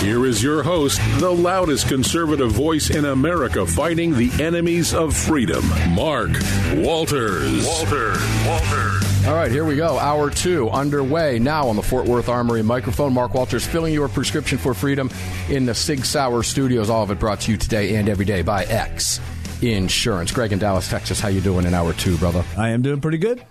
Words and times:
Here 0.00 0.24
is 0.24 0.42
your 0.42 0.62
host, 0.62 0.98
the 1.18 1.30
loudest 1.30 1.86
conservative 1.86 2.52
voice 2.52 2.88
in 2.88 3.04
America 3.04 3.66
fighting 3.66 4.16
the 4.16 4.30
enemies 4.42 4.94
of 4.94 5.14
freedom, 5.14 5.62
Mark 5.90 6.30
Walters. 6.76 7.66
Walters. 7.66 8.18
Walters. 8.46 9.26
All 9.26 9.34
right, 9.34 9.52
here 9.52 9.66
we 9.66 9.76
go. 9.76 9.98
Hour 9.98 10.30
two 10.30 10.70
underway 10.70 11.38
now 11.38 11.68
on 11.68 11.76
the 11.76 11.82
Fort 11.82 12.06
Worth 12.06 12.30
Armory 12.30 12.62
microphone. 12.62 13.12
Mark 13.12 13.34
Walters 13.34 13.66
filling 13.66 13.92
your 13.92 14.08
prescription 14.08 14.56
for 14.56 14.72
freedom 14.72 15.10
in 15.50 15.66
the 15.66 15.74
Sig 15.74 16.06
Sauer 16.06 16.42
studios. 16.42 16.88
All 16.88 17.02
of 17.02 17.10
it 17.10 17.18
brought 17.18 17.40
to 17.40 17.50
you 17.50 17.58
today 17.58 17.96
and 17.96 18.08
every 18.08 18.24
day 18.24 18.40
by 18.40 18.64
X 18.64 19.20
Insurance. 19.60 20.32
Greg 20.32 20.52
in 20.52 20.58
Dallas, 20.58 20.88
Texas, 20.88 21.20
how 21.20 21.28
you 21.28 21.42
doing 21.42 21.66
in 21.66 21.74
hour 21.74 21.92
two, 21.92 22.16
brother? 22.16 22.42
I 22.56 22.70
am 22.70 22.80
doing 22.80 23.02
pretty 23.02 23.18
good. 23.18 23.44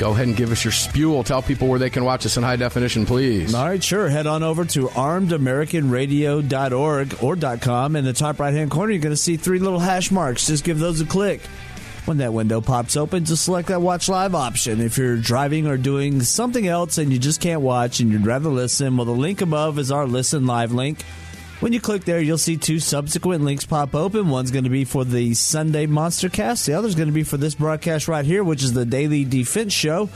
Go 0.00 0.10
ahead 0.12 0.28
and 0.28 0.36
give 0.36 0.50
us 0.50 0.64
your 0.64 0.72
spewel. 0.72 1.22
Tell 1.22 1.42
people 1.42 1.68
where 1.68 1.78
they 1.78 1.90
can 1.90 2.06
watch 2.06 2.24
us 2.24 2.38
in 2.38 2.42
high 2.42 2.56
definition, 2.56 3.04
please. 3.04 3.54
All 3.54 3.66
right, 3.66 3.84
sure. 3.84 4.08
Head 4.08 4.26
on 4.26 4.42
over 4.42 4.64
to 4.64 4.86
armedamericanradio.org 4.86 7.22
or 7.22 7.36
.com. 7.58 7.96
In 7.96 8.06
the 8.06 8.14
top 8.14 8.40
right-hand 8.40 8.70
corner, 8.70 8.92
you're 8.92 9.02
going 9.02 9.12
to 9.12 9.16
see 9.16 9.36
three 9.36 9.58
little 9.58 9.78
hash 9.78 10.10
marks. 10.10 10.46
Just 10.46 10.64
give 10.64 10.78
those 10.78 11.02
a 11.02 11.04
click. 11.04 11.42
When 12.06 12.16
that 12.16 12.32
window 12.32 12.62
pops 12.62 12.96
open, 12.96 13.26
just 13.26 13.44
select 13.44 13.68
that 13.68 13.82
watch 13.82 14.08
live 14.08 14.34
option. 14.34 14.80
If 14.80 14.96
you're 14.96 15.18
driving 15.18 15.66
or 15.66 15.76
doing 15.76 16.22
something 16.22 16.66
else 16.66 16.96
and 16.96 17.12
you 17.12 17.18
just 17.18 17.42
can't 17.42 17.60
watch 17.60 18.00
and 18.00 18.10
you'd 18.10 18.24
rather 18.24 18.48
listen, 18.48 18.96
well, 18.96 19.04
the 19.04 19.12
link 19.12 19.42
above 19.42 19.78
is 19.78 19.92
our 19.92 20.06
listen 20.06 20.46
live 20.46 20.72
link. 20.72 21.04
When 21.60 21.74
you 21.74 21.80
click 21.80 22.04
there, 22.04 22.20
you'll 22.20 22.38
see 22.38 22.56
two 22.56 22.80
subsequent 22.80 23.44
links 23.44 23.66
pop 23.66 23.94
open. 23.94 24.30
One's 24.30 24.50
going 24.50 24.64
to 24.64 24.70
be 24.70 24.86
for 24.86 25.04
the 25.04 25.34
Sunday 25.34 25.84
Monster 25.84 26.30
Cast. 26.30 26.64
The 26.64 26.72
other's 26.72 26.94
going 26.94 27.08
to 27.08 27.12
be 27.12 27.22
for 27.22 27.36
this 27.36 27.54
broadcast 27.54 28.08
right 28.08 28.24
here, 28.24 28.42
which 28.42 28.64
is 28.64 28.72
the 28.72 28.86
Daily 28.86 29.26
Defense 29.26 29.74
Show. 29.74 30.08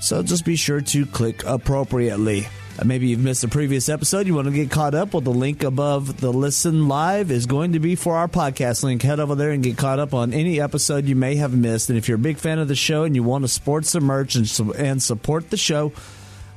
So 0.00 0.22
just 0.22 0.46
be 0.46 0.56
sure 0.56 0.80
to 0.80 1.04
click 1.04 1.44
appropriately. 1.44 2.48
Uh, 2.78 2.84
maybe 2.86 3.08
you've 3.08 3.20
missed 3.20 3.44
a 3.44 3.48
previous 3.48 3.90
episode. 3.90 4.26
You 4.26 4.34
want 4.34 4.46
to 4.46 4.54
get 4.54 4.70
caught 4.70 4.94
up? 4.94 5.12
Well, 5.12 5.20
the 5.20 5.28
link 5.28 5.64
above 5.64 6.18
the 6.18 6.32
Listen 6.32 6.88
Live 6.88 7.30
is 7.30 7.44
going 7.44 7.74
to 7.74 7.78
be 7.78 7.94
for 7.94 8.16
our 8.16 8.28
podcast 8.28 8.82
link. 8.82 9.02
Head 9.02 9.20
over 9.20 9.34
there 9.34 9.50
and 9.50 9.62
get 9.62 9.76
caught 9.76 9.98
up 9.98 10.14
on 10.14 10.32
any 10.32 10.62
episode 10.62 11.04
you 11.04 11.14
may 11.16 11.36
have 11.36 11.52
missed. 11.52 11.90
And 11.90 11.98
if 11.98 12.08
you're 12.08 12.16
a 12.16 12.18
big 12.18 12.38
fan 12.38 12.58
of 12.58 12.68
the 12.68 12.74
show 12.74 13.04
and 13.04 13.14
you 13.14 13.22
want 13.22 13.44
to 13.44 13.48
support 13.48 13.84
some 13.84 14.04
merch 14.04 14.34
and, 14.34 14.50
and 14.76 15.02
support 15.02 15.50
the 15.50 15.58
show, 15.58 15.92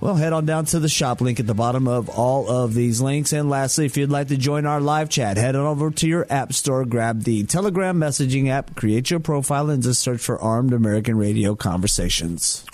well, 0.04 0.16
head 0.16 0.34
on 0.34 0.46
down 0.46 0.66
to 0.66 0.80
the 0.82 0.90
shop 0.90 1.22
link 1.22 1.40
at 1.40 1.48
the 1.48 1.54
bottom 1.54 1.88
of 1.88 2.10
all 2.10 2.50
of 2.50 2.74
these 2.74 3.00
links. 3.00 3.32
And 3.32 3.50
lastly, 3.50 3.86
if 3.86 3.96
you'd 3.96 4.10
like 4.10 4.28
to 4.28 4.38
join 4.38 4.66
our 4.66 4.82
live 4.82 5.08
chat, 5.08 5.38
head 5.38 5.56
on 5.56 5.66
over 5.66 5.92
to 5.92 6.08
your 6.10 6.28
app 6.30 6.52
store, 6.52 6.84
grab 6.84 7.24
the 7.24 7.46
Telegram 7.46 7.98
messaging 7.98 8.50
app, 8.50 8.76
create 8.76 9.10
your 9.10 9.22
profile, 9.22 9.70
and 9.70 9.82
just 9.82 10.02
search 10.02 10.20
for 10.20 10.38
Armed 10.42 10.74
American 10.74 11.18
Radio 11.18 11.56
Conversations. 11.56 12.66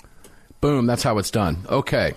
Boom, 0.60 0.86
that's 0.86 1.04
how 1.04 1.18
it's 1.18 1.30
done. 1.30 1.58
Okay. 1.68 2.14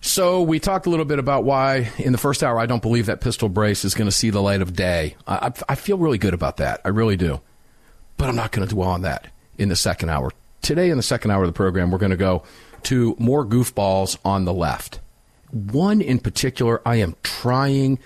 So 0.00 0.42
we 0.42 0.60
talked 0.60 0.86
a 0.86 0.90
little 0.90 1.06
bit 1.06 1.18
about 1.18 1.42
why 1.42 1.90
in 1.98 2.12
the 2.12 2.18
first 2.18 2.44
hour 2.44 2.60
I 2.60 2.66
don't 2.66 2.82
believe 2.82 3.06
that 3.06 3.20
pistol 3.20 3.48
brace 3.48 3.84
is 3.84 3.94
going 3.94 4.06
to 4.06 4.12
see 4.12 4.30
the 4.30 4.40
light 4.40 4.62
of 4.62 4.76
day. 4.76 5.16
I, 5.26 5.50
I 5.68 5.74
feel 5.74 5.98
really 5.98 6.18
good 6.18 6.34
about 6.34 6.58
that. 6.58 6.80
I 6.84 6.90
really 6.90 7.16
do. 7.16 7.40
But 8.16 8.28
I'm 8.28 8.36
not 8.36 8.52
going 8.52 8.68
to 8.68 8.72
dwell 8.72 8.90
on 8.90 9.02
that 9.02 9.26
in 9.58 9.70
the 9.70 9.76
second 9.76 10.10
hour. 10.10 10.30
Today, 10.62 10.90
in 10.90 10.98
the 10.98 11.02
second 11.02 11.32
hour 11.32 11.42
of 11.42 11.48
the 11.48 11.52
program, 11.52 11.90
we're 11.90 11.98
going 11.98 12.10
to 12.10 12.16
go 12.16 12.44
to 12.84 13.14
more 13.18 13.44
goofballs 13.44 14.18
on 14.24 14.44
the 14.44 14.52
left. 14.52 15.00
One 15.50 16.00
in 16.00 16.18
particular, 16.18 16.80
I 16.86 16.96
am 16.96 17.16
trying 17.22 17.98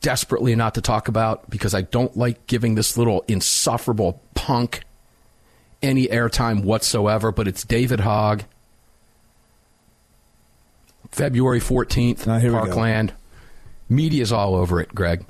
desperately 0.00 0.54
not 0.56 0.74
to 0.74 0.80
talk 0.80 1.08
about 1.08 1.48
because 1.50 1.74
I 1.74 1.82
don't 1.82 2.16
like 2.16 2.46
giving 2.46 2.74
this 2.74 2.96
little 2.96 3.24
insufferable 3.28 4.22
punk 4.34 4.84
any 5.82 6.06
airtime 6.08 6.64
whatsoever, 6.64 7.30
but 7.30 7.46
it's 7.46 7.64
David 7.64 8.00
Hogg. 8.00 8.42
February 11.10 11.60
14th, 11.60 12.26
Ah, 12.28 12.40
Parkland. 12.50 13.12
Media's 13.88 14.32
all 14.32 14.54
over 14.54 14.80
it, 14.80 14.94
Greg. 14.94 15.24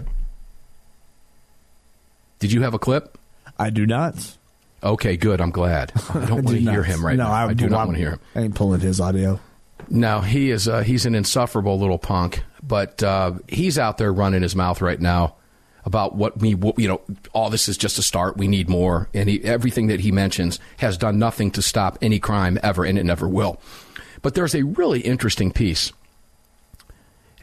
Did 2.38 2.52
you 2.52 2.62
have 2.62 2.74
a 2.74 2.78
clip? 2.78 3.18
I 3.58 3.70
do 3.70 3.86
not. 3.86 4.37
Okay, 4.82 5.16
good. 5.16 5.40
I'm 5.40 5.50
glad. 5.50 5.92
I 6.14 6.26
don't 6.26 6.44
want 6.44 6.56
to 6.56 6.70
hear 6.70 6.82
him 6.82 7.04
right 7.04 7.16
no, 7.16 7.24
now. 7.24 7.32
I, 7.32 7.52
do 7.54 7.68
not 7.68 7.86
want 7.86 7.96
to 7.96 8.02
hear 8.02 8.12
him. 8.12 8.20
I 8.34 8.40
ain't 8.42 8.54
pulling 8.54 8.80
his 8.80 9.00
audio. 9.00 9.40
No, 9.88 10.20
he 10.20 10.50
is. 10.50 10.68
Uh, 10.68 10.80
he's 10.80 11.06
an 11.06 11.14
insufferable 11.14 11.78
little 11.78 11.98
punk, 11.98 12.44
but 12.62 13.02
uh, 13.02 13.32
he's 13.48 13.78
out 13.78 13.98
there 13.98 14.12
running 14.12 14.42
his 14.42 14.54
mouth 14.54 14.80
right 14.80 15.00
now 15.00 15.36
about 15.84 16.14
what 16.14 16.38
we, 16.38 16.54
what, 16.54 16.78
you 16.78 16.86
know, 16.86 17.00
all 17.32 17.50
this 17.50 17.68
is 17.68 17.76
just 17.78 17.98
a 17.98 18.02
start. 18.02 18.36
We 18.36 18.48
need 18.48 18.68
more, 18.68 19.08
and 19.14 19.28
he, 19.28 19.42
everything 19.42 19.86
that 19.86 20.00
he 20.00 20.12
mentions 20.12 20.60
has 20.78 20.98
done 20.98 21.18
nothing 21.18 21.50
to 21.52 21.62
stop 21.62 21.98
any 22.02 22.18
crime 22.18 22.58
ever, 22.62 22.84
and 22.84 22.98
it 22.98 23.04
never 23.04 23.26
will. 23.26 23.60
But 24.20 24.34
there's 24.34 24.54
a 24.54 24.64
really 24.64 25.00
interesting 25.00 25.50
piece 25.50 25.92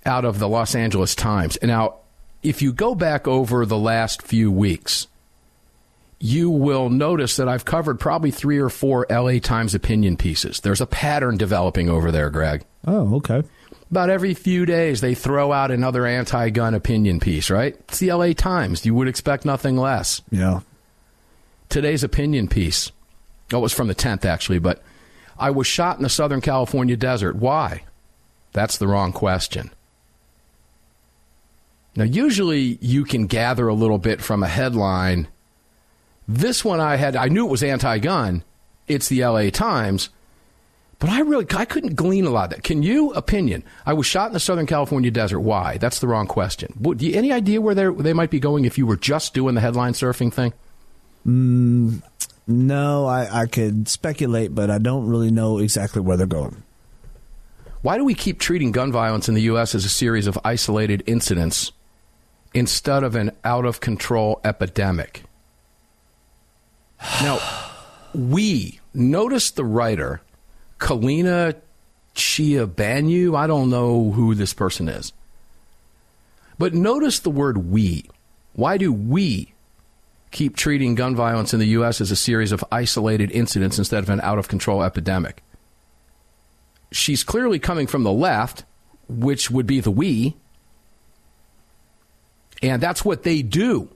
out 0.05 0.25
of 0.25 0.39
the 0.39 0.47
Los 0.47 0.75
Angeles 0.75 1.15
Times. 1.15 1.57
Now, 1.63 1.95
if 2.43 2.61
you 2.61 2.71
go 2.71 2.93
back 2.93 3.27
over 3.27 3.65
the 3.65 3.77
last 3.77 4.21
few 4.21 4.51
weeks, 4.51 5.07
you 6.25 6.49
will 6.49 6.89
notice 6.89 7.35
that 7.35 7.47
I've 7.47 7.65
covered 7.65 7.99
probably 7.99 8.31
three 8.31 8.57
or 8.57 8.69
four 8.69 9.05
LA 9.09 9.37
Times 9.39 9.75
opinion 9.75 10.17
pieces. 10.17 10.59
There's 10.59 10.81
a 10.81 10.87
pattern 10.87 11.37
developing 11.37 11.87
over 11.87 12.11
there, 12.11 12.31
Greg. 12.31 12.65
Oh, 12.87 13.17
okay. 13.17 13.43
About 13.91 14.09
every 14.09 14.33
few 14.33 14.65
days, 14.65 15.01
they 15.01 15.13
throw 15.13 15.51
out 15.51 15.69
another 15.69 16.07
anti 16.07 16.49
gun 16.49 16.73
opinion 16.73 17.19
piece, 17.19 17.51
right? 17.51 17.75
It's 17.75 17.99
the 17.99 18.11
LA 18.11 18.33
Times. 18.33 18.85
You 18.85 18.95
would 18.95 19.07
expect 19.07 19.45
nothing 19.45 19.77
less. 19.77 20.23
Yeah. 20.31 20.61
Today's 21.69 22.03
opinion 22.03 22.47
piece, 22.47 22.91
oh, 23.53 23.59
it 23.59 23.61
was 23.61 23.73
from 23.73 23.87
the 23.87 23.95
10th, 23.95 24.25
actually, 24.25 24.59
but 24.59 24.81
I 25.37 25.51
was 25.51 25.67
shot 25.67 25.97
in 25.97 26.03
the 26.03 26.09
Southern 26.09 26.41
California 26.41 26.97
desert. 26.97 27.35
Why? 27.35 27.83
That's 28.53 28.77
the 28.77 28.87
wrong 28.87 29.11
question. 29.13 29.69
Now, 31.95 32.05
usually 32.05 32.79
you 32.81 33.05
can 33.05 33.27
gather 33.27 33.67
a 33.67 33.73
little 33.73 33.97
bit 33.97 34.21
from 34.21 34.43
a 34.43 34.47
headline. 34.47 35.27
This 36.27 36.65
one 36.65 36.79
I 36.79 36.95
had, 36.95 37.15
I 37.15 37.27
knew 37.27 37.45
it 37.45 37.51
was 37.51 37.63
anti 37.63 37.99
gun. 37.99 38.43
It's 38.87 39.09
the 39.09 39.25
LA 39.25 39.49
Times. 39.49 40.09
But 40.99 41.09
I 41.09 41.19
really, 41.21 41.45
I 41.55 41.65
couldn't 41.65 41.95
glean 41.95 42.25
a 42.25 42.29
lot 42.29 42.45
of 42.45 42.49
that. 42.51 42.63
Can 42.63 42.81
you? 42.81 43.11
Opinion. 43.13 43.63
I 43.85 43.93
was 43.93 44.05
shot 44.05 44.27
in 44.27 44.33
the 44.33 44.39
Southern 44.39 44.65
California 44.65 45.11
desert. 45.11 45.41
Why? 45.41 45.77
That's 45.77 45.99
the 45.99 46.07
wrong 46.07 46.25
question. 46.25 46.73
What, 46.77 46.97
do 46.97 47.05
you, 47.05 47.15
any 47.15 47.31
idea 47.31 47.59
where 47.59 47.75
they 47.75 48.13
might 48.13 48.29
be 48.29 48.39
going 48.39 48.65
if 48.65 48.77
you 48.77 48.87
were 48.87 48.95
just 48.95 49.33
doing 49.33 49.55
the 49.55 49.61
headline 49.61 49.93
surfing 49.93 50.33
thing? 50.33 50.53
Mm, 51.27 52.01
no, 52.47 53.05
I, 53.07 53.41
I 53.41 53.45
could 53.47 53.89
speculate, 53.89 54.55
but 54.55 54.69
I 54.69 54.77
don't 54.77 55.07
really 55.07 55.31
know 55.31 55.57
exactly 55.57 56.01
where 56.01 56.15
they're 56.15 56.27
going. 56.27 56.63
Why 57.81 57.97
do 57.97 58.05
we 58.05 58.13
keep 58.13 58.39
treating 58.39 58.71
gun 58.71 58.91
violence 58.91 59.27
in 59.27 59.35
the 59.35 59.43
U.S. 59.43 59.75
as 59.75 59.85
a 59.85 59.89
series 59.89 60.27
of 60.27 60.39
isolated 60.43 61.03
incidents 61.05 61.71
instead 62.53 63.03
of 63.03 63.15
an 63.15 63.31
out 63.43 63.65
of 63.65 63.79
control 63.79 64.39
epidemic? 64.43 65.23
Now, 67.21 67.39
we 68.13 68.79
notice 68.93 69.51
the 69.51 69.65
writer, 69.65 70.21
Kalina 70.79 71.55
Chiabanyu. 72.15 73.37
I 73.37 73.47
don't 73.47 73.69
know 73.69 74.11
who 74.11 74.35
this 74.35 74.53
person 74.53 74.87
is. 74.87 75.13
But 76.57 76.73
notice 76.73 77.19
the 77.19 77.29
word 77.29 77.69
we. 77.69 78.05
Why 78.53 78.77
do 78.77 78.91
we 78.91 79.53
keep 80.31 80.55
treating 80.55 80.95
gun 80.95 81.15
violence 81.15 81.53
in 81.53 81.59
the 81.59 81.67
U.S. 81.67 81.99
as 82.01 82.11
a 82.11 82.15
series 82.15 82.51
of 82.51 82.63
isolated 82.71 83.31
incidents 83.31 83.77
instead 83.77 84.03
of 84.03 84.09
an 84.09 84.21
out 84.21 84.39
of 84.39 84.47
control 84.47 84.83
epidemic? 84.83 85.43
She's 86.91 87.23
clearly 87.23 87.59
coming 87.59 87.87
from 87.87 88.03
the 88.03 88.11
left, 88.11 88.63
which 89.09 89.51
would 89.51 89.67
be 89.67 89.81
the 89.81 89.91
we. 89.91 90.37
And 92.61 92.81
that's 92.81 93.03
what 93.03 93.23
they 93.23 93.41
do. 93.41 93.89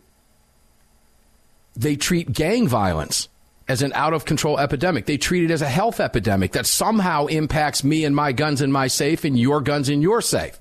They 1.80 1.96
treat 1.96 2.34
gang 2.34 2.68
violence 2.68 3.30
as 3.70 3.82
an 3.82 3.94
out 3.94 4.14
of 4.14 4.26
control 4.26 4.60
epidemic. 4.60 5.06
They 5.06 5.18
treat 5.18 5.46
it 5.46 5.52
as 5.52 5.62
a 5.62 5.70
health 5.70 6.02
epidemic 6.02 6.52
that 6.52 6.66
somehow 6.66 7.28
impacts 7.28 7.86
me 7.86 8.04
and 8.04 8.14
my 8.14 8.34
guns 8.34 8.62
in 8.62 8.70
my 8.70 8.88
safe 8.88 9.24
and 9.24 9.40
your 9.40 9.62
guns 9.62 9.88
in 9.88 10.02
your 10.02 10.22
safe. 10.22 10.60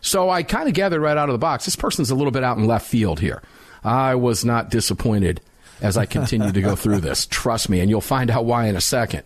So 0.00 0.28
I 0.28 0.42
kind 0.42 0.66
of 0.66 0.74
gathered 0.74 1.00
right 1.00 1.16
out 1.16 1.28
of 1.28 1.34
the 1.34 1.38
box 1.38 1.66
this 1.66 1.76
person's 1.76 2.10
a 2.10 2.16
little 2.16 2.32
bit 2.32 2.42
out 2.42 2.58
in 2.58 2.66
left 2.66 2.84
field 2.88 3.20
here. 3.20 3.42
I 3.84 4.16
was 4.16 4.44
not 4.44 4.70
disappointed 4.70 5.40
as 5.80 5.96
I 5.96 6.04
continue 6.04 6.50
to 6.50 6.60
go 6.60 6.74
through 6.76 7.00
this. 7.00 7.24
Trust 7.26 7.68
me, 7.68 7.78
and 7.78 7.88
you'll 7.88 8.00
find 8.00 8.28
out 8.28 8.44
why 8.44 8.66
in 8.66 8.74
a 8.74 8.80
second. 8.80 9.22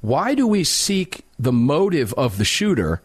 Why 0.00 0.34
do 0.34 0.48
we 0.48 0.64
seek 0.64 1.24
the 1.38 1.52
motive 1.52 2.12
of 2.14 2.38
the 2.38 2.44
shooter 2.44 3.02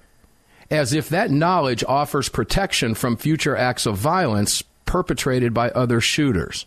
as 0.72 0.94
if 0.94 1.10
that 1.10 1.30
knowledge 1.30 1.84
offers 1.88 2.28
protection 2.28 2.96
from 2.96 3.18
future 3.18 3.56
acts 3.56 3.86
of 3.86 3.98
violence 3.98 4.64
perpetrated 4.86 5.54
by 5.54 5.70
other 5.70 6.02
shooters? 6.02 6.66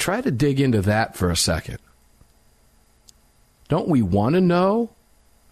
Try 0.00 0.20
to 0.20 0.30
dig 0.30 0.60
into 0.60 0.82
that 0.82 1.16
for 1.16 1.30
a 1.30 1.36
second. 1.36 1.78
Don't 3.68 3.88
we 3.88 4.02
want 4.02 4.34
to 4.34 4.40
know 4.40 4.90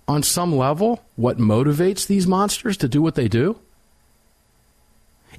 on 0.09 0.23
some 0.23 0.57
level 0.57 1.05
what 1.17 1.39
motivates 1.39 2.07
these 2.07 2.27
monsters 2.27 2.77
to 2.79 2.89
do 2.89 3.01
what 3.01 3.15
they 3.15 3.29
do? 3.29 3.61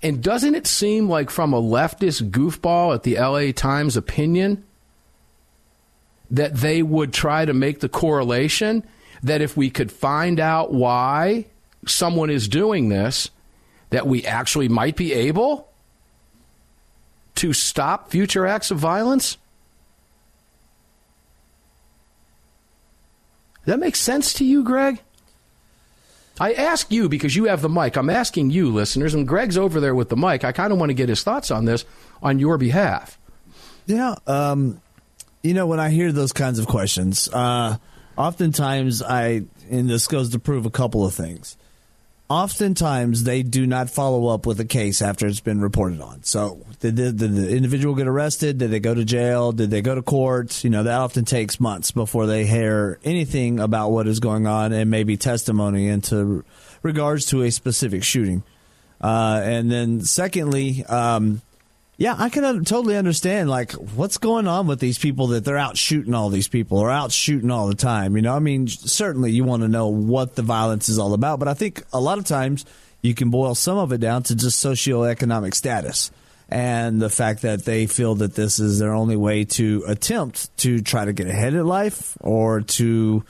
And 0.02 0.24
doesn't 0.24 0.56
it 0.56 0.66
seem 0.66 1.10
like, 1.10 1.30
from 1.30 1.54
a 1.54 1.62
leftist 1.62 2.30
goofball 2.30 2.96
at 2.96 3.04
the 3.04 3.18
LA 3.18 3.52
Times 3.52 3.98
opinion, 3.98 4.64
that 6.32 6.56
they 6.56 6.82
would 6.82 7.12
try 7.12 7.44
to 7.44 7.54
make 7.54 7.80
the 7.82 7.90
correlation 7.90 8.88
that 9.24 9.42
if 9.42 9.58
we 9.58 9.70
could 9.70 9.92
find 9.92 10.40
out 10.40 10.72
why 10.72 11.46
someone 11.86 12.30
is 12.30 12.48
doing 12.48 12.90
this, 12.90 13.30
that 13.90 14.08
we 14.08 14.24
actually 14.26 14.70
might 14.70 14.96
be 14.96 15.12
able 15.12 15.69
to 17.40 17.54
stop 17.54 18.12
future 18.12 18.46
acts 18.46 18.72
of 18.72 18.78
violence? 18.78 19.38
That 23.66 23.80
make 23.80 23.96
sense 23.96 24.34
to 24.34 24.46
you, 24.46 24.64
Greg? 24.64 25.02
I 26.40 26.54
ask 26.54 26.92
you 26.92 27.10
because 27.10 27.36
you 27.36 27.46
have 27.46 27.62
the 27.62 27.70
mic. 27.70 27.98
I'm 27.98 28.10
asking 28.10 28.50
you, 28.50 28.74
listeners, 28.74 29.14
and 29.14 29.28
Greg's 29.28 29.58
over 29.58 29.80
there 29.80 29.94
with 29.94 30.10
the 30.10 30.16
mic. 30.16 30.44
I 30.44 30.52
kind 30.54 30.72
of 30.72 30.80
want 30.80 30.90
to 30.90 30.94
get 30.94 31.10
his 31.10 31.22
thoughts 31.22 31.52
on 31.52 31.66
this 31.66 31.86
on 32.24 32.40
your 32.40 32.58
behalf. 32.58 33.20
Yeah, 33.86 34.16
um, 34.26 34.82
you 35.44 35.54
know, 35.54 35.68
when 35.68 35.80
I 35.80 35.90
hear 35.90 36.12
those 36.12 36.32
kinds 36.32 36.60
of 36.60 36.68
questions, 36.68 37.30
uh, 37.32 37.78
oftentimes 38.18 39.02
I, 39.02 39.44
and 39.70 39.90
this 39.90 40.08
goes 40.08 40.30
to 40.32 40.40
prove 40.40 40.66
a 40.66 40.72
couple 40.72 41.06
of 41.06 41.14
things. 41.14 41.58
Oftentimes 42.30 43.24
they 43.24 43.42
do 43.42 43.66
not 43.66 43.90
follow 43.90 44.28
up 44.28 44.46
with 44.46 44.60
a 44.60 44.66
case 44.66 45.02
after 45.02 45.26
it's 45.26 45.40
been 45.40 45.62
reported 45.62 46.00
on. 46.00 46.22
So, 46.22 46.64
did 46.80 46.96
the, 46.96 47.12
did 47.12 47.36
the 47.36 47.50
individual 47.56 47.96
get 47.96 48.08
arrested? 48.08 48.60
Did 48.60 48.70
they 48.70 48.80
go 48.80 48.94
to 48.94 49.04
jail? 49.04 49.52
Did 49.52 49.72
they 49.72 49.82
go 49.82 49.96
to 49.96 50.04
court? 50.04 50.64
You 50.64 50.70
know, 50.70 50.84
that 50.84 51.00
often 51.00 51.26
takes 51.26 51.60
months 51.60 51.90
before 51.90 52.28
they 52.28 52.46
hear 52.46 53.00
anything 53.04 53.60
about 53.60 53.90
what 53.90 54.08
is 54.08 54.20
going 54.20 54.46
on 54.46 54.74
and 54.74 54.92
maybe 54.92 55.18
testimony 55.18 55.88
into 55.88 56.46
regards 56.84 57.26
to 57.28 57.42
a 57.42 57.50
specific 57.50 58.04
shooting. 58.04 58.44
Uh, 59.02 59.42
and 59.44 59.72
then, 59.72 60.02
secondly, 60.02 60.86
um, 60.86 61.42
yeah, 62.00 62.16
I 62.18 62.30
can 62.30 62.44
totally 62.64 62.96
understand 62.96 63.50
like 63.50 63.74
what's 63.74 64.18
going 64.18 64.48
on 64.48 64.68
with 64.68 64.80
these 64.80 64.98
people 64.98 65.28
that 65.28 65.44
they're 65.44 65.58
out 65.58 65.76
shooting 65.76 66.14
all 66.14 66.30
these 66.30 66.48
people 66.48 66.78
or 66.78 66.90
out 66.90 67.12
shooting 67.12 67.52
all 67.52 67.68
the 67.68 67.76
time. 67.76 68.16
You 68.16 68.22
know, 68.22 68.34
I 68.34 68.40
mean, 68.40 68.68
certainly 68.68 69.34
you 69.34 69.44
want 69.44 69.64
to 69.64 69.68
know 69.68 69.90
what 69.90 70.36
the 70.36 70.42
violence 70.42 70.88
is 70.88 70.98
all 70.98 71.14
about, 71.14 71.40
but 71.40 71.50
I 71.50 71.54
think 71.56 71.84
a 71.92 72.00
lot 72.00 72.18
of 72.18 72.24
times 72.24 72.66
you 73.02 73.14
can 73.14 73.30
boil 73.32 73.54
some 73.54 73.78
of 73.78 73.92
it 73.92 74.00
down 74.00 74.24
to 74.24 74.36
just 74.36 74.64
socioeconomic 74.64 75.54
status 75.54 76.10
and 76.48 77.02
the 77.02 77.10
fact 77.10 77.42
that 77.42 77.66
they 77.66 77.86
feel 77.86 78.16
that 78.16 78.34
this 78.34 78.60
is 78.60 78.80
their 78.80 78.94
only 78.94 79.18
way 79.18 79.44
to 79.44 79.84
attempt 79.86 80.56
to 80.60 80.80
try 80.80 81.04
to 81.04 81.12
get 81.12 81.28
ahead 81.28 81.54
in 81.54 81.68
life 81.68 82.18
or 82.22 82.62
to 82.62 83.26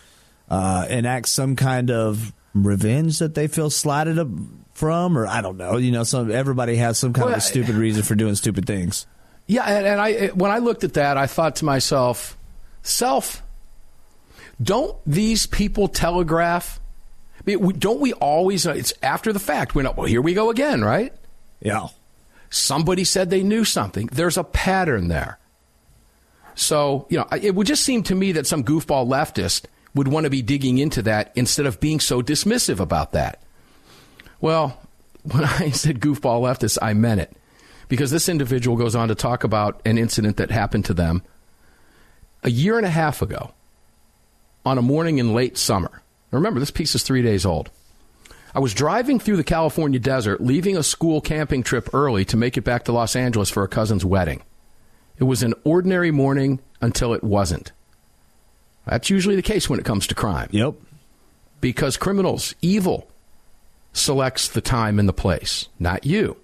uh, 0.48 0.86
enact 0.88 1.28
some 1.28 1.56
kind 1.56 1.90
of 1.90 2.32
revenge 2.54 3.18
that 3.18 3.34
they 3.34 3.48
feel 3.48 3.72
slighted 3.72 4.20
from, 4.80 5.18
or 5.18 5.28
I 5.28 5.42
don't 5.42 5.58
know. 5.58 5.78
You 5.78 5.92
know, 5.92 6.04
some 6.04 6.32
everybody 6.32 6.78
has 6.78 6.98
some 6.98 7.14
kind 7.14 7.26
well, 7.26 7.34
of 7.34 7.40
a 7.40 7.42
stupid 7.42 7.76
reason 7.76 8.02
for 8.04 8.16
doing 8.16 8.36
stupid 8.36 8.66
things. 8.66 9.06
Yeah, 9.46 9.66
and, 9.66 9.86
and 9.86 10.02
I 10.02 10.28
when 10.28 10.52
I 10.52 10.60
looked 10.60 10.84
at 10.84 10.94
that, 10.94 11.18
I 11.18 11.28
thought 11.28 11.58
to 11.58 11.66
myself, 11.66 12.38
self, 12.82 13.44
don't 14.62 14.98
these 15.06 15.46
people 15.46 15.88
telegraph? 15.90 16.80
I 17.38 17.42
mean, 17.46 17.78
don't 17.78 18.00
we 18.00 18.14
always? 18.14 18.66
Uh, 18.66 18.72
it's 18.72 18.94
after 19.04 19.34
the 19.34 19.40
fact. 19.40 19.76
We're 19.76 19.84
not. 19.84 19.98
Well, 19.98 20.08
here 20.08 20.22
we 20.22 20.34
go 20.34 20.50
again, 20.50 20.82
right? 20.82 21.14
Yeah. 21.62 21.90
Somebody 22.50 23.04
said 23.04 23.30
they 23.30 23.44
knew 23.44 23.64
something. 23.66 24.08
There's 24.08 24.38
a 24.38 24.44
pattern 24.44 25.08
there. 25.08 25.38
So, 26.56 27.06
you 27.10 27.18
know, 27.18 27.28
it 27.32 27.54
would 27.54 27.68
just 27.68 27.84
seem 27.84 28.04
to 28.04 28.16
me 28.16 28.34
that 28.34 28.48
some 28.48 28.64
goofball 28.64 29.08
leftist 29.08 29.66
would 29.94 30.08
want 30.08 30.26
to 30.26 30.30
be 30.30 30.42
digging 30.42 30.78
into 30.78 31.02
that 31.04 31.32
instead 31.36 31.66
of 31.66 31.80
being 31.80 32.00
so 32.00 32.22
dismissive 32.22 32.80
about 32.80 33.12
that. 33.14 33.42
Well, 34.42 34.80
when 35.24 35.44
I 35.44 35.72
said 35.72 36.00
goofball 36.00 36.42
leftist, 36.42 36.78
I 36.82 36.94
meant 36.94 37.22
it. 37.22 37.36
Because 37.88 38.12
this 38.12 38.30
individual 38.30 38.78
goes 38.78 38.96
on 38.96 39.08
to 39.08 39.16
talk 39.16 39.44
about 39.44 39.82
an 39.84 39.98
incident 39.98 40.38
that 40.38 40.52
happened 40.52 40.86
to 40.86 40.94
them 40.94 41.24
a 42.44 42.50
year 42.50 42.78
and 42.78 42.86
a 42.86 42.90
half 42.90 43.22
ago 43.22 43.52
on 44.66 44.78
a 44.78 44.84
morning 44.84 45.18
in 45.18 45.34
late 45.34 45.58
summer. 45.58 46.02
Remember, 46.32 46.60
this 46.60 46.72
piece 46.72 46.94
is 46.94 47.02
three 47.02 47.24
days 47.24 47.46
old. 47.46 47.72
I 48.54 48.60
was 48.60 48.74
driving 48.74 49.20
through 49.20 49.38
the 49.38 49.44
California 49.44 50.00
desert, 50.00 50.42
leaving 50.42 50.78
a 50.78 50.84
school 50.84 51.22
camping 51.22 51.64
trip 51.64 51.90
early 51.94 52.26
to 52.26 52.38
make 52.38 52.58
it 52.58 52.64
back 52.64 52.86
to 52.86 52.92
Los 52.92 53.16
Angeles 53.16 53.50
for 53.50 53.64
a 53.64 53.68
cousin's 53.68 54.06
wedding. 54.06 54.42
It 55.18 55.24
was 55.24 55.44
an 55.44 55.54
ordinary 55.64 56.12
morning 56.12 56.60
until 56.82 57.14
it 57.14 57.24
wasn't. 57.24 57.72
That's 58.86 59.10
usually 59.10 59.36
the 59.36 59.42
case 59.42 59.70
when 59.70 59.80
it 59.80 59.86
comes 59.86 60.08
to 60.08 60.16
crime. 60.16 60.50
Yep. 60.52 60.76
Because 61.62 61.98
criminals, 61.98 62.56
evil, 62.62 63.08
selects 64.00 64.48
the 64.48 64.62
time 64.62 65.00
and 65.00 65.08
the 65.08 65.14
place, 65.14 65.68
not 65.80 66.06
you. 66.06 66.38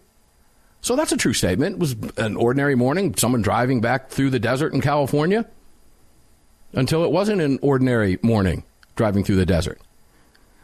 So 0.82 0.96
that's 0.96 1.12
a 1.12 1.18
true 1.18 1.34
statement. 1.34 1.76
It 1.76 1.80
was 1.80 1.96
an 2.18 2.36
ordinary 2.36 2.76
morning, 2.76 3.16
someone 3.16 3.42
driving 3.42 3.82
back 3.82 4.10
through 4.10 4.30
the 4.30 4.40
desert 4.40 4.74
in 4.74 4.82
California 4.82 5.46
until 6.74 7.04
it 7.04 7.12
wasn't 7.12 7.42
an 7.42 7.58
ordinary 7.62 8.20
morning 8.22 8.64
driving 8.96 9.24
through 9.24 9.38
the 9.38 9.46
desert. 9.46 9.80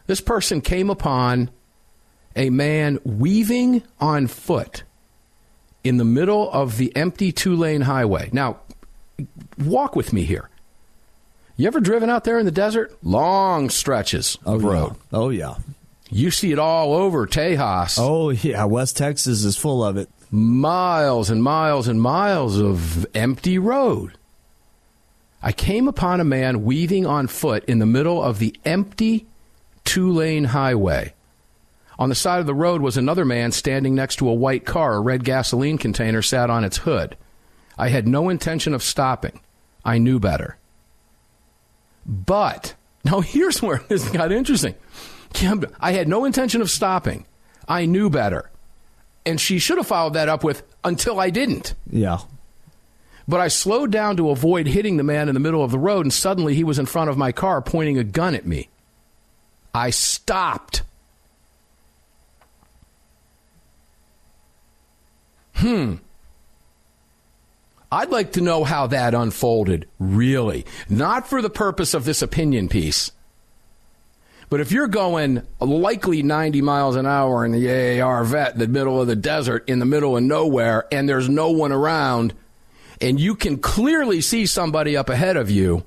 This 0.07 0.21
person 0.21 0.61
came 0.61 0.89
upon 0.89 1.49
a 2.35 2.49
man 2.49 2.99
weaving 3.03 3.83
on 3.99 4.27
foot 4.27 4.83
in 5.83 5.97
the 5.97 6.05
middle 6.05 6.51
of 6.51 6.77
the 6.77 6.95
empty 6.95 7.31
two 7.31 7.55
lane 7.55 7.81
highway. 7.81 8.29
Now, 8.31 8.59
walk 9.57 9.95
with 9.95 10.13
me 10.13 10.23
here. 10.23 10.49
You 11.57 11.67
ever 11.67 11.79
driven 11.79 12.09
out 12.09 12.23
there 12.23 12.39
in 12.39 12.45
the 12.45 12.51
desert? 12.51 12.97
Long 13.03 13.69
stretches 13.69 14.37
of 14.45 14.63
oh, 14.65 14.69
road. 14.69 14.91
Yeah. 14.91 15.17
Oh, 15.17 15.29
yeah. 15.29 15.55
You 16.11 16.29
see 16.29 16.51
it 16.51 16.59
all 16.59 16.93
over 16.93 17.25
Tejas. 17.25 17.97
Oh, 17.97 18.29
yeah. 18.29 18.65
West 18.65 18.97
Texas 18.97 19.45
is 19.45 19.55
full 19.55 19.83
of 19.83 19.95
it. 19.95 20.09
Miles 20.29 21.29
and 21.29 21.41
miles 21.41 21.87
and 21.87 22.01
miles 22.01 22.59
of 22.59 23.05
empty 23.15 23.57
road. 23.57 24.17
I 25.41 25.53
came 25.53 25.87
upon 25.87 26.19
a 26.19 26.25
man 26.25 26.63
weaving 26.63 27.05
on 27.05 27.27
foot 27.27 27.63
in 27.65 27.79
the 27.79 27.85
middle 27.85 28.21
of 28.21 28.39
the 28.39 28.55
empty 28.65 29.25
two 29.85 30.11
lane 30.11 30.43
highway. 30.45 31.13
On 31.97 32.09
the 32.09 32.15
side 32.15 32.39
of 32.39 32.45
the 32.45 32.53
road 32.53 32.81
was 32.81 32.97
another 32.97 33.25
man 33.25 33.51
standing 33.51 33.95
next 33.95 34.17
to 34.17 34.29
a 34.29 34.33
white 34.33 34.65
car. 34.65 34.95
A 34.95 34.99
red 34.99 35.23
gasoline 35.23 35.77
container 35.77 36.21
sat 36.21 36.49
on 36.49 36.63
its 36.63 36.77
hood. 36.77 37.15
I 37.77 37.89
had 37.89 38.07
no 38.07 38.29
intention 38.29 38.73
of 38.73 38.83
stopping. 38.83 39.39
I 39.85 39.97
knew 39.97 40.19
better. 40.19 40.57
But, 42.05 42.75
now 43.05 43.21
here's 43.21 43.61
where 43.61 43.81
this 43.87 44.07
got 44.09 44.31
interesting. 44.31 44.75
I 45.79 45.93
had 45.93 46.07
no 46.07 46.25
intention 46.25 46.61
of 46.61 46.69
stopping. 46.69 47.25
I 47.67 47.85
knew 47.85 48.09
better. 48.09 48.49
And 49.25 49.39
she 49.39 49.59
should 49.59 49.77
have 49.77 49.87
followed 49.87 50.13
that 50.13 50.29
up 50.29 50.43
with, 50.43 50.63
until 50.83 51.19
I 51.19 51.29
didn't. 51.29 51.73
Yeah. 51.89 52.19
But 53.27 53.39
I 53.39 53.47
slowed 53.47 53.91
down 53.91 54.17
to 54.17 54.29
avoid 54.29 54.67
hitting 54.67 54.97
the 54.97 55.03
man 55.03 55.29
in 55.29 55.33
the 55.33 55.39
middle 55.39 55.63
of 55.63 55.71
the 55.71 55.79
road, 55.79 56.05
and 56.05 56.13
suddenly 56.13 56.55
he 56.55 56.63
was 56.63 56.79
in 56.79 56.85
front 56.85 57.09
of 57.09 57.17
my 57.17 57.31
car 57.31 57.61
pointing 57.61 57.97
a 57.97 58.03
gun 58.03 58.35
at 58.35 58.45
me. 58.45 58.69
I 59.73 59.91
stopped. 59.91 60.83
Hmm. 65.55 65.95
I'd 67.91 68.09
like 68.09 68.33
to 68.33 68.41
know 68.41 68.63
how 68.63 68.87
that 68.87 69.13
unfolded, 69.13 69.87
really. 69.99 70.65
Not 70.89 71.27
for 71.27 71.41
the 71.41 71.49
purpose 71.49 71.93
of 71.93 72.05
this 72.05 72.21
opinion 72.21 72.69
piece 72.69 73.11
but 74.51 74.59
if 74.59 74.73
you're 74.73 74.89
going 74.89 75.47
likely 75.61 76.21
90 76.23 76.61
miles 76.61 76.97
an 76.97 77.05
hour 77.05 77.45
in 77.45 77.53
the 77.53 78.01
AAR 78.01 78.25
vet 78.25 78.59
the 78.59 78.67
middle 78.67 78.99
of 78.99 79.07
the 79.07 79.15
desert, 79.15 79.63
in 79.69 79.79
the 79.79 79.85
middle 79.85 80.17
of 80.17 80.23
nowhere, 80.23 80.85
and 80.91 81.07
there's 81.07 81.29
no 81.29 81.51
one 81.51 81.71
around, 81.71 82.33
and 82.99 83.17
you 83.17 83.33
can 83.33 83.59
clearly 83.59 84.19
see 84.19 84.45
somebody 84.45 84.97
up 84.97 85.09
ahead 85.09 85.37
of 85.37 85.49
you, 85.49 85.85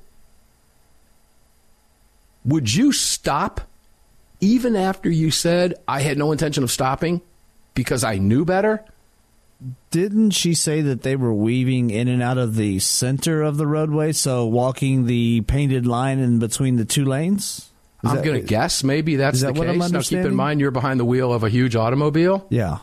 would 2.47 2.75
you 2.75 2.91
stop 2.91 3.61
even 4.41 4.77
after 4.77 5.11
you 5.11 5.31
said, 5.31 5.75
I 5.87 6.01
had 6.01 6.17
no 6.17 6.33
intention 6.33 6.65
of 6.65 6.71
stopping 6.71 7.21
because 7.75 8.03
I 8.03 8.17
knew 8.17 8.47
better? 8.47 8.83
Didn't 9.91 10.31
she 10.31 10.55
say 10.55 10.81
that 10.81 11.03
they 11.03 11.17
were 11.17 11.35
weaving 11.35 11.91
in 11.91 12.09
and 12.09 12.23
out 12.23 12.39
of 12.39 12.57
the 12.57 12.79
center 12.79 13.43
of 13.43 13.59
the 13.59 13.67
roadway, 13.67 14.13
so 14.13 14.47
walking 14.47 15.05
the 15.05 15.43
painted 15.43 15.87
line 15.87 16.19
in 16.19 16.39
between 16.39 16.77
the 16.77 16.87
two 16.87 17.05
lanes? 17.05 17.71
Is 18.05 18.11
I'm 18.11 18.23
going 18.23 18.41
to 18.41 18.47
guess 18.47 18.85
maybe 18.85 19.17
that's 19.17 19.41
that 19.41 19.55
the 19.55 19.61
case. 19.65 19.91
Now, 19.91 20.01
keep 20.01 20.19
in 20.19 20.35
mind 20.35 20.61
you're 20.61 20.71
behind 20.71 21.01
the 21.01 21.05
wheel 21.05 21.33
of 21.33 21.43
a 21.43 21.49
huge 21.49 21.75
automobile. 21.77 22.47
Yeah. 22.51 22.79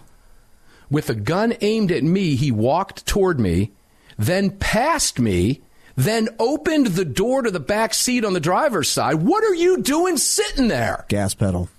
With 0.90 1.10
a 1.10 1.16
gun 1.16 1.54
aimed 1.62 1.92
at 1.92 2.04
me, 2.04 2.36
he 2.36 2.51
walked 2.51 3.06
toward 3.06 3.40
me, 3.40 3.72
then 4.18 4.51
past 4.51 5.20
me, 5.20 5.62
then 5.96 6.30
opened 6.40 6.88
the 6.88 7.06
door 7.06 7.44
to 7.44 7.51
the 7.51 7.60
back 7.60 7.94
seat 7.94 8.25
on 8.25 8.34
the 8.34 8.40
driver's 8.40 8.90
side. 8.90 9.16
What 9.16 9.44
are 9.44 9.54
you 9.54 9.82
doing 9.82 10.18
sitting 10.18 10.68
there? 10.68 11.06
Gas 11.08 11.34
pedal. 11.34 11.70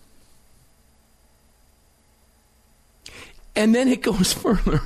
And 3.54 3.74
then 3.74 3.88
it 3.88 4.02
goes 4.02 4.32
further. 4.32 4.80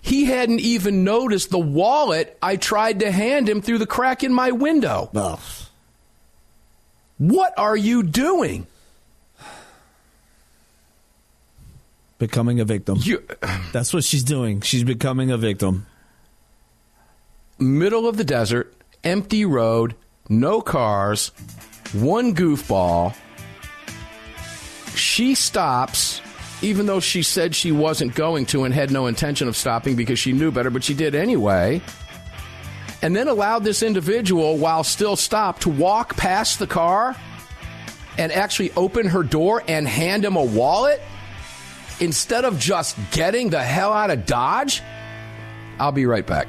He 0.00 0.26
hadn't 0.26 0.60
even 0.60 1.02
noticed 1.02 1.50
the 1.50 1.58
wallet 1.58 2.36
I 2.42 2.56
tried 2.56 3.00
to 3.00 3.10
hand 3.10 3.48
him 3.48 3.62
through 3.62 3.78
the 3.78 3.86
crack 3.86 4.22
in 4.22 4.34
my 4.34 4.50
window. 4.50 5.10
Oh. 5.14 5.40
What 7.18 7.54
are 7.58 7.76
you 7.76 8.02
doing? 8.02 8.66
Becoming 12.18 12.60
a 12.60 12.64
victim. 12.64 12.98
You, 13.02 13.22
That's 13.72 13.92
what 13.92 14.04
she's 14.04 14.24
doing. 14.24 14.60
She's 14.60 14.84
becoming 14.84 15.30
a 15.30 15.36
victim. 15.36 15.86
middle 17.58 18.08
of 18.08 18.16
the 18.16 18.24
desert, 18.24 18.74
empty 19.02 19.44
road, 19.44 19.94
no 20.28 20.60
cars, 20.60 21.28
one 21.92 22.34
goofball. 22.34 23.14
She 24.94 25.34
stops, 25.34 26.20
even 26.62 26.86
though 26.86 27.00
she 27.00 27.22
said 27.22 27.54
she 27.54 27.72
wasn't 27.72 28.14
going 28.14 28.46
to 28.46 28.64
and 28.64 28.72
had 28.72 28.90
no 28.90 29.06
intention 29.06 29.48
of 29.48 29.56
stopping 29.56 29.96
because 29.96 30.18
she 30.18 30.32
knew 30.32 30.50
better, 30.52 30.70
but 30.70 30.84
she 30.84 30.94
did 30.94 31.14
anyway. 31.14 31.82
And 33.04 33.14
then 33.14 33.28
allowed 33.28 33.64
this 33.64 33.82
individual, 33.82 34.56
while 34.56 34.82
still 34.82 35.14
stopped, 35.14 35.64
to 35.64 35.68
walk 35.68 36.16
past 36.16 36.58
the 36.58 36.66
car 36.66 37.14
and 38.16 38.32
actually 38.32 38.72
open 38.78 39.08
her 39.08 39.22
door 39.22 39.62
and 39.68 39.86
hand 39.86 40.24
him 40.24 40.36
a 40.36 40.42
wallet 40.42 41.02
instead 42.00 42.46
of 42.46 42.58
just 42.58 42.96
getting 43.10 43.50
the 43.50 43.62
hell 43.62 43.92
out 43.92 44.08
of 44.08 44.24
Dodge. 44.24 44.80
I'll 45.78 45.92
be 45.92 46.06
right 46.06 46.26
back. 46.26 46.48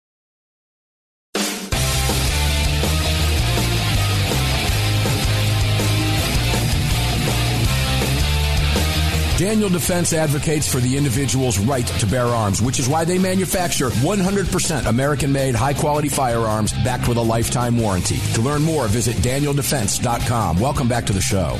Daniel 9.41 9.69
Defense 9.69 10.13
advocates 10.13 10.71
for 10.71 10.77
the 10.77 10.95
individual's 10.95 11.57
right 11.57 11.87
to 11.87 12.05
bear 12.05 12.25
arms, 12.25 12.61
which 12.61 12.77
is 12.77 12.87
why 12.87 13.03
they 13.03 13.17
manufacture 13.17 13.89
100% 13.89 14.85
American 14.85 15.31
made, 15.31 15.55
high 15.55 15.73
quality 15.73 16.09
firearms 16.09 16.73
backed 16.83 17.07
with 17.07 17.17
a 17.17 17.21
lifetime 17.21 17.75
warranty. 17.75 18.19
To 18.35 18.41
learn 18.41 18.61
more, 18.61 18.87
visit 18.87 19.15
DanielDefense.com. 19.15 20.59
Welcome 20.59 20.87
back 20.87 21.07
to 21.07 21.13
the 21.13 21.21
show. 21.21 21.57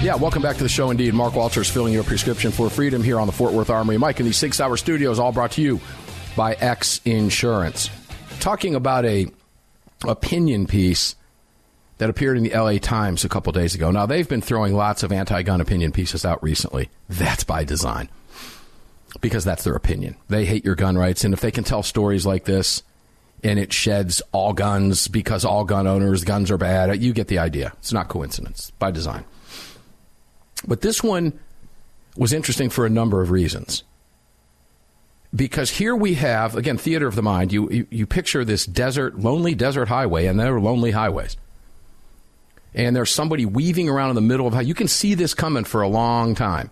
Yeah, 0.00 0.14
welcome 0.14 0.40
back 0.40 0.56
to 0.56 0.62
the 0.62 0.70
show 0.70 0.90
indeed. 0.90 1.12
Mark 1.12 1.34
Walters 1.34 1.68
filling 1.68 1.92
your 1.92 2.02
prescription 2.02 2.50
for 2.50 2.70
freedom 2.70 3.02
here 3.02 3.20
on 3.20 3.26
the 3.26 3.32
Fort 3.34 3.52
Worth 3.52 3.68
Armory. 3.68 3.98
Mike 3.98 4.18
in 4.18 4.24
these 4.24 4.38
Sig 4.38 4.54
Sauer 4.54 4.78
studios, 4.78 5.18
all 5.18 5.32
brought 5.32 5.52
to 5.52 5.60
you 5.60 5.82
by 6.34 6.54
X 6.54 7.02
Insurance. 7.04 7.90
Talking 8.40 8.74
about 8.74 9.04
a 9.04 9.26
opinion 10.08 10.66
piece 10.66 11.14
that 12.02 12.10
appeared 12.10 12.36
in 12.36 12.42
the 12.42 12.50
LA 12.50 12.78
Times 12.78 13.24
a 13.24 13.28
couple 13.28 13.52
days 13.52 13.76
ago. 13.76 13.92
Now, 13.92 14.06
they've 14.06 14.28
been 14.28 14.40
throwing 14.40 14.74
lots 14.74 15.04
of 15.04 15.12
anti 15.12 15.42
gun 15.42 15.60
opinion 15.60 15.92
pieces 15.92 16.24
out 16.24 16.42
recently. 16.42 16.90
That's 17.08 17.44
by 17.44 17.62
design 17.62 18.08
because 19.20 19.44
that's 19.44 19.62
their 19.62 19.76
opinion. 19.76 20.16
They 20.26 20.44
hate 20.44 20.64
your 20.64 20.74
gun 20.74 20.98
rights, 20.98 21.22
and 21.22 21.32
if 21.32 21.40
they 21.40 21.52
can 21.52 21.62
tell 21.62 21.84
stories 21.84 22.26
like 22.26 22.44
this 22.44 22.82
and 23.44 23.56
it 23.56 23.72
sheds 23.72 24.20
all 24.32 24.52
guns 24.52 25.06
because 25.06 25.44
all 25.44 25.62
gun 25.62 25.86
owners, 25.86 26.24
guns 26.24 26.50
are 26.50 26.58
bad, 26.58 27.00
you 27.00 27.12
get 27.12 27.28
the 27.28 27.38
idea. 27.38 27.72
It's 27.78 27.92
not 27.92 28.08
coincidence, 28.08 28.72
by 28.80 28.90
design. 28.90 29.22
But 30.66 30.80
this 30.80 31.04
one 31.04 31.38
was 32.16 32.32
interesting 32.32 32.68
for 32.68 32.84
a 32.84 32.90
number 32.90 33.22
of 33.22 33.30
reasons. 33.30 33.84
Because 35.32 35.70
here 35.70 35.94
we 35.94 36.14
have, 36.14 36.56
again, 36.56 36.78
theater 36.78 37.06
of 37.06 37.14
the 37.14 37.22
mind. 37.22 37.52
You, 37.52 37.70
you, 37.70 37.86
you 37.90 38.06
picture 38.06 38.44
this 38.44 38.66
desert, 38.66 39.20
lonely 39.20 39.54
desert 39.54 39.86
highway, 39.86 40.26
and 40.26 40.40
there 40.40 40.56
are 40.56 40.60
lonely 40.60 40.90
highways 40.90 41.36
and 42.74 42.96
there's 42.96 43.10
somebody 43.10 43.44
weaving 43.44 43.88
around 43.88 44.10
in 44.10 44.14
the 44.14 44.20
middle 44.20 44.46
of 44.46 44.54
how 44.54 44.60
you 44.60 44.74
can 44.74 44.88
see 44.88 45.14
this 45.14 45.34
coming 45.34 45.64
for 45.64 45.82
a 45.82 45.88
long 45.88 46.34
time. 46.34 46.70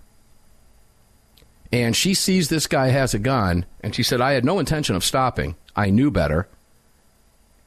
And 1.73 1.95
she 1.95 2.14
sees 2.14 2.49
this 2.49 2.66
guy 2.66 2.88
has 2.88 3.14
a 3.14 3.19
gun, 3.19 3.64
and 3.80 3.95
she 3.95 4.02
said, 4.02 4.21
I 4.21 4.33
had 4.33 4.45
no 4.45 4.59
intention 4.59 4.97
of 4.97 5.04
stopping. 5.04 5.54
I 5.76 5.90
knew 5.90 6.11
better. 6.11 6.49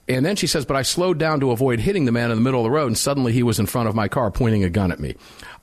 And 0.10 0.26
then 0.26 0.36
she 0.36 0.48
says, 0.48 0.66
But 0.66 0.76
I 0.76 0.82
slowed 0.82 1.18
down 1.18 1.40
to 1.40 1.52
avoid 1.52 1.80
hitting 1.80 2.04
the 2.06 2.12
man 2.12 2.30
in 2.30 2.38
the 2.38 2.44
middle 2.44 2.60
of 2.60 2.66
the 2.66 2.72
road, 2.72 2.88
and 2.88 2.98
suddenly 2.98 3.32
he 3.32 3.44
was 3.44 3.60
in 3.60 3.66
front 3.66 3.88
of 3.88 3.96
my 3.96 4.10
car 4.10 4.30
pointing 4.32 4.64
a 4.66 4.70
gun 4.70 4.92
at 4.92 5.00
me. 5.00 5.16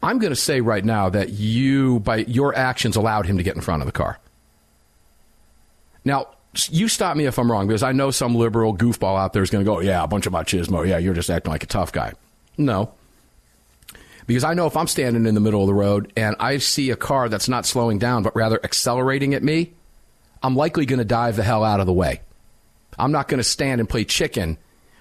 I'm 0.02 0.18
going 0.18 0.32
to 0.32 0.36
say 0.36 0.62
right 0.62 0.84
now 0.84 1.10
that 1.10 1.30
you, 1.30 2.00
by 2.00 2.18
your 2.18 2.54
actions, 2.54 2.96
allowed 2.96 3.26
him 3.26 3.36
to 3.36 3.42
get 3.42 3.56
in 3.56 3.60
front 3.60 3.82
of 3.82 3.86
the 3.86 3.92
car. 3.92 4.18
Now, 6.02 6.28
you 6.70 6.88
stop 6.88 7.16
me 7.18 7.26
if 7.26 7.38
I'm 7.38 7.52
wrong, 7.52 7.66
because 7.66 7.82
I 7.82 7.92
know 7.92 8.10
some 8.10 8.34
liberal 8.34 8.74
goofball 8.74 9.20
out 9.20 9.34
there 9.34 9.42
is 9.42 9.50
going 9.50 9.62
to 9.62 9.70
go, 9.70 9.80
Yeah, 9.80 10.02
a 10.02 10.08
bunch 10.08 10.24
of 10.24 10.32
machismo. 10.32 10.88
Yeah, 10.88 10.96
you're 10.96 11.12
just 11.12 11.28
acting 11.28 11.52
like 11.52 11.62
a 11.62 11.66
tough 11.66 11.92
guy. 11.92 12.14
No. 12.56 12.94
Because 14.26 14.44
I 14.44 14.54
know 14.54 14.66
if 14.66 14.76
I'm 14.76 14.86
standing 14.86 15.26
in 15.26 15.34
the 15.34 15.40
middle 15.40 15.60
of 15.60 15.66
the 15.66 15.74
road 15.74 16.12
and 16.16 16.36
I 16.38 16.58
see 16.58 16.90
a 16.90 16.96
car 16.96 17.28
that's 17.28 17.48
not 17.48 17.66
slowing 17.66 17.98
down, 17.98 18.22
but 18.22 18.36
rather 18.36 18.60
accelerating 18.62 19.34
at 19.34 19.42
me, 19.42 19.72
I'm 20.42 20.54
likely 20.54 20.86
going 20.86 21.00
to 21.00 21.04
dive 21.04 21.36
the 21.36 21.42
hell 21.42 21.64
out 21.64 21.80
of 21.80 21.86
the 21.86 21.92
way. 21.92 22.20
I'm 22.98 23.12
not 23.12 23.28
going 23.28 23.38
to 23.38 23.44
stand 23.44 23.80
and 23.80 23.88
play 23.88 24.04
chicken 24.04 24.58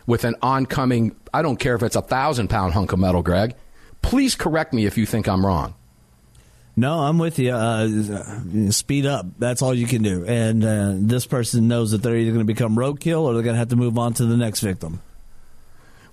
with 0.08 0.24
an 0.24 0.36
oncoming, 0.42 1.16
I 1.32 1.44
don't 1.44 1.58
care 1.58 1.76
if 1.76 1.84
it's 1.84 1.96
a 1.96 2.02
thousand 2.02 2.50
pound 2.50 2.74
hunk 2.74 2.92
of 2.92 3.00
metal, 3.00 3.22
Greg. 3.22 3.56
Please 4.02 4.34
correct 4.34 4.74
me 4.74 4.88
if 4.88 4.98
you 4.98 5.06
think 5.06 5.28
I'm 5.28 5.46
wrong. 5.46 5.76
No, 6.76 7.00
I'm 7.02 7.20
with 7.20 7.38
you. 7.38 7.52
Uh, 7.52 8.72
speed 8.72 9.06
up. 9.06 9.26
That's 9.38 9.62
all 9.62 9.74
you 9.74 9.86
can 9.86 10.02
do. 10.02 10.26
And 10.26 10.64
uh, 10.64 10.94
this 10.96 11.28
person 11.28 11.68
knows 11.68 11.92
that 11.92 12.02
they're 12.02 12.16
either 12.16 12.32
going 12.32 12.46
to 12.48 12.52
become 12.52 12.76
roadkill 12.76 13.22
or 13.22 13.34
they're 13.34 13.44
going 13.44 13.56
to 13.56 13.60
have 13.60 13.70
to 13.70 13.76
move 13.76 14.00
on 14.00 14.14
to 14.14 14.26
the 14.26 14.38
next 14.38 14.62
victim. 14.62 15.02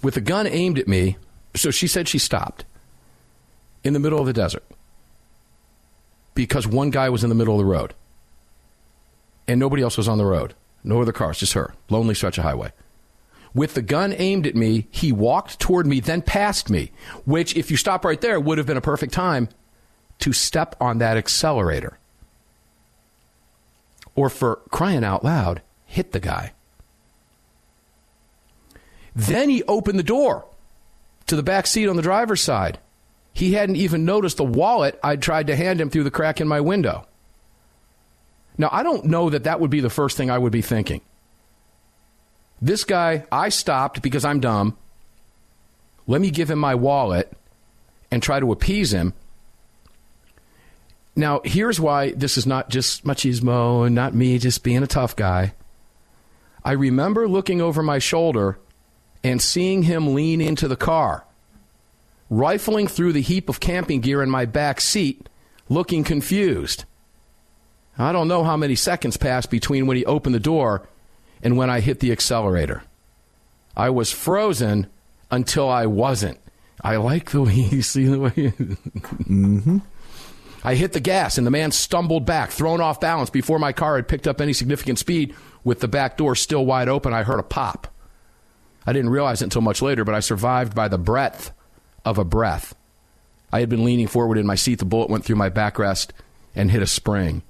With 0.02 0.16
a 0.16 0.20
gun 0.20 0.46
aimed 0.46 0.78
at 0.78 0.88
me, 0.88 1.16
so 1.56 1.70
she 1.70 1.86
said 1.86 2.08
she 2.08 2.18
stopped 2.18 2.64
in 3.82 3.92
the 3.92 4.00
middle 4.00 4.18
of 4.18 4.26
the 4.26 4.32
desert 4.32 4.64
because 6.34 6.66
one 6.66 6.90
guy 6.90 7.08
was 7.08 7.22
in 7.22 7.28
the 7.28 7.34
middle 7.34 7.54
of 7.54 7.58
the 7.58 7.64
road 7.64 7.94
and 9.48 9.60
nobody 9.60 9.82
else 9.82 9.96
was 9.96 10.08
on 10.08 10.18
the 10.18 10.24
road. 10.24 10.54
No 10.84 11.00
other 11.00 11.12
cars, 11.12 11.38
just 11.38 11.54
her. 11.54 11.74
Lonely 11.88 12.14
stretch 12.14 12.38
of 12.38 12.44
highway. 12.44 12.72
With 13.54 13.74
the 13.74 13.82
gun 13.82 14.14
aimed 14.16 14.46
at 14.46 14.54
me, 14.54 14.86
he 14.90 15.12
walked 15.12 15.58
toward 15.58 15.86
me, 15.86 16.00
then 16.00 16.20
past 16.20 16.68
me, 16.68 16.92
which, 17.24 17.56
if 17.56 17.70
you 17.70 17.76
stop 17.76 18.04
right 18.04 18.20
there, 18.20 18.38
would 18.38 18.58
have 18.58 18.66
been 18.66 18.76
a 18.76 18.82
perfect 18.82 19.12
time 19.12 19.48
to 20.18 20.32
step 20.32 20.76
on 20.80 20.98
that 20.98 21.16
accelerator. 21.16 21.98
Or 24.14 24.28
for 24.28 24.56
crying 24.70 25.04
out 25.04 25.24
loud, 25.24 25.62
hit 25.86 26.12
the 26.12 26.20
guy. 26.20 26.52
Then 29.14 29.48
he 29.48 29.62
opened 29.64 29.98
the 29.98 30.04
door 30.04 30.46
to 31.26 31.36
the 31.36 31.42
back 31.42 31.66
seat 31.66 31.88
on 31.88 31.96
the 31.96 32.02
driver's 32.02 32.42
side. 32.42 32.78
He 33.32 33.52
hadn't 33.52 33.76
even 33.76 34.04
noticed 34.04 34.38
the 34.38 34.44
wallet 34.44 34.98
I'd 35.02 35.20
tried 35.20 35.48
to 35.48 35.56
hand 35.56 35.80
him 35.80 35.90
through 35.90 36.04
the 36.04 36.10
crack 36.10 36.40
in 36.40 36.48
my 36.48 36.60
window. 36.60 37.06
Now, 38.58 38.70
I 38.72 38.82
don't 38.82 39.04
know 39.04 39.28
that 39.28 39.44
that 39.44 39.60
would 39.60 39.70
be 39.70 39.80
the 39.80 39.90
first 39.90 40.16
thing 40.16 40.30
I 40.30 40.38
would 40.38 40.52
be 40.52 40.62
thinking. 40.62 41.02
This 42.62 42.84
guy, 42.84 43.26
I 43.30 43.50
stopped 43.50 44.00
because 44.00 44.24
I'm 44.24 44.40
dumb. 44.40 44.78
Let 46.06 46.20
me 46.20 46.30
give 46.30 46.50
him 46.50 46.58
my 46.58 46.74
wallet 46.74 47.30
and 48.10 48.22
try 48.22 48.40
to 48.40 48.52
appease 48.52 48.92
him. 48.94 49.12
Now, 51.14 51.40
here's 51.44 51.80
why 51.80 52.12
this 52.12 52.38
is 52.38 52.46
not 52.46 52.70
just 52.70 53.04
machismo 53.04 53.84
and 53.84 53.94
not 53.94 54.14
me 54.14 54.38
just 54.38 54.62
being 54.62 54.82
a 54.82 54.86
tough 54.86 55.16
guy. 55.16 55.54
I 56.64 56.72
remember 56.72 57.28
looking 57.28 57.60
over 57.60 57.82
my 57.82 57.98
shoulder 57.98 58.58
and 59.26 59.42
seeing 59.42 59.82
him 59.82 60.14
lean 60.14 60.40
into 60.40 60.68
the 60.68 60.76
car, 60.76 61.24
rifling 62.30 62.86
through 62.86 63.12
the 63.12 63.20
heap 63.20 63.48
of 63.48 63.60
camping 63.60 64.00
gear 64.00 64.22
in 64.22 64.30
my 64.30 64.44
back 64.44 64.80
seat, 64.80 65.28
looking 65.68 66.04
confused. 66.04 66.84
I 67.98 68.12
don't 68.12 68.28
know 68.28 68.44
how 68.44 68.56
many 68.56 68.76
seconds 68.76 69.16
passed 69.16 69.50
between 69.50 69.86
when 69.86 69.96
he 69.96 70.04
opened 70.04 70.34
the 70.34 70.40
door 70.40 70.86
and 71.42 71.56
when 71.56 71.70
I 71.70 71.80
hit 71.80 72.00
the 72.00 72.12
accelerator. 72.12 72.82
I 73.76 73.90
was 73.90 74.12
frozen 74.12 74.86
until 75.30 75.68
I 75.68 75.86
wasn't. 75.86 76.38
I 76.80 76.96
like 76.96 77.30
the 77.30 77.42
way 77.42 77.54
you 77.54 77.82
see 77.82 78.04
the 78.04 78.20
way. 78.20 78.30
mm-hmm. 78.30 79.78
I 80.62 80.74
hit 80.74 80.92
the 80.92 81.00
gas 81.00 81.38
and 81.38 81.46
the 81.46 81.50
man 81.50 81.72
stumbled 81.72 82.26
back, 82.26 82.50
thrown 82.50 82.80
off 82.80 83.00
balance 83.00 83.30
before 83.30 83.58
my 83.58 83.72
car 83.72 83.96
had 83.96 84.08
picked 84.08 84.26
up 84.26 84.40
any 84.40 84.52
significant 84.52 84.98
speed. 84.98 85.34
With 85.64 85.80
the 85.80 85.88
back 85.88 86.16
door 86.16 86.36
still 86.36 86.64
wide 86.64 86.88
open, 86.88 87.12
I 87.12 87.22
heard 87.22 87.40
a 87.40 87.44
pop. 87.44 87.88
I 88.86 88.92
didn't 88.92 89.10
realize 89.10 89.42
it 89.42 89.46
until 89.46 89.62
much 89.62 89.82
later, 89.82 90.04
but 90.04 90.14
I 90.14 90.20
survived 90.20 90.74
by 90.74 90.88
the 90.88 90.98
breadth 90.98 91.52
of 92.04 92.18
a 92.18 92.24
breath. 92.24 92.74
I 93.52 93.60
had 93.60 93.68
been 93.68 93.84
leaning 93.84 94.06
forward 94.06 94.38
in 94.38 94.46
my 94.46 94.54
seat. 94.54 94.78
The 94.78 94.84
bullet 94.84 95.10
went 95.10 95.24
through 95.24 95.36
my 95.36 95.50
backrest 95.50 96.10
and 96.54 96.70
hit 96.70 96.82
a 96.82 96.86
spring. 96.86 97.42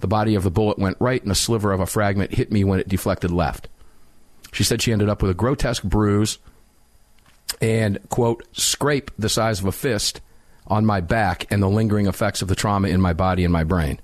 The 0.00 0.06
body 0.06 0.34
of 0.34 0.42
the 0.42 0.50
bullet 0.50 0.78
went 0.78 0.96
right, 1.00 1.22
and 1.22 1.30
a 1.30 1.36
sliver 1.36 1.72
of 1.72 1.80
a 1.80 1.86
fragment 1.86 2.34
hit 2.34 2.52
me 2.52 2.64
when 2.64 2.80
it 2.80 2.88
deflected 2.88 3.30
left. 3.30 3.68
She 4.52 4.64
said 4.64 4.82
she 4.82 4.92
ended 4.92 5.08
up 5.08 5.22
with 5.22 5.30
a 5.30 5.34
grotesque 5.34 5.82
bruise 5.82 6.38
and, 7.60 7.98
quote, 8.08 8.44
scrape 8.52 9.10
the 9.18 9.28
size 9.28 9.60
of 9.60 9.66
a 9.66 9.72
fist 9.72 10.20
on 10.66 10.84
my 10.84 11.00
back 11.00 11.46
and 11.50 11.62
the 11.62 11.68
lingering 11.68 12.06
effects 12.06 12.42
of 12.42 12.48
the 12.48 12.54
trauma 12.54 12.88
in 12.88 13.00
my 13.00 13.12
body 13.12 13.44
and 13.44 13.52
my 13.52 13.64
brain. 13.64 14.00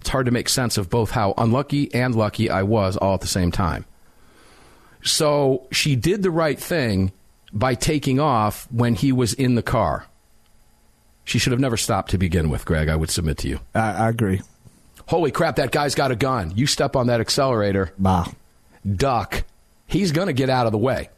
It's 0.00 0.10
hard 0.10 0.26
to 0.26 0.32
make 0.32 0.48
sense 0.48 0.78
of 0.78 0.88
both 0.88 1.10
how 1.10 1.34
unlucky 1.36 1.92
and 1.92 2.14
lucky 2.14 2.48
I 2.48 2.62
was 2.62 2.96
all 2.96 3.14
at 3.14 3.20
the 3.20 3.26
same 3.26 3.50
time. 3.50 3.84
So 5.02 5.66
she 5.70 5.96
did 5.96 6.22
the 6.22 6.30
right 6.30 6.58
thing 6.58 7.12
by 7.52 7.74
taking 7.74 8.20
off 8.20 8.66
when 8.70 8.94
he 8.94 9.12
was 9.12 9.32
in 9.34 9.54
the 9.54 9.62
car. 9.62 10.06
She 11.24 11.38
should 11.38 11.52
have 11.52 11.60
never 11.60 11.76
stopped 11.76 12.10
to 12.12 12.18
begin 12.18 12.48
with, 12.48 12.64
Greg. 12.64 12.88
I 12.88 12.96
would 12.96 13.10
submit 13.10 13.38
to 13.38 13.48
you. 13.48 13.60
I, 13.74 13.90
I 14.06 14.08
agree. 14.08 14.40
Holy 15.06 15.30
crap, 15.30 15.56
that 15.56 15.72
guy's 15.72 15.94
got 15.94 16.10
a 16.10 16.16
gun. 16.16 16.52
You 16.54 16.66
step 16.66 16.96
on 16.96 17.06
that 17.06 17.20
accelerator, 17.20 17.92
bah. 17.98 18.26
duck. 18.96 19.44
He's 19.86 20.12
going 20.12 20.26
to 20.26 20.34
get 20.34 20.50
out 20.50 20.66
of 20.66 20.72
the 20.72 20.78
way. 20.78 21.08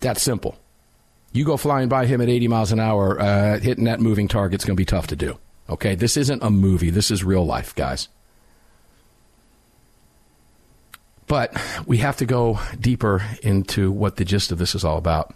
That's 0.00 0.22
simple. 0.22 0.56
You 1.32 1.44
go 1.44 1.56
flying 1.56 1.88
by 1.88 2.06
him 2.06 2.20
at 2.20 2.28
80 2.28 2.48
miles 2.48 2.72
an 2.72 2.80
hour, 2.80 3.20
uh, 3.20 3.60
hitting 3.60 3.84
that 3.84 4.00
moving 4.00 4.28
target's 4.28 4.64
going 4.64 4.76
to 4.76 4.80
be 4.80 4.86
tough 4.86 5.08
to 5.08 5.16
do. 5.16 5.38
Okay, 5.68 5.94
this 5.94 6.16
isn't 6.16 6.42
a 6.42 6.50
movie. 6.50 6.90
This 6.90 7.10
is 7.10 7.22
real 7.22 7.44
life, 7.44 7.74
guys. 7.74 8.08
But 11.30 11.56
we 11.86 11.98
have 11.98 12.16
to 12.16 12.26
go 12.26 12.58
deeper 12.80 13.22
into 13.40 13.92
what 13.92 14.16
the 14.16 14.24
gist 14.24 14.50
of 14.50 14.58
this 14.58 14.74
is 14.74 14.84
all 14.84 14.98
about. 14.98 15.32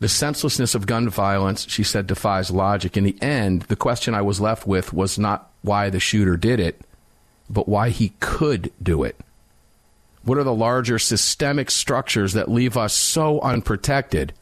The 0.00 0.08
senselessness 0.08 0.74
of 0.74 0.86
gun 0.86 1.08
violence, 1.08 1.66
she 1.66 1.82
said, 1.82 2.06
defies 2.06 2.50
logic. 2.50 2.98
In 2.98 3.04
the 3.04 3.16
end, 3.22 3.62
the 3.62 3.76
question 3.76 4.14
I 4.14 4.20
was 4.20 4.38
left 4.38 4.66
with 4.66 4.92
was 4.92 5.18
not 5.18 5.50
why 5.62 5.88
the 5.88 5.98
shooter 5.98 6.36
did 6.36 6.60
it, 6.60 6.82
but 7.48 7.70
why 7.70 7.88
he 7.88 8.12
could 8.20 8.70
do 8.82 9.02
it. 9.02 9.16
What 10.24 10.36
are 10.36 10.44
the 10.44 10.52
larger 10.52 10.98
systemic 10.98 11.70
structures 11.70 12.34
that 12.34 12.50
leave 12.50 12.76
us 12.76 12.92
so 12.92 13.40
unprotected, 13.40 14.34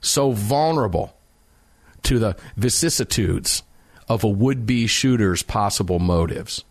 so 0.00 0.30
vulnerable 0.30 1.16
to 2.04 2.20
the 2.20 2.36
vicissitudes 2.56 3.64
of 4.08 4.22
a 4.22 4.28
would 4.28 4.66
be 4.66 4.86
shooter's 4.86 5.42
possible 5.42 5.98
motives? 5.98 6.62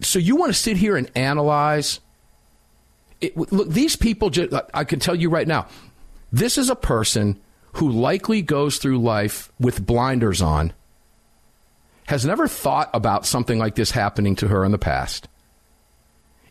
So 0.00 0.18
you 0.18 0.36
want 0.36 0.50
to 0.50 0.58
sit 0.58 0.76
here 0.76 0.96
and 0.96 1.10
analyze? 1.14 2.00
It, 3.20 3.36
look, 3.36 3.68
these 3.68 3.96
people. 3.96 4.30
Just, 4.30 4.54
I 4.72 4.84
can 4.84 5.00
tell 5.00 5.14
you 5.14 5.28
right 5.30 5.48
now, 5.48 5.66
this 6.32 6.58
is 6.58 6.70
a 6.70 6.76
person 6.76 7.40
who 7.74 7.90
likely 7.90 8.42
goes 8.42 8.78
through 8.78 8.98
life 8.98 9.52
with 9.58 9.84
blinders 9.84 10.40
on 10.40 10.72
has 12.08 12.24
never 12.24 12.48
thought 12.48 12.88
about 12.94 13.26
something 13.26 13.58
like 13.58 13.74
this 13.74 13.90
happening 13.90 14.34
to 14.34 14.48
her 14.48 14.64
in 14.64 14.72
the 14.72 14.78
past. 14.78 15.28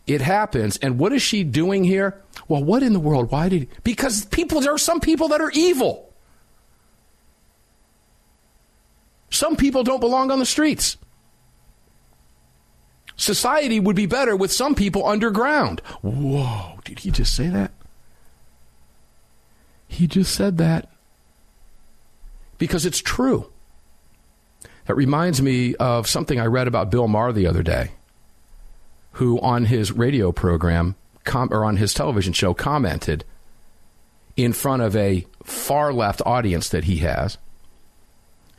It 0.06 0.20
happens, 0.20 0.76
and 0.78 0.98
what 0.98 1.12
is 1.12 1.20
she 1.20 1.42
doing 1.42 1.82
here? 1.82 2.22
Well, 2.46 2.62
what 2.62 2.82
in 2.84 2.92
the 2.92 3.00
world? 3.00 3.32
Why 3.32 3.48
did? 3.48 3.68
Because 3.82 4.24
people, 4.26 4.60
there 4.60 4.72
are 4.72 4.78
some 4.78 5.00
people 5.00 5.28
that 5.28 5.40
are 5.40 5.50
evil. 5.50 6.14
Some 9.30 9.56
people 9.56 9.82
don't 9.82 10.00
belong 10.00 10.30
on 10.30 10.38
the 10.38 10.46
streets. 10.46 10.96
Society 13.18 13.80
would 13.80 13.96
be 13.96 14.06
better 14.06 14.34
with 14.36 14.52
some 14.52 14.74
people 14.74 15.06
underground. 15.06 15.80
Whoa, 16.02 16.78
did 16.84 17.00
he 17.00 17.10
just 17.10 17.34
say 17.34 17.48
that? 17.48 17.72
He 19.88 20.06
just 20.06 20.34
said 20.34 20.56
that. 20.58 20.88
Because 22.58 22.86
it's 22.86 23.00
true. 23.00 23.50
That 24.86 24.94
reminds 24.94 25.42
me 25.42 25.74
of 25.74 26.06
something 26.08 26.40
I 26.40 26.46
read 26.46 26.68
about 26.68 26.90
Bill 26.90 27.08
Maher 27.08 27.32
the 27.32 27.46
other 27.46 27.62
day, 27.62 27.90
who 29.12 29.40
on 29.40 29.64
his 29.66 29.92
radio 29.92 30.32
program 30.32 30.94
com- 31.24 31.52
or 31.52 31.64
on 31.64 31.76
his 31.76 31.92
television 31.92 32.32
show 32.32 32.54
commented 32.54 33.24
in 34.36 34.52
front 34.52 34.82
of 34.82 34.94
a 34.94 35.26
far 35.42 35.92
left 35.92 36.22
audience 36.24 36.68
that 36.68 36.84
he 36.84 36.98
has 36.98 37.36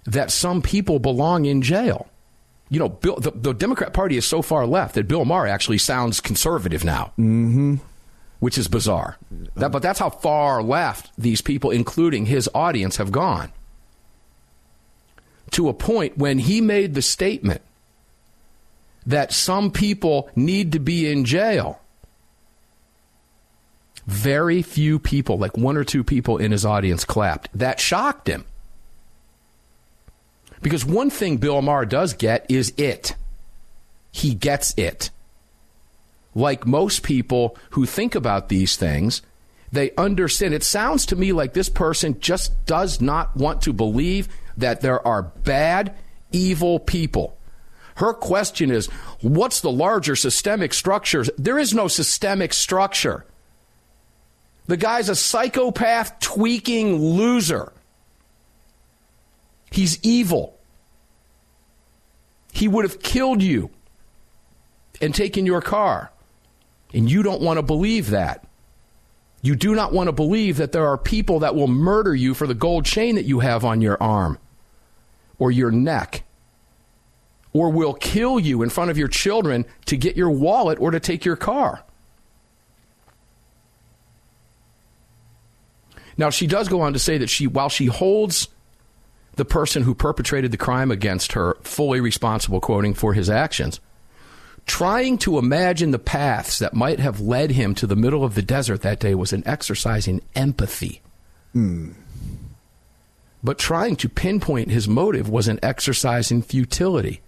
that 0.04 0.32
some 0.32 0.62
people 0.62 1.00
belong 1.00 1.45
in 1.45 1.62
jail. 1.62 2.09
You 2.69 2.79
know, 2.79 2.89
Bill, 2.89 3.15
the, 3.15 3.32
the, 3.32 3.53
Democrat 3.53 3.93
Party 3.93 4.15
is 4.15 4.25
so 4.25 4.41
far 4.41 4.67
left 4.67 4.95
that 4.95 5.08
Bill 5.08 5.25
Maher 5.25 5.47
actually 5.47 5.79
sounds 5.79 6.19
conservative 6.19 6.84
now, 6.84 7.13
mm-hmm. 7.17 7.75
which 8.39 8.58
is 8.58 8.67
bizarre. 8.67 9.17
That, 9.55 9.71
but 9.71 9.82
that's 9.82 9.99
how 9.99 10.12
far 10.12 10.62
left 10.62 11.12
these 11.17 11.41
people, 11.41 11.71
including 11.71 12.27
his 12.27 12.47
audience, 12.53 12.97
have 12.97 13.12
gone 13.12 13.51
to 15.51 15.69
a 15.69 15.73
point 15.73 16.17
when 16.17 16.39
he 16.39 16.62
made 16.62 16.93
the 16.93 17.01
statement 17.01 17.62
that 19.05 19.34
some 19.34 19.71
people 19.71 20.29
need 20.36 20.71
to 20.73 20.79
be 20.79 21.12
in 21.12 21.25
jail. 21.25 21.79
Very 24.05 24.62
few 24.62 24.99
people, 24.99 25.38
like 25.38 25.58
one 25.58 25.77
or 25.77 25.84
two 25.84 26.03
people 26.03 26.38
in 26.38 26.51
his 26.51 26.65
audience, 26.65 27.05
clapped. 27.05 27.49
That 27.58 27.79
shocked 27.79 28.27
him. 28.27 28.45
Because 30.62 30.86
one 30.86 31.10
thing 31.10 31.38
Bill 31.38 31.62
Maher 31.62 31.86
does 31.86 32.13
get 32.13 32.45
is 32.50 32.74
it. 32.78 33.15
He 34.12 34.34
gets 34.34 34.74
it. 34.78 35.10
Like 36.36 36.65
most 36.65 37.04
people 37.04 37.58
who 37.72 37.86
think 37.86 38.15
about 38.15 38.50
these 38.50 38.76
things, 38.76 39.22
they 39.72 39.91
understand. 39.95 40.54
It 40.54 40.63
sounds 40.63 41.06
to 41.08 41.15
me 41.15 41.32
like 41.32 41.54
this 41.54 41.69
person 41.69 42.19
just 42.19 42.65
does 42.65 43.02
not 43.02 43.36
want 43.36 43.62
to 43.63 43.74
believe 43.74 44.28
that 44.58 44.82
there 44.82 45.06
are 45.08 45.24
bad, 45.24 45.95
evil 46.32 46.80
people. 46.80 47.38
Her 47.95 48.13
question 48.13 48.72
is 48.72 48.88
what's 49.22 49.62
the 49.62 49.72
larger 49.72 50.15
systemic 50.15 50.74
structure? 50.74 51.26
There 51.38 51.60
is 51.60 51.74
no 51.74 51.88
systemic 51.88 52.54
structure. 52.54 53.26
The 54.67 54.78
guy's 54.78 55.10
a 55.10 55.15
psychopath, 55.15 56.19
tweaking 56.19 56.95
loser. 56.98 57.74
He's 59.71 59.99
evil. 60.03 60.58
He 62.51 62.67
would 62.67 62.86
have 62.86 63.01
killed 63.01 63.41
you 63.41 63.69
and 65.01 65.13
taken 65.13 65.45
your 65.45 65.62
car. 65.62 66.12
And 66.93 67.10
you 67.10 67.23
don't 67.23 67.41
want 67.41 67.58
to 67.58 67.63
believe 67.63 68.10
that. 68.10 68.45
You 69.41 69.55
do 69.55 69.73
not 69.73 69.93
want 69.93 70.08
to 70.08 70.12
believe 70.12 70.58
that 70.58 70.71
there 70.71 70.88
are 70.88 70.97
people 70.97 71.39
that 71.39 71.55
will 71.55 71.67
murder 71.67 72.13
you 72.13 72.34
for 72.34 72.45
the 72.45 72.53
gold 72.53 72.86
chain 72.86 73.15
that 73.15 73.25
you 73.25 73.39
have 73.39 73.63
on 73.63 73.79
your 73.79 74.01
arm 74.01 74.38
or 75.38 75.51
your 75.51 75.71
neck 75.71 76.23
or 77.53 77.69
will 77.69 77.93
kill 77.93 78.39
you 78.39 78.62
in 78.62 78.69
front 78.69 78.91
of 78.91 78.97
your 78.97 79.08
children 79.08 79.65
to 79.86 79.95
get 79.95 80.17
your 80.17 80.29
wallet 80.29 80.79
or 80.79 80.91
to 80.91 80.99
take 80.99 81.23
your 81.23 81.36
car. 81.36 81.84
Now, 86.17 86.29
she 86.29 86.47
does 86.47 86.67
go 86.67 86.82
on 86.82 86.93
to 86.93 86.99
say 86.99 87.17
that 87.19 87.29
she, 87.29 87.47
while 87.47 87.69
she 87.69 87.86
holds 87.86 88.49
the 89.39 89.45
person 89.45 89.84
who 89.84 89.95
perpetrated 89.95 90.52
the 90.52 90.58
crime 90.58 90.91
against 90.91 91.32
her 91.32 91.58
fully 91.62 92.02
responsible, 92.02 92.60
quoting, 92.60 92.93
for 92.93 93.13
his 93.13 93.30
actions, 93.30 93.80
trying 94.65 95.17
to 95.17 95.39
imagine 95.39 95.91
the 95.91 95.97
paths 95.97 96.60
that 96.60 96.73
might 96.73 96.99
have 96.99 97.21
led 97.21 97.52
him 97.52 97.73
to 97.73 97.88
the 97.88 97.95
middle 97.95 98.23
of 98.25 98.36
the 98.36 98.41
desert 98.41 98.82
that 98.82 98.99
day 98.99 99.15
was 99.15 99.32
an 99.32 99.41
exercise 99.47 100.08
in 100.08 100.21
empathy. 100.36 101.02
Hmm. 101.54 101.93
But 103.41 103.58
trying 103.58 103.95
to 103.95 104.10
pinpoint 104.10 104.69
his 104.71 104.89
motive 104.89 105.30
was 105.30 105.47
an 105.47 105.60
exercise 105.63 106.32
in 106.32 106.41
futility. 106.41 107.21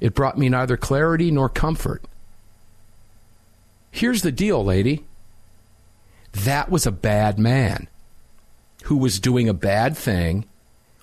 It 0.00 0.14
brought 0.14 0.36
me 0.36 0.48
neither 0.48 0.76
clarity 0.76 1.30
nor 1.30 1.48
comfort. 1.48 2.02
Here's 3.92 4.22
the 4.22 4.32
deal, 4.32 4.64
lady. 4.64 5.04
That 6.32 6.68
was 6.68 6.84
a 6.84 6.90
bad 6.90 7.38
man 7.38 7.86
who 8.84 8.96
was 8.96 9.20
doing 9.20 9.48
a 9.48 9.54
bad 9.54 9.96
thing, 9.96 10.46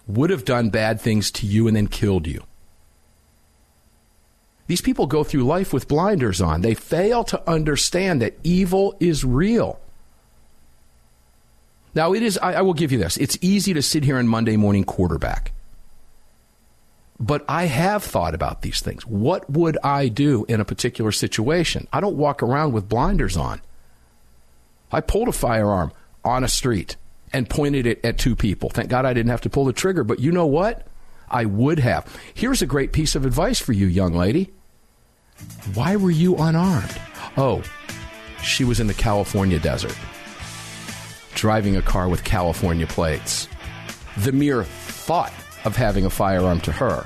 would 0.10 0.32
have 0.32 0.43
done 0.43 0.69
bad 0.69 1.00
things 1.00 1.30
to 1.32 1.45
you, 1.45 1.67
and 1.67 1.76
then 1.76 1.88
killed 1.88 2.28
you. 2.28 2.43
These 4.67 4.82
people 4.82 5.08
go 5.08 5.24
through 5.24 5.43
life 5.43 5.72
with 5.72 5.88
blinders 5.88 6.41
on. 6.41 6.62
They 6.62 6.74
fail 6.74 7.24
to 7.26 7.50
understand 7.50 8.22
that 8.22 8.38
evil 8.43 8.95
is 9.00 9.24
real. 9.24 9.80
Now, 11.95 12.13
it 12.13 12.22
is, 12.22 12.38
I, 12.38 12.54
I 12.54 12.62
will 12.62 12.74
give 12.74 12.91
you 12.91 12.98
this. 12.98 13.17
It's 13.17 13.38
easy 13.41 13.74
to 13.74 13.82
sit 13.82 14.04
here 14.04 14.17
on 14.17 14.28
Monday 14.28 14.58
morning 14.58 14.84
quarterback. 14.84 15.54
But 17.19 17.43
I 17.50 17.65
have 17.65 18.04
thought 18.04 18.36
about 18.36 18.62
these 18.62 18.80
things. 18.80 19.06
What 19.06 19.50
would 19.50 19.78
I 19.84 20.08
do 20.08 20.45
in 20.48 20.62
a 20.62 20.65
particular 20.65 21.12
situation? 21.12 21.88
I 21.91 22.00
don't 22.00 22.15
walk 22.15 22.41
around 22.41 22.74
with 22.74 22.88
blinders 22.88 23.36
on. 23.36 23.62
I 24.91 25.02
pulled 25.02 25.28
a 25.28 25.34
firearm 25.34 25.91
on 26.24 26.43
a 26.43 26.48
street 26.48 26.95
and 27.33 27.49
pointed 27.49 27.85
it 27.85 28.03
at 28.03 28.17
two 28.17 28.35
people. 28.35 28.69
Thank 28.69 28.89
God 28.89 29.05
I 29.05 29.13
didn't 29.13 29.31
have 29.31 29.41
to 29.41 29.49
pull 29.49 29.65
the 29.65 29.73
trigger, 29.73 30.03
but 30.03 30.19
you 30.19 30.31
know 30.31 30.45
what? 30.45 30.87
I 31.29 31.45
would 31.45 31.79
have. 31.79 32.07
Here's 32.33 32.61
a 32.61 32.65
great 32.65 32.91
piece 32.91 33.15
of 33.15 33.25
advice 33.25 33.59
for 33.59 33.73
you, 33.73 33.85
young 33.85 34.13
lady. 34.13 34.51
Why 35.73 35.95
were 35.95 36.11
you 36.11 36.35
unarmed? 36.37 36.99
Oh, 37.37 37.63
she 38.43 38.63
was 38.63 38.79
in 38.79 38.87
the 38.87 38.93
California 38.93 39.59
desert 39.59 39.95
driving 41.39 41.77
a 41.77 41.81
car 41.81 42.09
with 42.09 42.25
California 42.25 42.85
plates. 42.85 43.47
The 44.17 44.33
mere 44.33 44.65
thought 44.65 45.31
of 45.63 45.73
having 45.73 46.05
a 46.05 46.09
firearm 46.09 46.59
to 46.61 46.71
her. 46.73 47.05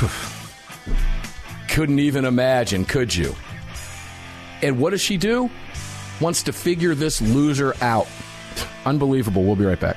Couldn't 1.68 2.00
even 2.00 2.24
imagine, 2.24 2.84
could 2.84 3.14
you? 3.14 3.32
And 4.60 4.80
what 4.80 4.90
does 4.90 5.00
she 5.00 5.16
do? 5.16 5.50
Wants 6.20 6.42
to 6.44 6.52
figure 6.52 6.96
this 6.96 7.20
loser 7.20 7.74
out. 7.80 8.08
Unbelievable. 8.84 9.44
We'll 9.44 9.56
be 9.56 9.64
right 9.64 9.80
back. 9.80 9.96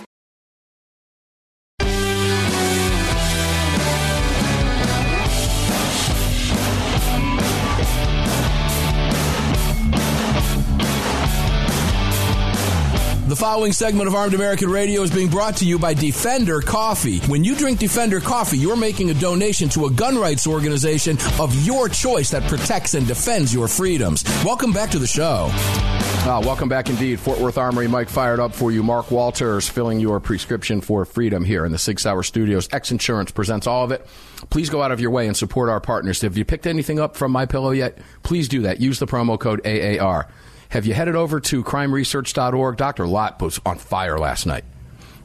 following 13.41 13.71
segment 13.71 14.07
of 14.07 14.13
Armed 14.13 14.35
American 14.35 14.69
Radio 14.69 15.01
is 15.01 15.09
being 15.09 15.27
brought 15.27 15.57
to 15.57 15.65
you 15.65 15.79
by 15.79 15.95
Defender 15.95 16.61
Coffee. 16.61 17.17
When 17.21 17.43
you 17.43 17.55
drink 17.55 17.79
Defender 17.79 18.19
Coffee, 18.19 18.59
you're 18.59 18.75
making 18.75 19.09
a 19.09 19.15
donation 19.15 19.67
to 19.69 19.87
a 19.87 19.91
gun 19.91 20.15
rights 20.15 20.45
organization 20.45 21.17
of 21.39 21.51
your 21.65 21.89
choice 21.89 22.29
that 22.29 22.43
protects 22.43 22.93
and 22.93 23.07
defends 23.07 23.51
your 23.51 23.67
freedoms. 23.67 24.23
Welcome 24.45 24.71
back 24.71 24.91
to 24.91 24.99
the 24.99 25.07
show. 25.07 25.49
Uh, 25.51 26.39
welcome 26.45 26.69
back 26.69 26.87
indeed. 26.87 27.19
Fort 27.19 27.39
Worth 27.39 27.57
Armory, 27.57 27.87
Mike 27.87 28.09
fired 28.09 28.39
up 28.39 28.53
for 28.53 28.71
you. 28.71 28.83
Mark 28.83 29.09
Walters 29.09 29.67
filling 29.67 29.99
your 29.99 30.19
prescription 30.19 30.79
for 30.79 31.03
freedom 31.03 31.43
here 31.43 31.65
in 31.65 31.71
the 31.71 31.79
Sig 31.79 31.99
Sauer 31.99 32.21
Studios. 32.21 32.69
X 32.71 32.91
Insurance 32.91 33.31
presents 33.31 33.65
all 33.65 33.83
of 33.83 33.91
it. 33.91 34.05
Please 34.51 34.69
go 34.69 34.83
out 34.83 34.91
of 34.91 35.01
your 35.01 35.09
way 35.09 35.25
and 35.25 35.35
support 35.35 35.67
our 35.67 35.79
partners. 35.79 36.21
Have 36.21 36.37
you 36.37 36.45
picked 36.45 36.67
anything 36.67 36.99
up 36.99 37.17
from 37.17 37.31
My 37.31 37.47
Pillow 37.47 37.71
yet? 37.71 37.97
Please 38.21 38.47
do 38.47 38.61
that. 38.61 38.79
Use 38.79 38.99
the 38.99 39.07
promo 39.07 39.39
code 39.39 39.65
AAR. 39.65 40.27
Have 40.71 40.85
you 40.85 40.93
headed 40.93 41.17
over 41.17 41.41
to 41.41 41.65
crimeresearch.org? 41.65 42.77
Dr. 42.77 43.05
Lott 43.05 43.41
was 43.41 43.59
on 43.65 43.77
fire 43.77 44.17
last 44.17 44.45
night. 44.45 44.63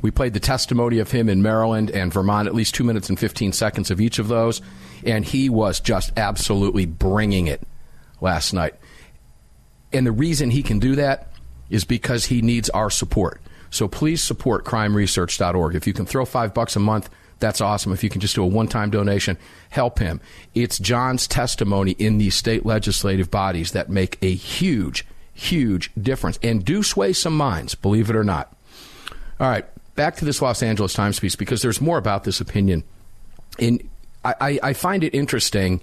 We 0.02 0.10
played 0.10 0.34
the 0.34 0.40
testimony 0.40 0.98
of 0.98 1.12
him 1.12 1.28
in 1.28 1.40
Maryland 1.40 1.88
and 1.88 2.12
Vermont, 2.12 2.48
at 2.48 2.54
least 2.54 2.74
two 2.74 2.82
minutes 2.82 3.08
and 3.08 3.16
15 3.16 3.52
seconds 3.52 3.92
of 3.92 4.00
each 4.00 4.18
of 4.18 4.26
those, 4.26 4.60
and 5.04 5.24
he 5.24 5.48
was 5.48 5.78
just 5.78 6.12
absolutely 6.16 6.84
bringing 6.84 7.46
it 7.46 7.62
last 8.20 8.54
night. 8.54 8.74
And 9.92 10.04
the 10.04 10.10
reason 10.10 10.50
he 10.50 10.64
can 10.64 10.80
do 10.80 10.96
that 10.96 11.30
is 11.70 11.84
because 11.84 12.24
he 12.24 12.42
needs 12.42 12.68
our 12.70 12.90
support. 12.90 13.40
So 13.70 13.86
please 13.86 14.24
support 14.24 14.64
crimeresearch.org. 14.64 15.76
If 15.76 15.86
you 15.86 15.92
can 15.92 16.06
throw 16.06 16.24
five 16.24 16.54
bucks 16.54 16.74
a 16.74 16.80
month, 16.80 17.08
that's 17.38 17.60
awesome. 17.60 17.92
If 17.92 18.02
you 18.02 18.10
can 18.10 18.20
just 18.20 18.34
do 18.34 18.42
a 18.42 18.46
one 18.48 18.66
time 18.66 18.90
donation, 18.90 19.38
help 19.70 20.00
him. 20.00 20.20
It's 20.56 20.80
John's 20.80 21.28
testimony 21.28 21.92
in 21.92 22.18
these 22.18 22.34
state 22.34 22.66
legislative 22.66 23.30
bodies 23.30 23.70
that 23.72 23.88
make 23.88 24.18
a 24.22 24.34
huge 24.34 25.06
huge 25.36 25.92
difference 25.94 26.38
and 26.42 26.64
do 26.64 26.82
sway 26.82 27.12
some 27.12 27.36
minds, 27.36 27.74
believe 27.74 28.10
it 28.10 28.16
or 28.16 28.24
not. 28.24 28.56
All 29.38 29.48
right, 29.48 29.66
back 29.94 30.16
to 30.16 30.24
this 30.24 30.40
Los 30.40 30.62
Angeles 30.62 30.94
Times 30.94 31.20
piece 31.20 31.36
because 31.36 31.62
there's 31.62 31.80
more 31.80 31.98
about 31.98 32.24
this 32.24 32.40
opinion. 32.40 32.82
And 33.58 33.88
I, 34.24 34.58
I 34.62 34.72
find 34.72 35.04
it 35.04 35.14
interesting 35.14 35.80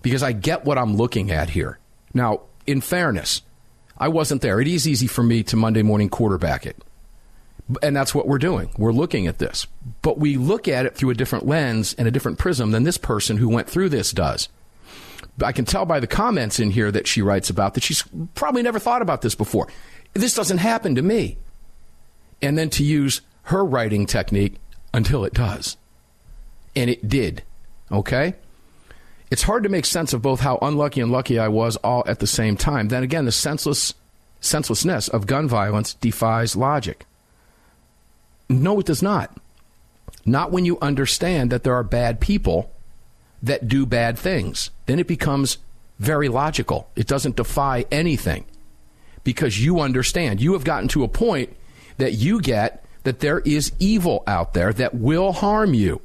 because 0.00 0.22
I 0.22 0.32
get 0.32 0.64
what 0.64 0.78
I'm 0.78 0.96
looking 0.96 1.30
at 1.30 1.50
here. 1.50 1.78
Now, 2.14 2.42
in 2.66 2.80
fairness, 2.80 3.42
I 3.98 4.08
wasn't 4.08 4.42
there. 4.42 4.60
It 4.60 4.68
is 4.68 4.86
easy 4.86 5.06
for 5.06 5.22
me 5.22 5.42
to 5.44 5.56
Monday 5.56 5.82
morning 5.82 6.08
quarterback 6.08 6.64
it. 6.64 6.76
And 7.82 7.94
that's 7.94 8.14
what 8.14 8.26
we're 8.26 8.38
doing. 8.38 8.70
We're 8.78 8.92
looking 8.92 9.26
at 9.26 9.38
this. 9.38 9.66
But 10.00 10.18
we 10.18 10.36
look 10.36 10.68
at 10.68 10.86
it 10.86 10.94
through 10.94 11.10
a 11.10 11.14
different 11.14 11.46
lens 11.46 11.94
and 11.98 12.08
a 12.08 12.10
different 12.10 12.38
prism 12.38 12.70
than 12.70 12.84
this 12.84 12.96
person 12.96 13.36
who 13.36 13.48
went 13.48 13.68
through 13.68 13.90
this 13.90 14.12
does. 14.12 14.48
I 15.42 15.52
can 15.52 15.64
tell 15.64 15.84
by 15.84 16.00
the 16.00 16.06
comments 16.06 16.60
in 16.60 16.70
here 16.70 16.90
that 16.90 17.06
she 17.06 17.22
writes 17.22 17.50
about 17.50 17.74
that 17.74 17.82
she's 17.82 18.04
probably 18.34 18.62
never 18.62 18.78
thought 18.78 19.02
about 19.02 19.22
this 19.22 19.34
before. 19.34 19.68
This 20.14 20.34
doesn't 20.34 20.58
happen 20.58 20.94
to 20.94 21.02
me. 21.02 21.38
And 22.40 22.56
then 22.56 22.70
to 22.70 22.84
use 22.84 23.20
her 23.42 23.64
writing 23.64 24.06
technique 24.06 24.56
until 24.92 25.24
it 25.24 25.34
does. 25.34 25.76
And 26.76 26.88
it 26.88 27.08
did. 27.08 27.42
Okay? 27.90 28.34
It's 29.30 29.42
hard 29.42 29.64
to 29.64 29.68
make 29.68 29.84
sense 29.84 30.12
of 30.12 30.22
both 30.22 30.40
how 30.40 30.58
unlucky 30.62 31.00
and 31.00 31.12
lucky 31.12 31.38
I 31.38 31.48
was 31.48 31.76
all 31.76 32.02
at 32.06 32.20
the 32.20 32.26
same 32.26 32.56
time. 32.56 32.88
Then 32.88 33.02
again, 33.02 33.24
the 33.24 33.32
senseless 33.32 33.94
senselessness 34.40 35.08
of 35.08 35.26
gun 35.26 35.48
violence 35.48 35.94
defies 35.94 36.54
logic. 36.54 37.06
No, 38.48 38.78
it 38.78 38.86
does 38.86 39.02
not. 39.02 39.36
Not 40.24 40.52
when 40.52 40.64
you 40.64 40.78
understand 40.80 41.50
that 41.50 41.64
there 41.64 41.74
are 41.74 41.82
bad 41.82 42.20
people 42.20 42.70
that 43.42 43.68
do 43.68 43.86
bad 43.86 44.18
things. 44.18 44.70
Then 44.86 44.98
it 44.98 45.06
becomes 45.06 45.58
very 45.98 46.28
logical. 46.28 46.90
It 46.96 47.06
doesn't 47.06 47.36
defy 47.36 47.84
anything 47.90 48.44
because 49.24 49.62
you 49.62 49.80
understand. 49.80 50.40
You 50.40 50.52
have 50.52 50.64
gotten 50.64 50.88
to 50.88 51.04
a 51.04 51.08
point 51.08 51.56
that 51.98 52.14
you 52.14 52.40
get 52.40 52.84
that 53.04 53.20
there 53.20 53.40
is 53.40 53.72
evil 53.78 54.22
out 54.26 54.54
there 54.54 54.72
that 54.72 54.94
will 54.94 55.32
harm 55.32 55.74
you, 55.74 56.00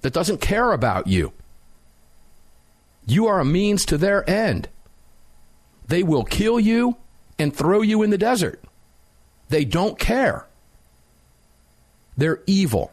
that 0.00 0.12
doesn't 0.12 0.40
care 0.40 0.72
about 0.72 1.06
you. 1.06 1.32
You 3.06 3.26
are 3.26 3.40
a 3.40 3.44
means 3.44 3.84
to 3.86 3.98
their 3.98 4.28
end. 4.28 4.68
They 5.86 6.02
will 6.02 6.24
kill 6.24 6.60
you 6.60 6.96
and 7.38 7.54
throw 7.54 7.82
you 7.82 8.02
in 8.02 8.10
the 8.10 8.18
desert. 8.18 8.62
They 9.48 9.64
don't 9.64 9.98
care. 9.98 10.46
They're 12.16 12.42
evil. 12.46 12.92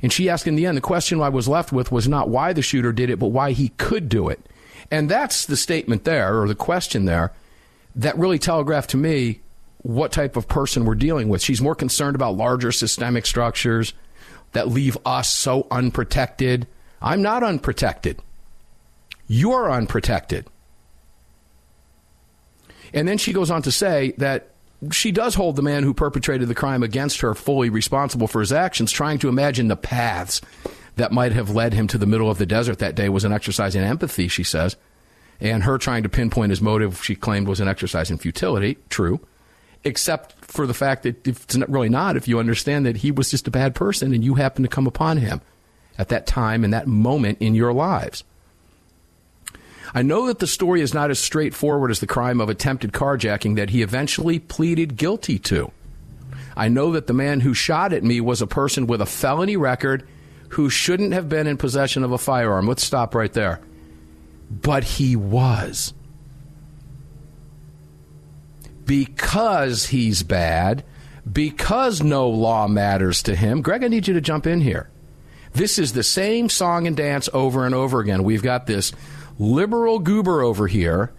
And 0.00 0.12
she 0.12 0.28
asked 0.28 0.46
in 0.46 0.54
the 0.54 0.66
end, 0.66 0.76
the 0.76 0.82
question 0.82 1.20
I 1.20 1.28
was 1.28 1.48
left 1.48 1.72
with 1.72 1.90
was 1.90 2.06
not 2.06 2.28
why 2.28 2.52
the 2.52 2.62
shooter 2.62 2.92
did 2.92 3.10
it, 3.10 3.18
but 3.18 3.28
why 3.28 3.52
he 3.52 3.70
could 3.70 4.08
do 4.08 4.28
it. 4.28 4.40
And 4.90 5.10
that's 5.10 5.46
the 5.46 5.56
statement 5.56 6.04
there, 6.04 6.40
or 6.40 6.46
the 6.46 6.54
question 6.54 7.04
there, 7.04 7.32
that 7.96 8.16
really 8.16 8.38
telegraphed 8.38 8.90
to 8.90 8.96
me 8.96 9.40
what 9.82 10.12
type 10.12 10.36
of 10.36 10.48
person 10.48 10.84
we're 10.84 10.94
dealing 10.94 11.28
with. 11.28 11.42
She's 11.42 11.60
more 11.60 11.74
concerned 11.74 12.14
about 12.14 12.36
larger 12.36 12.72
systemic 12.72 13.26
structures 13.26 13.92
that 14.52 14.68
leave 14.68 14.96
us 15.04 15.28
so 15.28 15.66
unprotected. 15.70 16.66
I'm 17.02 17.22
not 17.22 17.42
unprotected. 17.42 18.20
You're 19.26 19.70
unprotected. 19.70 20.46
And 22.94 23.06
then 23.06 23.18
she 23.18 23.32
goes 23.32 23.50
on 23.50 23.62
to 23.62 23.72
say 23.72 24.14
that 24.18 24.50
she 24.92 25.10
does 25.10 25.34
hold 25.34 25.56
the 25.56 25.62
man 25.62 25.82
who 25.82 25.92
perpetrated 25.92 26.48
the 26.48 26.54
crime 26.54 26.82
against 26.82 27.20
her 27.20 27.34
fully 27.34 27.70
responsible 27.70 28.28
for 28.28 28.40
his 28.40 28.52
actions, 28.52 28.92
trying 28.92 29.18
to 29.18 29.28
imagine 29.28 29.68
the 29.68 29.76
paths 29.76 30.40
that 30.96 31.12
might 31.12 31.32
have 31.32 31.50
led 31.50 31.72
him 31.72 31.86
to 31.88 31.98
the 31.98 32.06
middle 32.06 32.30
of 32.30 32.38
the 32.38 32.46
desert 32.46 32.78
that 32.78 32.94
day 32.94 33.08
was 33.08 33.24
an 33.24 33.32
exercise 33.32 33.74
in 33.74 33.82
empathy, 33.82 34.28
she 34.28 34.44
says. 34.44 34.76
And 35.40 35.62
her 35.62 35.78
trying 35.78 36.02
to 36.02 36.08
pinpoint 36.08 36.50
his 36.50 36.60
motive, 36.60 37.02
she 37.04 37.14
claimed, 37.14 37.48
was 37.48 37.60
an 37.60 37.68
exercise 37.68 38.10
in 38.10 38.18
futility. 38.18 38.76
True. 38.88 39.20
Except 39.84 40.44
for 40.44 40.66
the 40.66 40.74
fact 40.74 41.04
that 41.04 41.26
it's 41.26 41.56
really 41.68 41.88
not 41.88 42.16
if 42.16 42.26
you 42.26 42.40
understand 42.40 42.86
that 42.86 42.96
he 42.96 43.12
was 43.12 43.30
just 43.30 43.46
a 43.46 43.52
bad 43.52 43.74
person 43.74 44.12
and 44.12 44.24
you 44.24 44.34
happen 44.34 44.64
to 44.64 44.68
come 44.68 44.86
upon 44.86 45.18
him 45.18 45.40
at 45.96 46.08
that 46.08 46.26
time 46.26 46.64
and 46.64 46.72
that 46.72 46.86
moment 46.86 47.38
in 47.40 47.54
your 47.54 47.72
lives. 47.72 48.24
I 49.94 50.02
know 50.02 50.26
that 50.26 50.38
the 50.38 50.46
story 50.46 50.80
is 50.80 50.94
not 50.94 51.10
as 51.10 51.18
straightforward 51.18 51.90
as 51.90 52.00
the 52.00 52.06
crime 52.06 52.40
of 52.40 52.48
attempted 52.48 52.92
carjacking 52.92 53.56
that 53.56 53.70
he 53.70 53.82
eventually 53.82 54.38
pleaded 54.38 54.96
guilty 54.96 55.38
to. 55.40 55.72
I 56.56 56.68
know 56.68 56.92
that 56.92 57.06
the 57.06 57.12
man 57.12 57.40
who 57.40 57.54
shot 57.54 57.92
at 57.92 58.02
me 58.02 58.20
was 58.20 58.42
a 58.42 58.46
person 58.46 58.86
with 58.86 59.00
a 59.00 59.06
felony 59.06 59.56
record 59.56 60.06
who 60.50 60.68
shouldn't 60.70 61.12
have 61.12 61.28
been 61.28 61.46
in 61.46 61.56
possession 61.56 62.02
of 62.04 62.12
a 62.12 62.18
firearm. 62.18 62.66
Let's 62.66 62.84
stop 62.84 63.14
right 63.14 63.32
there. 63.32 63.60
But 64.50 64.82
he 64.82 65.14
was. 65.14 65.92
Because 68.84 69.86
he's 69.86 70.22
bad, 70.22 70.84
because 71.30 72.02
no 72.02 72.28
law 72.28 72.66
matters 72.66 73.22
to 73.24 73.36
him. 73.36 73.60
Greg, 73.60 73.84
I 73.84 73.88
need 73.88 74.08
you 74.08 74.14
to 74.14 74.20
jump 74.20 74.46
in 74.46 74.60
here. 74.62 74.88
This 75.52 75.78
is 75.78 75.92
the 75.92 76.02
same 76.02 76.48
song 76.48 76.86
and 76.86 76.96
dance 76.96 77.28
over 77.32 77.66
and 77.66 77.74
over 77.74 78.00
again. 78.00 78.22
We've 78.24 78.42
got 78.42 78.66
this 78.66 78.92
liberal 79.38 79.98
goober 79.98 80.42
over 80.42 80.66
here 80.66 81.12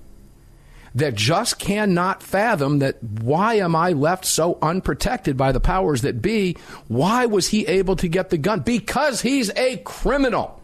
that 0.96 1.16
just 1.16 1.60
cannot 1.60 2.24
fathom 2.24 2.80
that 2.80 3.02
why 3.04 3.56
am 3.56 3.76
I 3.76 3.92
left 3.92 4.26
so 4.26 4.58
unprotected 4.62 5.38
by 5.38 5.52
the 5.52 5.60
powers 5.60 6.02
that 6.02 6.22
be? 6.22 6.58
Why 6.88 7.26
was 7.26 7.50
he 7.50 7.66
able 7.68 7.96
to 7.98 8.08
get 8.08 8.30
the 8.30 8.38
gun? 8.38 8.62
Because 8.62 9.22
he's 9.22 9.52
a 9.56 9.78
criminal. 9.78 10.62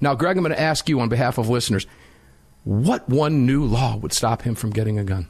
Now, 0.00 0.14
Greg, 0.14 0.36
I'm 0.36 0.44
going 0.44 0.54
to 0.54 0.60
ask 0.60 0.88
you 0.88 1.00
on 1.00 1.08
behalf 1.08 1.38
of 1.38 1.48
listeners 1.48 1.86
what 2.64 3.08
one 3.08 3.46
new 3.46 3.64
law 3.64 3.96
would 3.96 4.12
stop 4.12 4.42
him 4.42 4.54
from 4.54 4.70
getting 4.70 4.98
a 4.98 5.04
gun? 5.04 5.28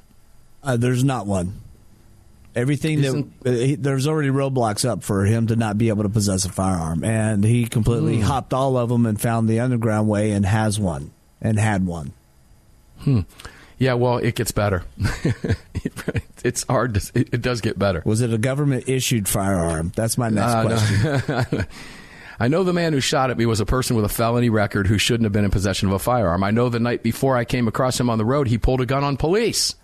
Uh, 0.62 0.76
there's 0.76 1.04
not 1.04 1.26
one. 1.26 1.60
Everything 2.54 3.04
Isn't, 3.04 3.40
that 3.44 3.50
uh, 3.50 3.56
he, 3.56 3.74
there's 3.76 4.08
already 4.08 4.30
roadblocks 4.30 4.88
up 4.88 5.04
for 5.04 5.24
him 5.24 5.46
to 5.46 5.54
not 5.54 5.78
be 5.78 5.90
able 5.90 6.02
to 6.02 6.08
possess 6.08 6.44
a 6.44 6.48
firearm, 6.48 7.04
and 7.04 7.44
he 7.44 7.66
completely 7.66 8.16
hmm. 8.16 8.22
hopped 8.22 8.52
all 8.52 8.76
of 8.76 8.88
them 8.88 9.06
and 9.06 9.20
found 9.20 9.48
the 9.48 9.60
underground 9.60 10.08
way 10.08 10.32
and 10.32 10.44
has 10.44 10.80
one 10.80 11.12
and 11.40 11.59
had 11.59 11.87
one. 11.87 12.12
Hmm. 13.01 13.20
Yeah, 13.79 13.94
well, 13.94 14.18
it 14.18 14.35
gets 14.35 14.51
better. 14.51 14.85
it's 16.44 16.64
hard 16.64 16.94
to. 16.94 17.12
It, 17.14 17.35
it, 17.35 17.42
does 17.42 17.61
get 17.61 17.79
better. 17.79 18.03
Was 18.05 18.22
it 18.22 18.33
a 18.33 18.38
government 18.38 18.88
issued 18.88 19.29
firearm? 19.29 19.92
That's 19.94 20.18
my 20.18 20.31
next 20.31 20.53
uh, 20.53 20.62
question. 20.64 21.59
No. 21.59 21.64
I 22.40 22.48
know 22.48 22.62
the 22.62 22.72
man 22.72 22.92
who 22.92 23.01
shot 23.01 23.31
at 23.31 23.38
me 23.38 23.46
was 23.46 23.61
a 23.61 23.66
person 23.66 23.96
with 23.96 24.05
a 24.05 24.09
felony 24.09 24.48
record 24.48 24.87
who 24.87 24.98
shouldn't 24.98 25.24
have 25.24 25.33
been 25.33 25.44
in 25.44 25.51
possession 25.51 25.88
of 25.88 25.94
a 25.94 25.98
firearm. 25.98 26.44
I 26.44 26.51
know 26.51 26.68
the 26.68 26.79
night 26.79 27.03
before 27.03 27.37
I 27.37 27.44
came 27.44 27.66
across 27.66 27.98
him 27.98 28.09
on 28.11 28.18
the 28.18 28.24
road, 28.24 28.46
he 28.46 28.59
pulled 28.59 28.81
a 28.81 28.87
gun 28.87 29.03
on 29.03 29.16
police, 29.16 29.74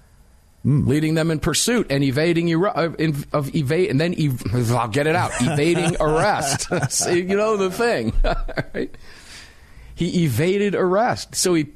mm. 0.64 0.86
leading 0.86 1.14
them 1.14 1.32
in 1.32 1.40
pursuit 1.40 1.88
and 1.90 2.04
evading 2.04 2.54
uh, 2.64 2.92
of 3.32 3.54
evade, 3.54 3.90
and 3.90 4.00
then 4.00 4.14
ev- 4.16 4.70
I'll 4.72 4.88
get 4.88 5.08
it 5.08 5.16
out, 5.16 5.32
evading 5.40 5.96
arrest. 5.98 6.68
so, 6.90 7.10
you 7.10 7.36
know 7.36 7.56
the 7.56 7.72
thing, 7.72 8.12
right? 8.72 8.94
He 9.94 10.24
evaded 10.24 10.74
arrest, 10.74 11.34
so 11.34 11.54
he 11.54 11.66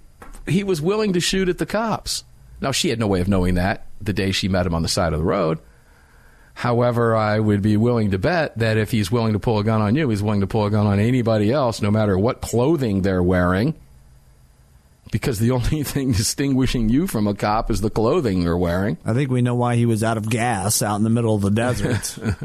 he 0.46 0.64
was 0.64 0.80
willing 0.80 1.12
to 1.12 1.20
shoot 1.20 1.48
at 1.48 1.58
the 1.58 1.66
cops. 1.66 2.24
Now 2.60 2.72
she 2.72 2.88
had 2.88 2.98
no 2.98 3.06
way 3.06 3.20
of 3.20 3.28
knowing 3.28 3.54
that 3.54 3.86
the 4.00 4.12
day 4.12 4.32
she 4.32 4.48
met 4.48 4.66
him 4.66 4.74
on 4.74 4.82
the 4.82 4.88
side 4.88 5.12
of 5.12 5.18
the 5.18 5.24
road. 5.24 5.58
However, 6.54 7.14
I 7.14 7.38
would 7.38 7.62
be 7.62 7.76
willing 7.76 8.10
to 8.10 8.18
bet 8.18 8.58
that 8.58 8.76
if 8.76 8.90
he's 8.90 9.12
willing 9.12 9.34
to 9.34 9.38
pull 9.38 9.60
a 9.60 9.64
gun 9.64 9.80
on 9.80 9.94
you, 9.94 10.08
he's 10.08 10.22
willing 10.22 10.40
to 10.40 10.46
pull 10.48 10.66
a 10.66 10.70
gun 10.70 10.86
on 10.86 10.98
anybody 10.98 11.52
else, 11.52 11.80
no 11.80 11.90
matter 11.90 12.18
what 12.18 12.40
clothing 12.40 13.02
they're 13.02 13.22
wearing. 13.22 13.74
Because 15.12 15.38
the 15.38 15.50
only 15.52 15.84
thing 15.84 16.12
distinguishing 16.12 16.88
you 16.88 17.06
from 17.06 17.28
a 17.28 17.34
cop 17.34 17.70
is 17.70 17.80
the 17.80 17.90
clothing 17.90 18.42
you're 18.42 18.58
wearing. 18.58 18.98
I 19.04 19.14
think 19.14 19.30
we 19.30 19.40
know 19.40 19.54
why 19.54 19.76
he 19.76 19.86
was 19.86 20.02
out 20.02 20.16
of 20.16 20.28
gas 20.28 20.82
out 20.82 20.96
in 20.96 21.04
the 21.04 21.10
middle 21.10 21.36
of 21.36 21.42
the 21.42 21.50
desert. 21.50 22.18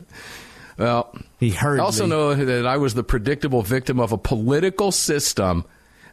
well, 0.78 1.16
he 1.40 1.52
heard. 1.52 1.80
I 1.80 1.84
also 1.84 2.04
me. 2.04 2.10
know 2.10 2.36
that 2.36 2.66
I 2.66 2.78
was 2.78 2.94
the 2.94 3.04
predictable 3.04 3.62
victim 3.62 4.00
of 4.00 4.12
a 4.12 4.18
political 4.18 4.92
system 4.92 5.66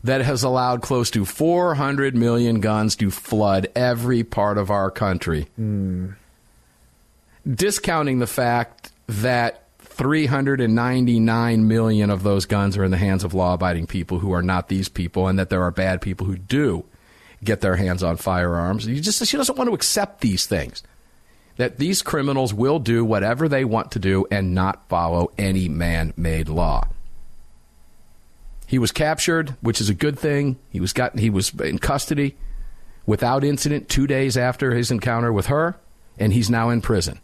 that 0.05 0.23
has 0.23 0.43
allowed 0.43 0.83
close 0.83 1.11
to 1.11 1.25
400 1.25 2.17
million 2.17 2.61
guns 2.61 2.97
to 2.97 3.11
flood 3.11 3.69
every 3.75 4.25
part 4.25 4.59
of 4.59 4.71
our 4.71 4.91
country. 4.91 5.49
Mm 5.61 6.15
discounting 7.55 8.19
the 8.19 8.27
fact 8.27 8.93
that 9.07 9.65
399 9.79 11.69
million 11.69 12.11
of 12.11 12.23
those 12.23 12.47
guns 12.47 12.77
are 12.77 12.85
in 12.85 12.91
the 12.91 12.97
hands 12.97 13.25
of 13.25 13.35
law 13.35 13.55
abiding 13.55 13.87
people 13.87 14.19
who 14.19 14.33
are 14.33 14.43
not 14.43 14.69
these 14.69 14.89
people, 14.89 15.29
and 15.29 15.39
that 15.39 15.51
there 15.51 15.63
are 15.63 15.71
bad 15.71 16.01
people 16.01 16.27
who 16.27 16.37
do 16.37 16.85
get 17.43 17.61
their 17.61 17.77
hands 17.77 18.03
on 18.03 18.17
firearms. 18.17 18.87
You 18.87 19.01
just, 19.01 19.25
she 19.27 19.37
doesn't 19.37 19.57
want 19.57 19.69
to 19.69 19.75
accept 19.75 20.21
these 20.21 20.47
things. 20.47 20.83
That 21.57 21.79
these 21.79 22.03
criminals 22.03 22.55
will 22.55 22.79
do 22.79 23.05
whatever 23.05 23.49
they 23.49 23.65
want 23.65 23.93
to 23.93 23.99
do 23.99 24.27
and 24.31 24.55
not 24.55 24.89
follow 24.89 25.31
any 25.37 25.69
man 25.69 26.15
made 26.17 26.49
law. 26.49 26.89
He 28.67 28.79
was 28.79 28.93
captured, 28.93 29.57
which 29.61 29.81
is 29.81 29.89
a 29.89 29.95
good 29.95 30.19
thing. 30.19 30.59
He 30.71 30.81
was, 30.81 30.93
got, 30.93 31.19
he 31.19 31.29
was 31.29 31.53
in 31.61 31.79
custody 31.79 32.37
without 33.05 33.43
incident 33.43 33.89
two 33.89 34.07
days 34.07 34.37
after 34.37 34.75
his 34.75 34.91
encounter 34.91 35.33
with 35.33 35.47
her, 35.47 35.77
and 36.19 36.33
he's 36.33 36.49
now 36.49 36.71
in 36.71 36.81
prison. 36.81 37.19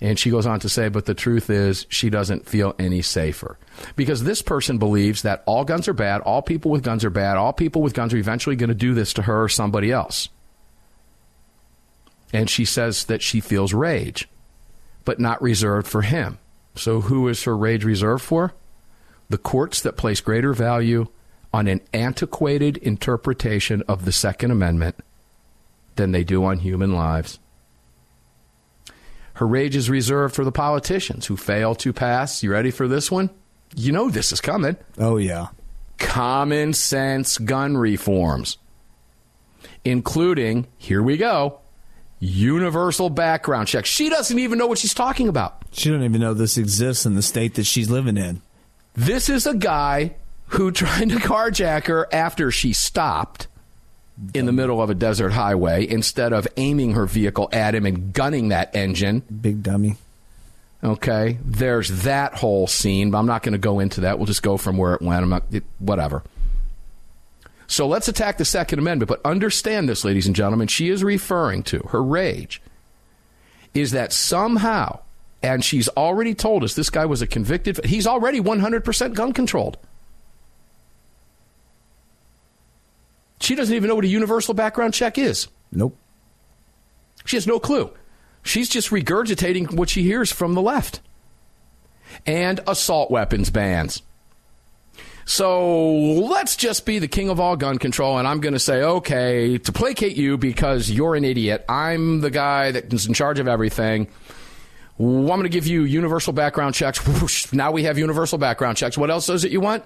And 0.00 0.18
she 0.18 0.30
goes 0.30 0.46
on 0.46 0.60
to 0.60 0.68
say, 0.68 0.88
but 0.90 1.06
the 1.06 1.14
truth 1.14 1.50
is, 1.50 1.86
she 1.88 2.10
doesn't 2.10 2.46
feel 2.46 2.74
any 2.78 3.02
safer. 3.02 3.58
Because 3.96 4.22
this 4.22 4.42
person 4.42 4.78
believes 4.78 5.22
that 5.22 5.42
all 5.46 5.64
guns 5.64 5.88
are 5.88 5.94
bad, 5.94 6.20
all 6.20 6.42
people 6.42 6.70
with 6.70 6.84
guns 6.84 7.04
are 7.04 7.10
bad, 7.10 7.36
all 7.36 7.52
people 7.52 7.82
with 7.82 7.94
guns 7.94 8.14
are 8.14 8.18
eventually 8.18 8.54
going 8.54 8.68
to 8.68 8.74
do 8.74 8.94
this 8.94 9.14
to 9.14 9.22
her 9.22 9.44
or 9.44 9.48
somebody 9.48 9.90
else. 9.90 10.28
And 12.32 12.50
she 12.50 12.64
says 12.64 13.04
that 13.06 13.22
she 13.22 13.40
feels 13.40 13.72
rage, 13.72 14.28
but 15.04 15.18
not 15.18 15.40
reserved 15.40 15.86
for 15.86 16.02
him. 16.02 16.38
So 16.74 17.00
who 17.00 17.26
is 17.28 17.44
her 17.44 17.56
rage 17.56 17.84
reserved 17.84 18.22
for? 18.22 18.54
The 19.30 19.38
courts 19.38 19.80
that 19.82 19.96
place 19.96 20.20
greater 20.20 20.52
value 20.52 21.08
on 21.52 21.66
an 21.66 21.80
antiquated 21.92 22.76
interpretation 22.78 23.82
of 23.88 24.04
the 24.04 24.12
Second 24.12 24.50
Amendment 24.50 24.96
than 25.96 26.12
they 26.12 26.24
do 26.24 26.44
on 26.44 26.58
human 26.58 26.92
lives. 26.94 27.38
Her 29.34 29.46
rage 29.46 29.76
is 29.76 29.88
reserved 29.88 30.34
for 30.34 30.44
the 30.44 30.52
politicians 30.52 31.26
who 31.26 31.36
fail 31.36 31.74
to 31.76 31.92
pass. 31.92 32.42
You 32.42 32.52
ready 32.52 32.70
for 32.70 32.88
this 32.88 33.10
one? 33.10 33.30
You 33.74 33.92
know 33.92 34.10
this 34.10 34.32
is 34.32 34.40
coming. 34.40 34.76
Oh, 34.98 35.16
yeah. 35.16 35.48
Common 35.98 36.72
sense 36.74 37.38
gun 37.38 37.76
reforms, 37.76 38.58
including, 39.84 40.66
here 40.76 41.02
we 41.02 41.16
go, 41.16 41.60
universal 42.20 43.10
background 43.10 43.68
check. 43.68 43.86
She 43.86 44.08
doesn't 44.08 44.38
even 44.38 44.58
know 44.58 44.66
what 44.66 44.78
she's 44.78 44.94
talking 44.94 45.28
about. 45.28 45.62
She 45.72 45.90
don't 45.90 46.02
even 46.02 46.20
know 46.20 46.34
this 46.34 46.58
exists 46.58 47.06
in 47.06 47.14
the 47.14 47.22
state 47.22 47.54
that 47.54 47.64
she's 47.64 47.90
living 47.90 48.16
in. 48.16 48.42
This 48.94 49.28
is 49.28 49.46
a 49.46 49.54
guy 49.54 50.14
who 50.48 50.70
tried 50.72 51.10
to 51.10 51.16
carjack 51.16 51.86
her 51.86 52.08
after 52.12 52.50
she 52.50 52.72
stopped 52.72 53.46
in 54.34 54.46
the 54.46 54.52
middle 54.52 54.82
of 54.82 54.90
a 54.90 54.94
desert 54.94 55.30
highway 55.30 55.86
instead 55.88 56.32
of 56.32 56.48
aiming 56.56 56.94
her 56.94 57.06
vehicle 57.06 57.48
at 57.52 57.74
him 57.74 57.86
and 57.86 58.12
gunning 58.12 58.48
that 58.48 58.74
engine. 58.74 59.20
Big 59.20 59.62
dummy. 59.62 59.96
Okay, 60.82 61.38
there's 61.44 62.02
that 62.02 62.34
whole 62.34 62.66
scene, 62.68 63.10
but 63.10 63.18
I'm 63.18 63.26
not 63.26 63.42
going 63.42 63.52
to 63.52 63.58
go 63.58 63.80
into 63.80 64.02
that. 64.02 64.18
We'll 64.18 64.26
just 64.26 64.42
go 64.44 64.56
from 64.56 64.76
where 64.76 64.94
it 64.94 65.02
went. 65.02 65.22
I'm 65.22 65.28
not, 65.28 65.44
it, 65.50 65.64
whatever. 65.78 66.22
So 67.68 67.86
let's 67.86 68.08
attack 68.08 68.38
the 68.38 68.44
Second 68.44 68.78
Amendment, 68.78 69.08
but 69.08 69.20
understand 69.24 69.88
this, 69.88 70.04
ladies 70.04 70.26
and 70.26 70.34
gentlemen. 70.34 70.68
She 70.68 70.88
is 70.88 71.04
referring 71.04 71.62
to 71.64 71.80
her 71.90 72.02
rage 72.02 72.60
is 73.74 73.92
that 73.92 74.12
somehow, 74.12 75.00
and 75.42 75.62
she's 75.62 75.88
already 75.90 76.34
told 76.34 76.64
us 76.64 76.74
this 76.74 76.90
guy 76.90 77.04
was 77.04 77.22
a 77.22 77.26
convicted, 77.26 77.84
he's 77.84 78.06
already 78.06 78.40
100% 78.40 79.14
gun 79.14 79.32
controlled. 79.32 79.76
She 83.40 83.54
doesn't 83.54 83.74
even 83.74 83.88
know 83.88 83.94
what 83.94 84.04
a 84.04 84.08
universal 84.08 84.54
background 84.54 84.94
check 84.94 85.18
is. 85.18 85.48
Nope. 85.70 85.96
She 87.26 87.36
has 87.36 87.46
no 87.46 87.60
clue. 87.60 87.90
She's 88.42 88.68
just 88.68 88.90
regurgitating 88.90 89.74
what 89.74 89.90
she 89.90 90.02
hears 90.02 90.32
from 90.32 90.54
the 90.54 90.62
left. 90.62 91.00
And 92.26 92.60
assault 92.66 93.10
weapons 93.10 93.50
bans. 93.50 94.02
So 95.28 95.92
let's 95.92 96.56
just 96.56 96.86
be 96.86 97.00
the 97.00 97.06
king 97.06 97.28
of 97.28 97.38
all 97.38 97.54
gun 97.54 97.76
control, 97.76 98.16
and 98.16 98.26
I'm 98.26 98.40
going 98.40 98.54
to 98.54 98.58
say, 98.58 98.82
okay, 98.82 99.58
to 99.58 99.72
placate 99.72 100.16
you 100.16 100.38
because 100.38 100.90
you're 100.90 101.14
an 101.16 101.24
idiot, 101.26 101.66
I'm 101.68 102.22
the 102.22 102.30
guy 102.30 102.72
that's 102.72 103.04
in 103.04 103.12
charge 103.12 103.38
of 103.38 103.46
everything. 103.46 104.08
I'm 104.98 105.26
going 105.26 105.42
to 105.42 105.50
give 105.50 105.66
you 105.66 105.82
universal 105.82 106.32
background 106.32 106.74
checks. 106.74 107.06
Whoosh, 107.06 107.52
now 107.52 107.72
we 107.72 107.82
have 107.82 107.98
universal 107.98 108.38
background 108.38 108.78
checks. 108.78 108.96
What 108.96 109.10
else 109.10 109.28
is 109.28 109.44
it 109.44 109.52
you 109.52 109.60
want? 109.60 109.84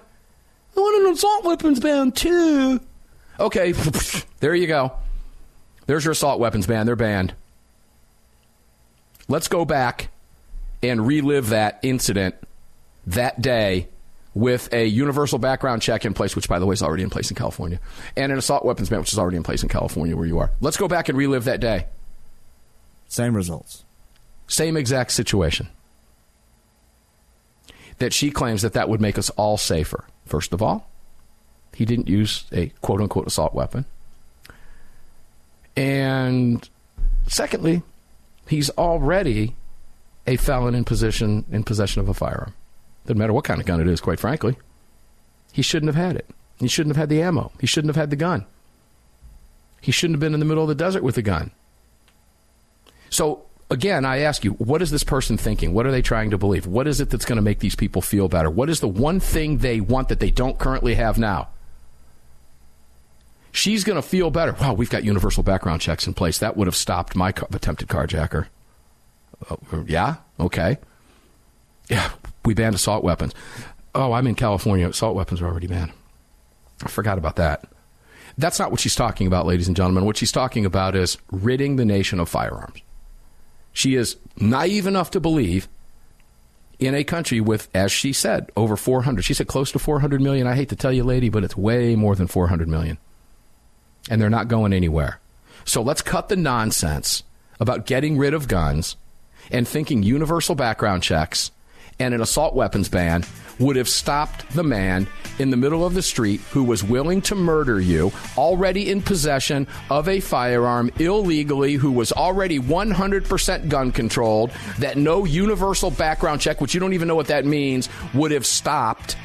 I 0.77 0.79
want 0.79 1.05
an 1.05 1.11
assault 1.11 1.43
weapons 1.43 1.81
ban 1.81 2.13
too. 2.13 2.79
Okay, 3.37 3.73
there 4.39 4.55
you 4.55 4.65
go. 4.65 4.93
There's 5.87 6.05
your 6.05 6.13
assault 6.13 6.39
weapons 6.39 6.67
ban. 6.67 6.85
They're 6.85 6.95
banned. 6.95 7.33
Let's 9.27 9.49
go 9.49 9.65
back 9.65 10.07
and 10.81 11.05
relive 11.05 11.49
that 11.49 11.79
incident 11.83 12.35
that 13.05 13.41
day 13.41 13.89
with 14.35 14.73
a 14.73 14.85
universal 14.85 15.37
background 15.37 15.81
check 15.81 16.05
in 16.05 16.13
place, 16.13 16.35
which, 16.35 16.49
by 16.49 16.59
the 16.59 16.65
way, 16.65 16.73
is 16.73 16.81
already 16.81 17.03
in 17.03 17.09
place 17.09 17.29
in 17.29 17.35
California, 17.35 17.79
and 18.17 18.31
an 18.31 18.37
assault 18.37 18.65
weapons 18.65 18.89
ban, 18.89 18.99
which 18.99 19.13
is 19.13 19.19
already 19.19 19.37
in 19.37 19.43
place 19.43 19.63
in 19.63 19.69
California 19.69 20.15
where 20.15 20.25
you 20.25 20.39
are. 20.39 20.51
Let's 20.59 20.77
go 20.77 20.87
back 20.87 21.09
and 21.09 21.17
relive 21.17 21.45
that 21.45 21.59
day. 21.59 21.87
Same 23.07 23.35
results. 23.35 23.85
Same 24.47 24.75
exact 24.75 25.11
situation. 25.11 25.67
That 27.99 28.13
she 28.13 28.31
claims 28.31 28.63
that 28.63 28.73
that 28.73 28.89
would 28.89 29.01
make 29.01 29.17
us 29.17 29.29
all 29.31 29.57
safer. 29.57 30.05
First 30.25 30.51
of 30.51 30.61
all, 30.61 30.89
he 31.75 31.85
didn't 31.85 32.07
use 32.07 32.45
a 32.51 32.67
quote 32.81 33.01
unquote 33.01 33.27
assault 33.27 33.53
weapon. 33.53 33.85
And 35.75 36.67
secondly, 37.27 37.83
he's 38.47 38.69
already 38.71 39.55
a 40.25 40.37
felon 40.37 40.75
in 40.75 40.83
possession 40.83 41.45
in 41.51 41.63
possession 41.63 42.01
of 42.01 42.09
a 42.09 42.13
firearm. 42.13 42.53
Doesn't 43.05 43.17
matter 43.17 43.33
what 43.33 43.43
kind 43.43 43.59
of 43.59 43.65
gun 43.65 43.81
it 43.81 43.87
is, 43.87 44.01
quite 44.01 44.19
frankly. 44.19 44.57
He 45.51 45.61
shouldn't 45.61 45.93
have 45.93 46.03
had 46.03 46.15
it. 46.15 46.29
He 46.59 46.67
shouldn't 46.67 46.95
have 46.95 47.01
had 47.01 47.09
the 47.09 47.21
ammo. 47.21 47.51
He 47.59 47.67
shouldn't 47.67 47.89
have 47.89 48.01
had 48.01 48.09
the 48.09 48.15
gun. 48.15 48.45
He 49.81 49.91
shouldn't 49.91 50.15
have 50.15 50.21
been 50.21 50.33
in 50.33 50.39
the 50.39 50.45
middle 50.45 50.63
of 50.63 50.69
the 50.69 50.75
desert 50.75 51.03
with 51.03 51.17
a 51.17 51.21
gun. 51.21 51.51
So, 53.09 53.43
again, 53.69 54.05
I 54.05 54.19
ask 54.19 54.43
you, 54.45 54.51
what 54.53 54.81
is 54.81 54.89
this 54.89 55.03
person 55.03 55.37
thinking? 55.37 55.73
What 55.73 55.85
are 55.85 55.91
they 55.91 56.01
trying 56.01 56.31
to 56.31 56.37
believe? 56.37 56.65
What 56.65 56.87
is 56.87 57.01
it 57.01 57.09
that's 57.09 57.25
going 57.25 57.35
to 57.35 57.41
make 57.41 57.59
these 57.59 57.75
people 57.75 58.01
feel 58.01 58.29
better? 58.29 58.49
What 58.49 58.69
is 58.69 58.79
the 58.79 58.87
one 58.87 59.19
thing 59.19 59.57
they 59.57 59.81
want 59.81 60.07
that 60.07 60.19
they 60.19 60.31
don't 60.31 60.57
currently 60.57 60.95
have 60.95 61.17
now? 61.17 61.49
She's 63.51 63.83
going 63.83 63.97
to 63.97 64.07
feel 64.07 64.31
better. 64.31 64.53
Wow, 64.53 64.73
we've 64.73 64.89
got 64.89 65.03
universal 65.03 65.43
background 65.43 65.81
checks 65.81 66.07
in 66.07 66.13
place. 66.13 66.39
That 66.39 66.57
would 66.57 66.65
have 66.65 66.75
stopped 66.75 67.15
my 67.15 67.29
attempted 67.29 67.87
carjacker. 67.87 68.47
Uh, 69.49 69.57
yeah? 69.85 70.15
Okay. 70.39 70.77
Yeah, 71.89 72.09
we 72.45 72.53
banned 72.53 72.75
assault 72.75 73.03
weapons. 73.03 73.33
Oh, 73.95 74.13
I'm 74.13 74.27
in 74.27 74.35
California. 74.35 74.87
Assault 74.87 75.15
weapons 75.15 75.41
are 75.41 75.47
already 75.47 75.67
banned. 75.67 75.91
I 76.83 76.89
forgot 76.89 77.17
about 77.17 77.37
that. 77.37 77.65
That's 78.37 78.59
not 78.59 78.71
what 78.71 78.79
she's 78.79 78.95
talking 78.95 79.27
about, 79.27 79.45
ladies 79.45 79.67
and 79.67 79.77
gentlemen. 79.77 80.05
What 80.05 80.17
she's 80.17 80.31
talking 80.31 80.65
about 80.65 80.95
is 80.95 81.17
ridding 81.31 81.75
the 81.75 81.85
nation 81.85 82.19
of 82.19 82.29
firearms. 82.29 82.81
She 83.71 83.95
is 83.95 84.17
naive 84.37 84.87
enough 84.87 85.11
to 85.11 85.19
believe 85.19 85.67
in 86.79 86.95
a 86.95 87.03
country 87.03 87.39
with, 87.39 87.69
as 87.73 87.91
she 87.91 88.13
said, 88.13 88.51
over 88.55 88.75
400. 88.75 89.23
She 89.23 89.33
said 89.33 89.47
close 89.47 89.71
to 89.71 89.79
400 89.79 90.21
million. 90.21 90.47
I 90.47 90.55
hate 90.55 90.69
to 90.69 90.75
tell 90.75 90.91
you, 90.91 91.03
lady, 91.03 91.29
but 91.29 91.43
it's 91.43 91.55
way 91.55 91.95
more 91.95 92.15
than 92.15 92.27
400 92.27 92.67
million. 92.67 92.97
And 94.09 94.21
they're 94.21 94.29
not 94.29 94.47
going 94.47 94.73
anywhere. 94.73 95.19
So 95.65 95.81
let's 95.81 96.01
cut 96.01 96.29
the 96.29 96.35
nonsense 96.35 97.23
about 97.59 97.85
getting 97.85 98.17
rid 98.17 98.33
of 98.33 98.47
guns 98.47 98.97
and 99.51 99.67
thinking 99.67 100.03
universal 100.03 100.55
background 100.55 101.03
checks 101.03 101.51
and 101.99 102.13
an 102.13 102.21
assault 102.21 102.55
weapons 102.55 102.89
ban 102.89 103.23
would 103.59 103.75
have 103.75 103.89
stopped 103.89 104.49
the 104.53 104.63
man 104.63 105.07
in 105.39 105.49
the 105.49 105.57
middle 105.57 105.85
of 105.85 105.93
the 105.93 106.01
street 106.01 106.41
who 106.51 106.63
was 106.63 106.83
willing 106.83 107.21
to 107.21 107.35
murder 107.35 107.79
you, 107.79 108.11
already 108.37 108.89
in 108.89 109.01
possession 109.01 109.67
of 109.89 110.07
a 110.07 110.19
firearm 110.19 110.89
illegally, 110.99 111.73
who 111.73 111.91
was 111.91 112.11
already 112.11 112.59
100% 112.59 113.69
gun 113.69 113.91
controlled, 113.91 114.51
that 114.79 114.97
no 114.97 115.25
universal 115.25 115.91
background 115.91 116.41
check, 116.41 116.61
which 116.61 116.73
you 116.73 116.79
don't 116.79 116.93
even 116.93 117.07
know 117.07 117.15
what 117.15 117.27
that 117.27 117.45
means, 117.45 117.89
would 118.13 118.31
have 118.31 118.45
stopped, 118.45 119.15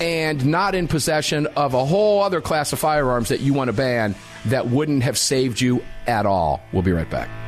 and 0.00 0.46
not 0.46 0.74
in 0.74 0.86
possession 0.88 1.46
of 1.56 1.74
a 1.74 1.84
whole 1.84 2.22
other 2.22 2.40
class 2.40 2.72
of 2.72 2.78
firearms 2.78 3.28
that 3.28 3.40
you 3.40 3.52
want 3.52 3.68
to 3.68 3.72
ban 3.72 4.14
that 4.46 4.68
wouldn't 4.68 5.02
have 5.02 5.18
saved 5.18 5.60
you 5.60 5.82
at 6.06 6.26
all. 6.26 6.60
We'll 6.72 6.82
be 6.82 6.92
right 6.92 7.10
back. 7.10 7.47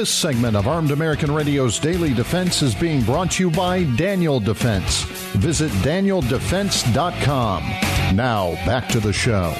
This 0.00 0.08
segment 0.08 0.56
of 0.56 0.66
Armed 0.66 0.92
American 0.92 1.30
Radio's 1.30 1.78
Daily 1.78 2.14
Defense 2.14 2.62
is 2.62 2.74
being 2.74 3.02
brought 3.02 3.32
to 3.32 3.42
you 3.42 3.50
by 3.50 3.84
Daniel 3.84 4.40
Defense. 4.40 5.02
Visit 5.36 5.70
danieldefense.com. 5.82 7.62
Now, 8.16 8.52
back 8.64 8.88
to 8.88 8.98
the 8.98 9.12
show. 9.12 9.52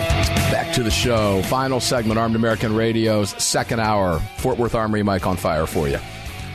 Back 0.51 0.72
to 0.76 0.82
the 0.82 0.91
show. 0.91 1.43
Final 1.43 1.78
segment, 1.78 2.18
Armed 2.18 2.36
American 2.36 2.74
Radio's 2.74 3.32
second 3.32 3.80
hour. 3.80 4.18
Fort 4.38 4.57
Worth 4.57 4.74
Armory 4.74 5.03
Mike 5.03 5.26
on 5.26 5.36
fire 5.36 5.66
for 5.66 5.88
you. 5.88 5.99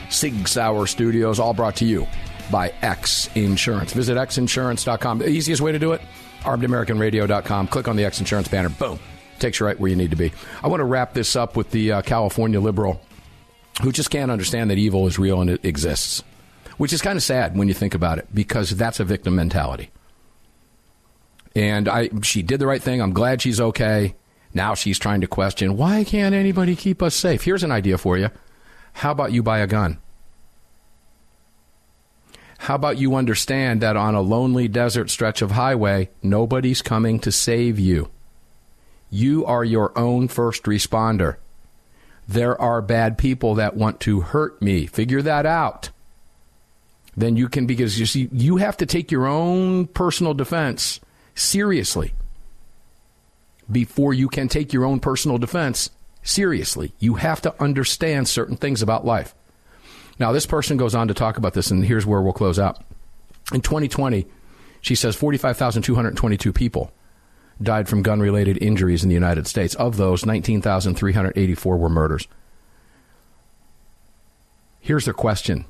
Sig 0.08 0.48
Sauer 0.48 0.88
Studios, 0.88 1.38
all 1.38 1.54
brought 1.54 1.76
to 1.76 1.84
you 1.84 2.08
by 2.50 2.74
X 2.82 3.30
Insurance. 3.36 3.92
Visit 3.92 4.16
xinsurance.com. 4.16 5.18
The 5.18 5.28
easiest 5.28 5.62
way 5.62 5.70
to 5.70 5.78
do 5.78 5.92
it, 5.92 6.00
armedamericanradio.com. 6.40 7.68
Click 7.68 7.86
on 7.86 7.94
the 7.94 8.04
X 8.04 8.18
Insurance 8.18 8.48
banner. 8.48 8.70
Boom. 8.70 8.98
Takes 9.38 9.60
you 9.60 9.66
right 9.66 9.78
where 9.78 9.90
you 9.90 9.96
need 9.96 10.10
to 10.10 10.16
be. 10.16 10.32
I 10.64 10.66
want 10.66 10.80
to 10.80 10.84
wrap 10.84 11.14
this 11.14 11.36
up 11.36 11.56
with 11.56 11.70
the 11.70 11.92
uh, 11.92 12.02
California 12.02 12.60
liberal 12.60 13.00
who 13.82 13.92
just 13.92 14.10
can't 14.10 14.30
understand 14.30 14.70
that 14.70 14.78
evil 14.78 15.06
is 15.06 15.18
real 15.18 15.40
and 15.40 15.50
it 15.50 15.64
exists, 15.64 16.22
which 16.76 16.92
is 16.92 17.02
kind 17.02 17.16
of 17.16 17.22
sad 17.22 17.56
when 17.56 17.68
you 17.68 17.74
think 17.74 17.94
about 17.94 18.18
it 18.18 18.26
because 18.34 18.70
that's 18.70 19.00
a 19.00 19.04
victim 19.04 19.34
mentality. 19.34 19.90
And 21.54 21.88
I, 21.88 22.10
she 22.22 22.42
did 22.42 22.60
the 22.60 22.66
right 22.66 22.82
thing. 22.82 23.00
I'm 23.00 23.12
glad 23.12 23.42
she's 23.42 23.60
okay. 23.60 24.14
Now 24.52 24.74
she's 24.74 24.98
trying 24.98 25.20
to 25.22 25.26
question 25.26 25.76
why 25.76 26.04
can't 26.04 26.34
anybody 26.34 26.76
keep 26.76 27.02
us 27.02 27.14
safe? 27.14 27.42
Here's 27.42 27.62
an 27.62 27.72
idea 27.72 27.98
for 27.98 28.16
you. 28.16 28.30
How 28.94 29.10
about 29.10 29.32
you 29.32 29.42
buy 29.42 29.58
a 29.58 29.66
gun? 29.66 29.98
How 32.58 32.74
about 32.74 32.98
you 32.98 33.14
understand 33.14 33.82
that 33.82 33.96
on 33.96 34.14
a 34.14 34.22
lonely 34.22 34.66
desert 34.66 35.10
stretch 35.10 35.42
of 35.42 35.50
highway, 35.50 36.08
nobody's 36.22 36.80
coming 36.80 37.20
to 37.20 37.30
save 37.30 37.78
you? 37.78 38.10
You 39.10 39.44
are 39.44 39.62
your 39.62 39.96
own 39.96 40.28
first 40.28 40.64
responder 40.64 41.36
there 42.28 42.60
are 42.60 42.82
bad 42.82 43.18
people 43.18 43.54
that 43.54 43.76
want 43.76 44.00
to 44.00 44.20
hurt 44.20 44.60
me. 44.60 44.86
Figure 44.86 45.22
that 45.22 45.46
out. 45.46 45.90
Then 47.16 47.36
you 47.36 47.48
can, 47.48 47.66
because 47.66 47.98
you 47.98 48.06
see, 48.06 48.28
you 48.32 48.56
have 48.56 48.76
to 48.78 48.86
take 48.86 49.10
your 49.10 49.26
own 49.26 49.86
personal 49.86 50.34
defense 50.34 51.00
seriously 51.34 52.12
before 53.70 54.12
you 54.12 54.28
can 54.28 54.48
take 54.48 54.72
your 54.72 54.84
own 54.84 55.00
personal 55.00 55.38
defense 55.38 55.90
seriously. 56.22 56.92
You 56.98 57.14
have 57.14 57.40
to 57.42 57.62
understand 57.62 58.28
certain 58.28 58.56
things 58.56 58.82
about 58.82 59.06
life. 59.06 59.34
Now, 60.18 60.32
this 60.32 60.46
person 60.46 60.76
goes 60.76 60.94
on 60.94 61.08
to 61.08 61.14
talk 61.14 61.36
about 61.36 61.54
this, 61.54 61.70
and 61.70 61.84
here's 61.84 62.06
where 62.06 62.22
we'll 62.22 62.32
close 62.32 62.58
out. 62.58 62.82
In 63.52 63.60
2020, 63.60 64.26
she 64.80 64.94
says 64.94 65.14
45,222 65.16 66.52
people 66.52 66.92
died 67.62 67.88
from 67.88 68.02
gun 68.02 68.20
related 68.20 68.62
injuries 68.62 69.02
in 69.02 69.08
the 69.08 69.14
United 69.14 69.46
States. 69.46 69.74
Of 69.74 69.96
those, 69.96 70.26
19,384 70.26 71.76
were 71.76 71.88
murders. 71.88 72.28
Here's 74.80 75.06
the 75.06 75.12
question 75.12 75.64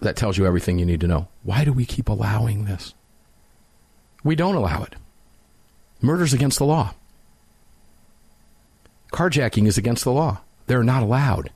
that 0.00 0.16
tells 0.16 0.36
you 0.36 0.46
everything 0.46 0.78
you 0.78 0.86
need 0.86 1.00
to 1.00 1.08
know. 1.08 1.28
Why 1.42 1.64
do 1.64 1.72
we 1.72 1.84
keep 1.86 2.08
allowing 2.08 2.64
this? 2.64 2.94
We 4.22 4.34
don't 4.34 4.54
allow 4.54 4.82
it. 4.82 4.96
Murder's 6.02 6.32
against 6.32 6.58
the 6.58 6.66
law. 6.66 6.94
Carjacking 9.12 9.66
is 9.66 9.78
against 9.78 10.04
the 10.04 10.12
law. 10.12 10.40
They're 10.66 10.82
not 10.82 11.02
allowed. 11.02 11.50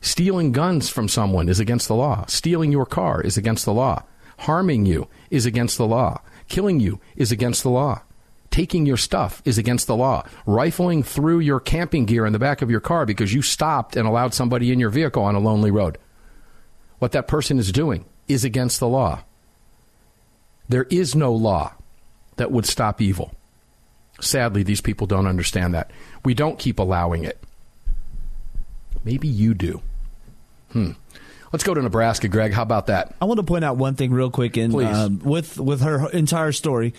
Stealing 0.00 0.52
guns 0.52 0.88
from 0.88 1.08
someone 1.08 1.48
is 1.48 1.58
against 1.58 1.88
the 1.88 1.94
law. 1.94 2.24
Stealing 2.26 2.70
your 2.70 2.86
car 2.86 3.20
is 3.20 3.36
against 3.36 3.64
the 3.64 3.72
law. 3.72 4.04
Harming 4.40 4.86
you 4.86 5.08
is 5.30 5.46
against 5.46 5.78
the 5.78 5.86
law. 5.86 6.20
Killing 6.48 6.80
you 6.80 7.00
is 7.16 7.32
against 7.32 7.62
the 7.62 7.70
law. 7.70 8.02
Taking 8.50 8.86
your 8.86 8.96
stuff 8.96 9.42
is 9.44 9.58
against 9.58 9.86
the 9.86 9.96
law. 9.96 10.24
Rifling 10.46 11.02
through 11.02 11.40
your 11.40 11.60
camping 11.60 12.06
gear 12.06 12.24
in 12.24 12.32
the 12.32 12.38
back 12.38 12.62
of 12.62 12.70
your 12.70 12.80
car 12.80 13.04
because 13.04 13.34
you 13.34 13.42
stopped 13.42 13.96
and 13.96 14.06
allowed 14.06 14.32
somebody 14.32 14.72
in 14.72 14.80
your 14.80 14.90
vehicle 14.90 15.22
on 15.22 15.34
a 15.34 15.40
lonely 15.40 15.70
road. 15.70 15.98
What 16.98 17.12
that 17.12 17.28
person 17.28 17.58
is 17.58 17.72
doing 17.72 18.06
is 18.28 18.44
against 18.44 18.80
the 18.80 18.88
law. 18.88 19.24
There 20.68 20.84
is 20.84 21.14
no 21.14 21.32
law 21.32 21.74
that 22.36 22.50
would 22.50 22.66
stop 22.66 23.00
evil. 23.00 23.34
Sadly, 24.20 24.62
these 24.62 24.80
people 24.80 25.06
don't 25.06 25.26
understand 25.26 25.74
that. 25.74 25.90
We 26.24 26.34
don't 26.34 26.58
keep 26.58 26.78
allowing 26.78 27.24
it. 27.24 27.42
Maybe 29.04 29.28
you 29.28 29.54
do. 29.54 29.82
Hmm. 30.72 30.92
Let's 31.56 31.64
go 31.64 31.72
to 31.72 31.80
Nebraska, 31.80 32.28
Greg. 32.28 32.52
How 32.52 32.60
about 32.60 32.88
that? 32.88 33.14
I 33.18 33.24
want 33.24 33.38
to 33.38 33.42
point 33.42 33.64
out 33.64 33.78
one 33.78 33.94
thing 33.94 34.12
real 34.12 34.30
quick. 34.30 34.58
In 34.58 34.74
um, 34.84 35.20
with 35.20 35.58
with 35.58 35.80
her 35.80 36.10
entire 36.10 36.52
story, 36.52 36.92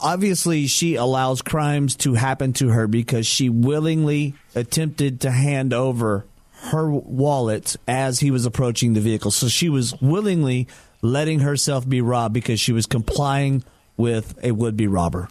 obviously 0.00 0.68
she 0.68 0.94
allows 0.94 1.42
crimes 1.42 1.96
to 1.96 2.14
happen 2.14 2.52
to 2.52 2.68
her 2.68 2.86
because 2.86 3.26
she 3.26 3.48
willingly 3.48 4.34
attempted 4.54 5.22
to 5.22 5.32
hand 5.32 5.72
over 5.72 6.24
her 6.70 6.88
wallet 6.92 7.74
as 7.88 8.20
he 8.20 8.30
was 8.30 8.46
approaching 8.46 8.92
the 8.92 9.00
vehicle. 9.00 9.32
So 9.32 9.48
she 9.48 9.68
was 9.68 10.00
willingly 10.00 10.68
letting 11.00 11.40
herself 11.40 11.88
be 11.88 12.00
robbed 12.00 12.34
because 12.34 12.60
she 12.60 12.70
was 12.70 12.86
complying 12.86 13.64
with 13.96 14.38
a 14.44 14.52
would 14.52 14.76
be 14.76 14.86
robber. 14.86 15.28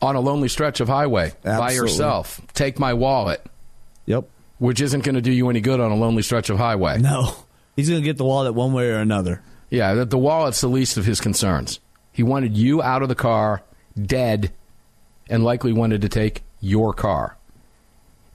On 0.00 0.16
a 0.16 0.20
lonely 0.20 0.48
stretch 0.48 0.80
of 0.80 0.88
highway 0.88 1.34
by 1.44 1.50
Absolutely. 1.50 1.76
yourself, 1.76 2.40
take 2.54 2.78
my 2.78 2.94
wallet, 2.94 3.44
Yep. 4.06 4.30
Which 4.58 4.80
isn't 4.80 5.04
going 5.04 5.14
to 5.14 5.20
do 5.20 5.32
you 5.32 5.48
any 5.48 5.60
good 5.60 5.80
on 5.80 5.90
a 5.90 5.96
lonely 5.96 6.22
stretch 6.22 6.50
of 6.50 6.58
highway. 6.58 6.98
No. 6.98 7.34
He's 7.76 7.88
going 7.88 8.02
to 8.02 8.04
get 8.04 8.16
the 8.16 8.24
wallet 8.24 8.54
one 8.54 8.72
way 8.72 8.90
or 8.90 8.98
another. 8.98 9.42
Yeah, 9.70 9.94
the, 9.94 10.04
the 10.04 10.18
wallet's 10.18 10.60
the 10.60 10.68
least 10.68 10.96
of 10.96 11.04
his 11.04 11.20
concerns. 11.20 11.80
He 12.12 12.22
wanted 12.22 12.56
you 12.56 12.82
out 12.82 13.02
of 13.02 13.08
the 13.08 13.14
car, 13.14 13.62
dead, 14.00 14.52
and 15.30 15.44
likely 15.44 15.72
wanted 15.72 16.00
to 16.02 16.08
take 16.08 16.42
your 16.60 16.92
car. 16.92 17.36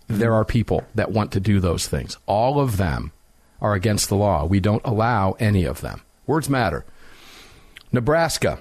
There 0.07 0.33
are 0.33 0.45
people 0.45 0.83
that 0.95 1.11
want 1.11 1.31
to 1.33 1.39
do 1.39 1.59
those 1.59 1.87
things. 1.87 2.17
All 2.25 2.59
of 2.59 2.77
them 2.77 3.11
are 3.61 3.73
against 3.73 4.09
the 4.09 4.15
law. 4.15 4.45
We 4.45 4.59
don't 4.59 4.85
allow 4.85 5.35
any 5.39 5.63
of 5.63 5.81
them. 5.81 6.01
Words 6.27 6.49
matter. 6.49 6.85
Nebraska. 7.91 8.59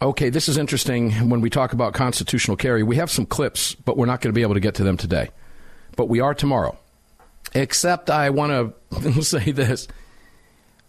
Okay, 0.00 0.30
this 0.30 0.48
is 0.48 0.56
interesting 0.56 1.12
when 1.28 1.40
we 1.40 1.50
talk 1.50 1.72
about 1.72 1.94
constitutional 1.94 2.56
carry. 2.56 2.82
We 2.82 2.96
have 2.96 3.10
some 3.10 3.26
clips, 3.26 3.74
but 3.74 3.96
we're 3.96 4.06
not 4.06 4.20
going 4.20 4.32
to 4.32 4.36
be 4.36 4.42
able 4.42 4.54
to 4.54 4.60
get 4.60 4.74
to 4.76 4.84
them 4.84 4.96
today. 4.96 5.30
But 5.98 6.08
we 6.08 6.20
are 6.20 6.32
tomorrow. 6.32 6.78
Except 7.54 8.08
I 8.08 8.30
want 8.30 8.74
to 9.02 9.22
say 9.22 9.50
this 9.52 9.88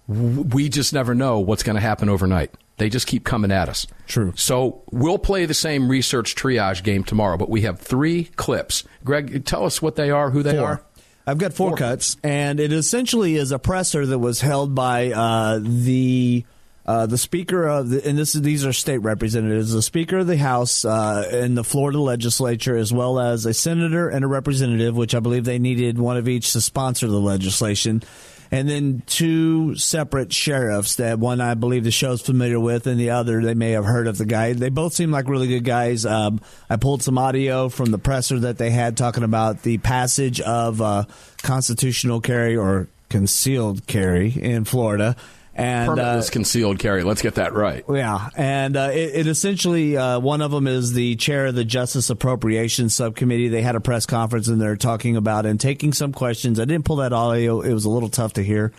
we 0.07 0.69
just 0.69 0.93
never 0.93 1.13
know 1.13 1.39
what's 1.39 1.63
going 1.63 1.75
to 1.75 1.81
happen 1.81 2.09
overnight. 2.09 2.51
They 2.77 2.89
just 2.89 3.07
keep 3.07 3.23
coming 3.23 3.51
at 3.51 3.69
us. 3.69 3.85
True. 4.07 4.33
So 4.35 4.83
we'll 4.91 5.17
play 5.19 5.45
the 5.45 5.53
same 5.53 5.89
research 5.89 6.35
triage 6.35 6.83
game 6.83 7.03
tomorrow, 7.03 7.37
but 7.37 7.49
we 7.49 7.61
have 7.61 7.79
three 7.79 8.23
clips. 8.23 8.83
Greg, 9.03 9.45
tell 9.45 9.65
us 9.65 9.81
what 9.81 9.95
they 9.95 10.09
are, 10.09 10.29
who 10.31 10.41
they 10.43 10.55
Four. 10.57 10.65
are. 10.65 10.83
I've 11.27 11.37
got 11.37 11.53
four, 11.53 11.75
cuts, 11.75 12.17
and 12.23 12.59
it 12.59 12.71
essentially 12.73 13.35
is 13.35 13.51
a 13.51 13.59
presser 13.59 14.05
that 14.05 14.17
was 14.17 14.41
held 14.41 14.73
by 14.73 15.11
uh, 15.11 15.59
the 15.61 16.43
uh, 16.89 17.05
the 17.05 17.19
speaker 17.19 17.67
of 17.67 17.87
the, 17.91 18.03
and 18.03 18.17
this 18.17 18.33
is, 18.33 18.41
these 18.41 18.65
are 18.65 18.73
state 18.73 18.97
representatives, 18.97 19.71
the 19.71 19.79
speaker 19.79 20.17
of 20.17 20.25
the 20.25 20.39
House 20.39 20.83
uh, 20.83 21.29
in 21.31 21.53
the 21.53 21.63
Florida 21.63 21.99
legislature, 21.99 22.75
as 22.75 22.91
well 22.91 23.19
as 23.19 23.45
a 23.45 23.53
senator 23.53 24.09
and 24.09 24.25
a 24.25 24.27
representative, 24.27 24.97
which 24.97 25.13
I 25.13 25.19
believe 25.19 25.45
they 25.45 25.59
needed 25.59 25.99
one 25.99 26.17
of 26.17 26.27
each 26.27 26.51
to 26.53 26.61
sponsor 26.61 27.05
the 27.05 27.19
legislation. 27.19 28.01
And 28.49 28.67
then 28.67 29.03
two 29.05 29.75
separate 29.75 30.33
sheriffs 30.33 30.95
that 30.95 31.19
one 31.19 31.41
I 31.41 31.53
believe 31.53 31.83
the 31.83 31.91
show's 31.91 32.23
familiar 32.23 32.59
with, 32.59 32.87
and 32.87 32.99
the 32.99 33.11
other 33.11 33.39
they 33.43 33.53
may 33.53 33.73
have 33.73 33.85
heard 33.85 34.07
of 34.07 34.17
the 34.17 34.25
guy. 34.25 34.53
They 34.53 34.69
both 34.69 34.93
seem 34.93 35.11
like 35.11 35.29
really 35.29 35.47
good 35.47 35.63
guys. 35.63 36.07
Um, 36.07 36.41
I 36.71 36.77
pulled 36.77 37.03
some 37.03 37.19
audio 37.19 37.69
from 37.69 37.91
the 37.91 37.99
presser 37.99 38.39
that 38.39 38.57
they 38.57 38.71
had 38.71 38.97
talking 38.97 39.23
about 39.23 39.61
the 39.61 39.77
passage 39.77 40.41
of 40.41 40.81
uh, 40.81 41.03
constitutional 41.43 42.19
carry 42.19 42.57
or 42.57 42.87
concealed 43.09 43.85
carry 43.85 44.31
in 44.31 44.65
Florida. 44.65 45.15
And 45.59 45.89
uh, 45.89 45.93
Permitless 45.93 46.31
concealed 46.31 46.79
carry. 46.79 47.03
Let's 47.03 47.21
get 47.21 47.35
that 47.35 47.53
right. 47.53 47.83
yeah, 47.89 48.29
and 48.37 48.77
uh, 48.77 48.91
it, 48.93 49.15
it 49.15 49.27
essentially 49.27 49.97
uh, 49.97 50.19
one 50.19 50.41
of 50.41 50.51
them 50.51 50.67
is 50.67 50.93
the 50.93 51.17
chair 51.17 51.47
of 51.47 51.55
the 51.55 51.65
Justice 51.65 52.09
Appropriations 52.09 52.93
Subcommittee. 52.93 53.49
They 53.49 53.61
had 53.61 53.75
a 53.75 53.81
press 53.81 54.05
conference 54.05 54.47
and 54.47 54.61
they're 54.61 54.77
talking 54.77 55.17
about 55.17 55.45
and 55.45 55.59
taking 55.59 55.91
some 55.91 56.13
questions. 56.13 56.61
I 56.61 56.65
didn't 56.65 56.85
pull 56.85 56.97
that 56.97 57.11
audio; 57.11 57.59
it 57.59 57.73
was 57.73 57.83
a 57.83 57.89
little 57.89 58.09
tough 58.09 58.33
to 58.33 58.43
hear. 58.43 58.71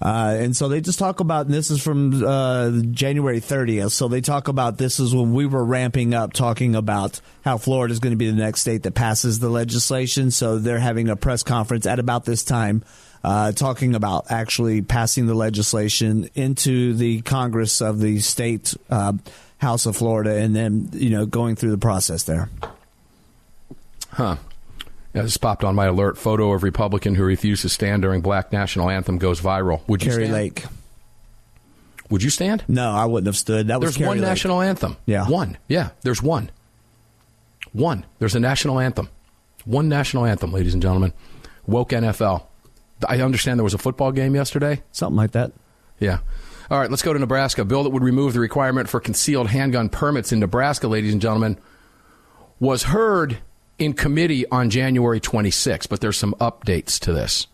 Uh, 0.00 0.36
and 0.38 0.56
so 0.56 0.68
they 0.68 0.80
just 0.80 0.98
talk 0.98 1.20
about, 1.20 1.46
and 1.46 1.54
this 1.54 1.70
is 1.70 1.82
from 1.82 2.24
uh, 2.24 2.70
January 2.90 3.40
30th. 3.40 3.90
So 3.90 4.08
they 4.08 4.22
talk 4.22 4.48
about 4.48 4.78
this 4.78 4.98
is 4.98 5.14
when 5.14 5.34
we 5.34 5.44
were 5.44 5.64
ramping 5.64 6.14
up, 6.14 6.32
talking 6.32 6.74
about 6.74 7.20
how 7.44 7.58
Florida 7.58 7.92
is 7.92 7.98
going 7.98 8.12
to 8.12 8.16
be 8.16 8.30
the 8.30 8.36
next 8.36 8.62
state 8.62 8.84
that 8.84 8.94
passes 8.94 9.40
the 9.40 9.50
legislation. 9.50 10.30
So 10.30 10.58
they're 10.58 10.78
having 10.78 11.10
a 11.10 11.16
press 11.16 11.42
conference 11.42 11.84
at 11.84 11.98
about 11.98 12.24
this 12.24 12.44
time 12.44 12.82
uh, 13.22 13.52
talking 13.52 13.94
about 13.94 14.26
actually 14.30 14.82
passing 14.82 15.26
the 15.26 15.34
legislation 15.34 16.28
into 16.34 16.94
the 16.94 17.20
Congress 17.22 17.80
of 17.80 18.00
the 18.00 18.20
state 18.20 18.74
uh, 18.90 19.12
House 19.58 19.86
of 19.86 19.96
Florida, 19.96 20.36
and 20.36 20.56
then 20.56 20.88
you 20.92 21.10
know 21.10 21.26
going 21.26 21.56
through 21.56 21.70
the 21.70 21.78
process 21.78 22.22
there. 22.24 22.48
Huh. 24.12 24.36
Yeah, 25.12 25.22
this 25.22 25.36
popped 25.36 25.64
on 25.64 25.74
my 25.74 25.86
alert. 25.86 26.16
Photo 26.16 26.52
of 26.52 26.62
Republican 26.62 27.14
who 27.16 27.24
refused 27.24 27.62
to 27.62 27.68
stand 27.68 28.02
during 28.02 28.20
Black 28.20 28.52
National 28.52 28.88
Anthem 28.88 29.18
goes 29.18 29.40
viral. 29.40 29.80
Would 29.88 30.02
you 30.04 30.10
Kari 30.10 30.24
stand? 30.24 30.32
Lake. 30.34 30.64
Would 32.10 32.22
you 32.22 32.30
stand? 32.30 32.64
No, 32.68 32.90
I 32.92 33.04
wouldn't 33.06 33.26
have 33.26 33.36
stood. 33.36 33.68
That 33.68 33.80
was 33.80 33.88
There's 33.90 33.96
Kari 33.98 34.08
one 34.08 34.18
Lake. 34.18 34.28
national 34.28 34.60
anthem. 34.62 34.96
Yeah. 35.06 35.28
One. 35.28 35.58
Yeah, 35.68 35.90
there's 36.02 36.22
one. 36.22 36.50
One. 37.72 38.04
There's 38.18 38.34
a 38.34 38.40
national 38.40 38.78
anthem. 38.80 39.08
One 39.64 39.88
national 39.88 40.24
anthem, 40.26 40.52
ladies 40.52 40.74
and 40.74 40.82
gentlemen. 40.82 41.12
Woke 41.66 41.90
NFL. 41.90 42.44
I 43.08 43.20
understand 43.20 43.58
there 43.58 43.64
was 43.64 43.74
a 43.74 43.78
football 43.78 44.12
game 44.12 44.34
yesterday. 44.34 44.82
something 44.92 45.16
like 45.16 45.32
that. 45.32 45.52
Yeah. 45.98 46.18
All 46.70 46.78
right, 46.78 46.88
let's 46.88 47.02
go 47.02 47.12
to 47.12 47.18
Nebraska. 47.18 47.62
A 47.62 47.64
bill 47.64 47.82
that 47.82 47.90
would 47.90 48.04
remove 48.04 48.32
the 48.32 48.40
requirement 48.40 48.88
for 48.88 49.00
concealed 49.00 49.48
handgun 49.48 49.88
permits 49.88 50.32
in 50.32 50.38
Nebraska, 50.38 50.86
ladies 50.86 51.12
and 51.12 51.20
gentlemen, 51.20 51.58
was 52.60 52.84
heard 52.84 53.38
in 53.78 53.92
committee 53.92 54.46
on 54.50 54.70
January 54.70 55.18
26, 55.18 55.86
but 55.86 56.00
there's 56.00 56.16
some 56.16 56.34
updates 56.34 57.00
to 57.00 57.12
this. 57.12 57.46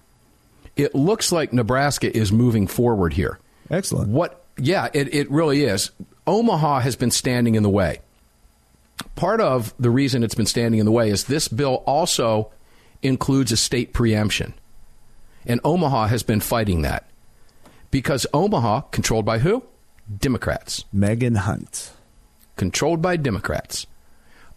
It 0.77 0.95
looks 0.95 1.33
like 1.33 1.53
Nebraska 1.53 2.15
is 2.15 2.31
moving 2.31 2.67
forward 2.67 3.15
here. 3.15 3.39
Excellent. 3.71 4.11
What? 4.11 4.45
Yeah, 4.59 4.89
it, 4.93 5.15
it 5.15 5.31
really 5.31 5.65
is. 5.65 5.91
Omaha 6.27 6.81
has 6.81 6.97
been 6.97 7.11
standing 7.11 7.55
in 7.55 7.63
the 7.63 7.71
way. 7.71 8.01
Part 9.15 9.41
of 9.41 9.73
the 9.79 9.91
reason 9.91 10.23
it's 10.23 10.35
been 10.35 10.47
standing 10.47 10.81
in 10.81 10.87
the 10.87 10.93
way 10.93 11.09
is 11.09 11.25
this 11.25 11.49
bill 11.49 11.83
also 11.87 12.51
includes 13.03 13.53
a 13.53 13.57
state 13.57 13.95
preemption. 13.95 14.55
And 15.47 15.61
Omaha 15.65 16.09
has 16.09 16.23
been 16.23 16.41
fighting 16.41 16.83
that. 16.83 17.09
Because 17.91 18.27
Omaha, 18.35 18.83
controlled 18.91 19.25
by 19.25 19.39
who? 19.39 19.63
Democrats. 20.19 20.85
Megan 20.93 21.37
Hunt. 21.37 21.93
Controlled 22.57 23.01
by 23.01 23.17
Democrats. 23.17 23.87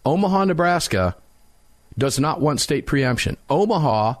Omaha, 0.04 0.46
Nebraska 0.46 1.16
does 1.96 2.18
not 2.18 2.40
want 2.40 2.60
state 2.60 2.86
preemption. 2.86 3.36
Omaha 3.48 4.14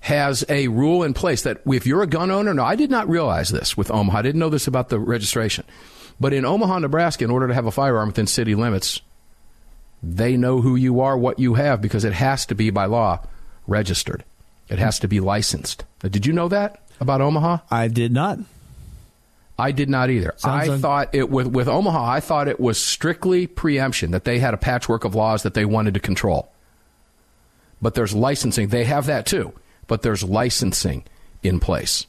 has 0.00 0.44
a 0.48 0.68
rule 0.68 1.02
in 1.02 1.14
place 1.14 1.42
that 1.42 1.60
if 1.66 1.86
you're 1.86 2.02
a 2.02 2.06
gun 2.06 2.30
owner, 2.30 2.54
no, 2.54 2.64
I 2.64 2.76
did 2.76 2.90
not 2.90 3.08
realize 3.08 3.48
this 3.48 3.76
with 3.76 3.90
Omaha. 3.90 4.18
I 4.18 4.22
didn't 4.22 4.38
know 4.38 4.48
this 4.48 4.68
about 4.68 4.88
the 4.88 4.98
registration. 4.98 5.64
But 6.20 6.32
in 6.32 6.44
Omaha, 6.44 6.78
Nebraska, 6.78 7.24
in 7.24 7.30
order 7.30 7.48
to 7.48 7.54
have 7.54 7.66
a 7.66 7.72
firearm 7.72 8.08
within 8.08 8.26
city 8.26 8.54
limits, 8.54 9.00
they 10.02 10.36
know 10.36 10.60
who 10.60 10.76
you 10.76 11.00
are, 11.00 11.18
what 11.18 11.38
you 11.38 11.54
have, 11.54 11.80
because 11.80 12.04
it 12.04 12.12
has 12.12 12.46
to 12.46 12.54
be 12.54 12.70
by 12.70 12.86
law 12.86 13.20
registered. 13.66 14.24
It 14.68 14.78
has 14.78 14.98
to 15.00 15.08
be 15.08 15.20
licensed. 15.20 15.84
Now, 16.02 16.08
did 16.08 16.26
you 16.26 16.32
know 16.32 16.48
that 16.48 16.82
about 17.00 17.20
Omaha? 17.20 17.58
I 17.70 17.88
did 17.88 18.12
not. 18.12 18.38
I 19.58 19.72
did 19.72 19.88
not 19.88 20.10
either. 20.10 20.34
Sounds 20.36 20.68
I 20.68 20.72
un- 20.72 20.80
thought 20.80 21.14
it 21.14 21.30
with 21.30 21.46
with 21.46 21.68
Omaha. 21.68 22.10
I 22.10 22.20
thought 22.20 22.48
it 22.48 22.60
was 22.60 22.82
strictly 22.82 23.46
preemption 23.46 24.10
that 24.10 24.24
they 24.24 24.38
had 24.38 24.54
a 24.54 24.58
patchwork 24.58 25.04
of 25.04 25.14
laws 25.14 25.42
that 25.44 25.54
they 25.54 25.64
wanted 25.64 25.94
to 25.94 26.00
control. 26.00 26.52
But 27.80 27.94
there's 27.94 28.14
licensing. 28.14 28.68
They 28.68 28.84
have 28.84 29.06
that 29.06 29.24
too. 29.26 29.52
But 29.86 30.02
there's 30.02 30.24
licensing 30.24 31.04
in 31.42 31.60
place. 31.60 32.06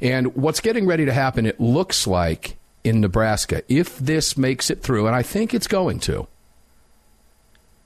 And 0.00 0.34
what's 0.34 0.60
getting 0.60 0.86
ready 0.86 1.04
to 1.04 1.12
happen? 1.12 1.46
It 1.46 1.60
looks 1.60 2.06
like 2.06 2.56
in 2.82 3.00
Nebraska, 3.00 3.62
if 3.68 3.96
this 3.98 4.36
makes 4.36 4.68
it 4.68 4.82
through, 4.82 5.06
and 5.06 5.14
I 5.14 5.22
think 5.22 5.54
it's 5.54 5.68
going 5.68 6.00
to, 6.00 6.26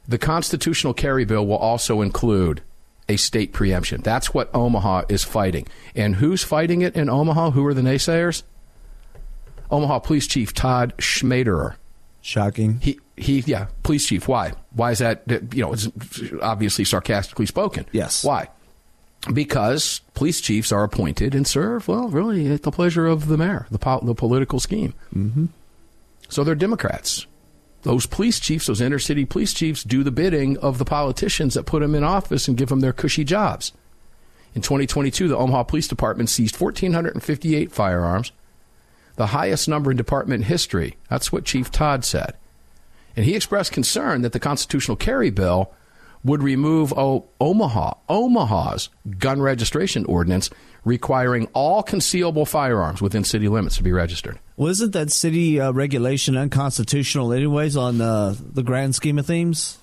the 0.09 0.17
constitutional 0.19 0.95
carry 0.95 1.25
bill 1.25 1.47
will 1.47 1.59
also 1.59 2.01
include 2.01 2.63
a 3.09 3.17
state 3.17 3.53
preemption. 3.53 4.01
That's 4.03 4.35
what 4.35 4.55
Omaha 4.55 5.05
is 5.09 5.25
fighting. 5.25 5.67
And 5.95 6.17
who's 6.17 6.43
fighting 6.43 6.83
it 6.83 6.97
in 6.97 7.09
Omaha? 7.09 7.51
Who 7.51 7.65
are 7.67 7.75
the 7.75 7.83
naysayers? 7.83 8.43
Omaha 9.71 10.01
Police 10.01 10.27
Chief 10.27 10.53
Todd 10.55 10.95
Schmaderer. 10.99 11.77
Shocking. 12.21 12.81
He 12.81 12.99
he 13.17 13.41
yeah, 13.47 13.69
police 13.85 14.07
chief. 14.07 14.27
Why? 14.27 14.53
Why 14.73 14.91
is 14.91 14.99
that 14.99 15.23
you 15.55 15.63
know, 15.63 15.73
it's 15.73 15.89
obviously 16.43 16.85
sarcastically 16.85 17.47
spoken. 17.47 17.87
Yes. 17.93 18.25
Why? 18.25 18.49
Because 19.33 20.01
police 20.15 20.41
chiefs 20.41 20.73
are 20.73 20.83
appointed 20.83 21.35
and 21.35 21.47
serve, 21.47 21.89
well, 21.89 22.09
really 22.09 22.53
at 22.53 22.63
the 22.63 22.71
pleasure 22.71 23.07
of 23.07 23.29
the 23.29 23.37
mayor, 23.37 23.67
the 23.71 23.79
po- 23.79 24.05
the 24.05 24.15
political 24.15 24.59
scheme. 24.61 24.95
Mm-hmm. 25.15 25.47
So 26.29 26.43
they're 26.43 26.55
Democrats. 26.57 27.27
Those 27.87 28.05
police 28.05 28.41
chiefs, 28.41 28.67
those 28.67 28.81
inner 28.81 28.99
city 28.99 29.25
police 29.25 29.55
chiefs, 29.55 29.85
do 29.85 30.03
the 30.03 30.11
bidding 30.11 30.59
of 30.59 30.79
the 30.79 30.85
politicians 30.85 31.55
that 31.55 31.67
put 31.67 31.83
them 31.83 31.95
in 31.95 32.03
office 32.03 32.49
and 32.49 32.57
give 32.57 32.69
them 32.69 32.81
their 32.81 32.93
cushy 32.93 33.23
jobs. 33.23 33.71
In 34.57 34.61
2022, 34.61 35.29
the 35.29 35.37
Omaha 35.37 35.63
Police 35.63 35.87
Department 35.87 36.29
seized 36.29 36.61
1,458 36.61 37.71
firearms, 37.71 38.33
the 39.15 39.29
highest 39.29 39.69
number 39.69 39.93
in 39.93 39.97
department 39.97 40.47
history. 40.47 40.97
That's 41.09 41.31
what 41.31 41.45
Chief 41.45 41.71
Todd 41.71 42.05
said. 42.05 42.35
And 43.15 43.25
he 43.25 43.37
expressed 43.37 43.71
concern 43.71 44.23
that 44.23 44.33
the 44.33 44.41
constitutional 44.41 44.97
carry 44.97 45.31
bill 45.31 45.73
would 46.25 46.43
remove 46.43 46.93
oh, 46.97 47.27
Omaha, 47.41 47.93
Omaha's 48.09 48.89
gun 49.17 49.41
registration 49.41 50.05
ordinance 50.07 50.51
requiring 50.85 51.47
all 51.53 51.85
concealable 51.85 52.49
firearms 52.49 53.01
within 53.01 53.23
city 53.23 53.47
limits 53.47 53.77
to 53.77 53.85
be 53.85 53.93
registered. 53.93 54.41
Well, 54.57 54.69
isn't 54.69 54.93
that 54.93 55.11
city 55.11 55.61
uh, 55.61 55.73
regulation 55.73 56.37
unconstitutional, 56.37 57.33
anyways, 57.33 57.77
on 57.77 58.01
uh, 58.01 58.35
the 58.39 58.63
grand 58.63 58.95
scheme 58.95 59.19
of 59.19 59.27
things? 59.27 59.79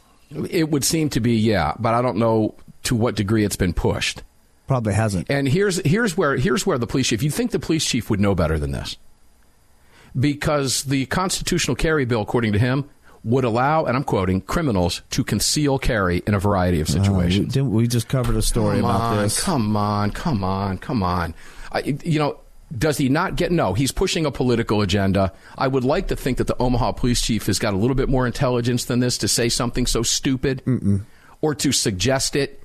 It 0.50 0.72
would 0.72 0.84
seem 0.84 1.10
to 1.10 1.20
be, 1.20 1.34
yeah, 1.36 1.74
but 1.78 1.94
I 1.94 2.02
don't 2.02 2.18
know 2.18 2.56
to 2.84 2.96
what 2.96 3.16
degree 3.16 3.44
it's 3.44 3.56
been 3.56 3.74
pushed. 3.74 4.24
Probably 4.68 4.94
hasn't. 4.94 5.30
And 5.30 5.48
here's 5.48 5.78
here's 5.86 6.18
where 6.18 6.36
here's 6.38 6.66
where 6.66 6.78
the 6.78 6.88
police 6.88 7.08
chief. 7.08 7.22
You'd 7.22 7.34
think 7.34 7.52
the 7.52 7.60
police 7.60 7.86
chief 7.86 8.10
would 8.10 8.20
know 8.20 8.34
better 8.34 8.58
than 8.58 8.72
this? 8.72 8.98
Because 10.20 10.84
the 10.84 11.06
constitutional 11.08 11.76
carry 11.76 12.06
bill, 12.06 12.22
according 12.22 12.54
to 12.54 12.60
him, 12.60 12.90
would 13.24 13.44
allow, 13.44 13.86
and 13.86 13.98
I'm 13.98 14.04
quoting, 14.04 14.42
criminals 14.42 15.02
to 15.12 15.24
conceal 15.24 15.80
carry 15.80 16.24
in 16.26 16.34
a 16.34 16.40
variety 16.40 16.82
of 16.82 16.88
situations. 16.88 17.58
Uh, 17.58 17.64
we, 17.64 17.84
we, 17.84 17.88
just 17.88 18.08
covered 18.08 18.36
a 18.36 18.42
story 18.42 18.80
come 18.80 18.90
about 18.90 19.02
on, 19.02 19.24
this. 19.24 19.42
Come 19.42 19.76
on, 19.76 20.12
come 20.12 20.44
on, 20.44 20.78
come 20.78 21.04
on. 21.04 21.34
I, 21.72 21.98
you 22.04 22.20
know, 22.20 22.40
does 22.78 22.98
he 22.98 23.10
not 23.10 23.36
get? 23.36 23.52
No, 23.52 23.74
he's 23.74 23.92
pushing 23.92 24.26
a 24.26 24.32
political 24.32 24.82
agenda. 24.82 25.34
I 25.58 25.68
would 25.68 25.84
like 25.84 26.08
to 26.08 26.16
think 26.16 26.38
that 26.38 26.48
the 26.48 26.58
Omaha 26.62 26.94
police 26.94 27.22
chief 27.22 27.46
has 27.46 27.60
got 27.60 27.74
a 27.74 27.78
little 27.78 27.96
bit 27.96 28.10
more 28.10 28.26
intelligence 28.26 28.86
than 28.86 29.00
this 29.00 29.18
to 29.20 29.28
say 29.28 29.50
something 29.50 29.86
so 29.86 30.04
stupid, 30.04 30.64
Mm-mm. 30.66 31.04
or 31.42 31.56
to 31.56 31.72
suggest 31.72 32.36
it, 32.36 32.64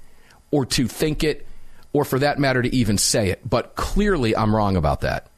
or 0.51 0.65
to 0.67 0.89
think 0.89 1.25
it, 1.25 1.47
or 1.93 2.05
for 2.05 2.19
that 2.19 2.39
matter 2.39 2.63
to 2.63 2.75
even 2.75 2.97
say 2.97 3.29
it. 3.31 3.49
But 3.49 3.75
clearly, 3.75 4.37
I'm 4.37 4.55
wrong 4.55 4.77
about 4.77 5.01
that 5.03 5.29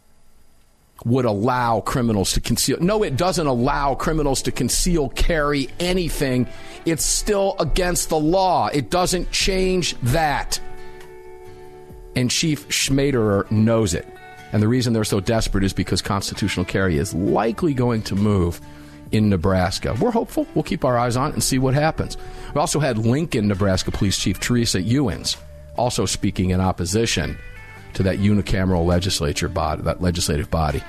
would 1.04 1.24
allow 1.24 1.80
criminals 1.80 2.32
to 2.32 2.40
conceal. 2.40 2.76
No, 2.78 3.02
it 3.02 3.16
doesn't 3.16 3.46
allow 3.46 3.94
criminals 3.94 4.42
to 4.42 4.52
conceal 4.52 5.08
carry 5.08 5.70
anything. 5.80 6.46
It's 6.84 7.04
still 7.04 7.56
against 7.58 8.10
the 8.10 8.18
law. 8.18 8.66
It 8.66 8.90
doesn't 8.90 9.30
change 9.30 9.96
that. 10.02 10.60
And 12.14 12.30
Chief 12.30 12.68
Schmaderer 12.68 13.50
knows 13.50 13.94
it. 13.94 14.06
And 14.52 14.62
the 14.62 14.68
reason 14.68 14.92
they're 14.92 15.04
so 15.04 15.20
desperate 15.20 15.64
is 15.64 15.72
because 15.72 16.02
constitutional 16.02 16.66
carry 16.66 16.98
is 16.98 17.14
likely 17.14 17.74
going 17.74 18.02
to 18.02 18.16
move 18.16 18.60
in 19.12 19.28
Nebraska. 19.28 19.96
We're 20.00 20.10
hopeful. 20.10 20.46
We'll 20.54 20.62
keep 20.62 20.84
our 20.84 20.98
eyes 20.98 21.16
on 21.16 21.30
it 21.30 21.34
and 21.34 21.42
see 21.42 21.58
what 21.58 21.74
happens. 21.74 22.16
We 22.54 22.60
also 22.60 22.80
had 22.80 22.98
Lincoln, 22.98 23.48
Nebraska 23.48 23.90
Police 23.90 24.18
Chief 24.18 24.38
Teresa 24.40 24.80
Ewins 24.80 25.36
also 25.80 26.04
speaking 26.06 26.50
in 26.50 26.60
opposition 26.60 27.38
to 27.94 28.02
that 28.04 28.18
unicameral 28.18 28.86
legislature 28.86 29.48
body, 29.48 29.82
that 29.82 30.02
legislative 30.02 30.50
body. 30.50 30.82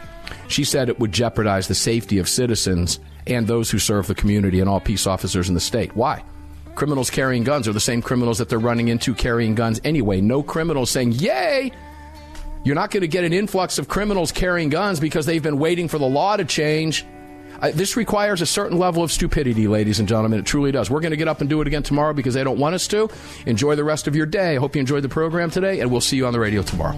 She 0.48 0.64
said 0.64 0.90
it 0.90 1.00
would 1.00 1.12
jeopardize 1.12 1.68
the 1.68 1.76
safety 1.76 2.18
of 2.20 2.30
citizens 2.30 3.00
and 3.26 3.48
those 3.48 3.72
who 3.72 3.80
serve 3.80 4.08
the 4.08 4.16
community 4.16 4.60
and 4.60 4.70
all 4.70 4.80
peace 4.80 5.08
officers 5.08 5.48
in 5.48 5.56
the 5.56 5.62
state. 5.62 5.96
Why? 5.96 6.24
Criminals 6.76 7.10
carrying 7.10 7.44
guns 7.44 7.68
are 7.68 7.74
the 7.74 7.80
same 7.80 8.02
criminals 8.02 8.38
that 8.38 8.50
they're 8.50 8.60
running 8.60 8.90
into 8.90 9.14
carrying 9.14 9.56
guns 9.56 9.82
anyway. 9.84 10.22
No 10.22 10.44
criminals 10.44 10.90
saying, 10.90 11.14
Yay! 11.14 11.72
You're 12.64 12.76
not 12.76 12.92
going 12.92 13.02
to 13.02 13.08
get 13.08 13.24
an 13.24 13.34
influx 13.34 13.80
of 13.80 13.88
criminals 13.88 14.32
carrying 14.32 14.70
guns 14.70 15.00
because 15.00 15.26
they've 15.26 15.42
been 15.42 15.58
waiting 15.58 15.88
for 15.88 15.98
the 15.98 16.08
law 16.08 16.38
to 16.38 16.46
change. 16.46 17.06
This 17.74 17.96
requires 17.96 18.42
a 18.42 18.46
certain 18.46 18.78
level 18.78 19.04
of 19.04 19.12
stupidity, 19.12 19.68
ladies 19.68 20.00
and 20.00 20.08
gentlemen. 20.08 20.40
It 20.40 20.46
truly 20.46 20.72
does. 20.72 20.90
We're 20.90 21.00
going 21.00 21.12
to 21.12 21.18
get 21.18 21.28
up 21.28 21.42
and 21.42 21.50
do 21.50 21.62
it 21.62 21.68
again 21.68 21.84
tomorrow 21.84 22.14
because 22.14 22.34
they 22.34 22.44
don't 22.44 22.58
want 22.58 22.76
us 22.76 22.88
to. 22.88 23.10
Enjoy 23.46 23.76
the 23.76 23.84
rest 23.84 24.08
of 24.08 24.16
your 24.16 24.26
day. 24.26 24.56
I 24.56 24.60
hope 24.60 24.76
you 24.76 24.80
enjoyed 24.80 25.04
the 25.04 25.10
program 25.10 25.52
today, 25.52 25.80
and 25.80 25.92
we'll 25.92 26.02
see 26.02 26.18
you 26.18 26.26
on 26.26 26.34
the 26.34 26.40
radio 26.40 26.64
tomorrow. 26.64 26.98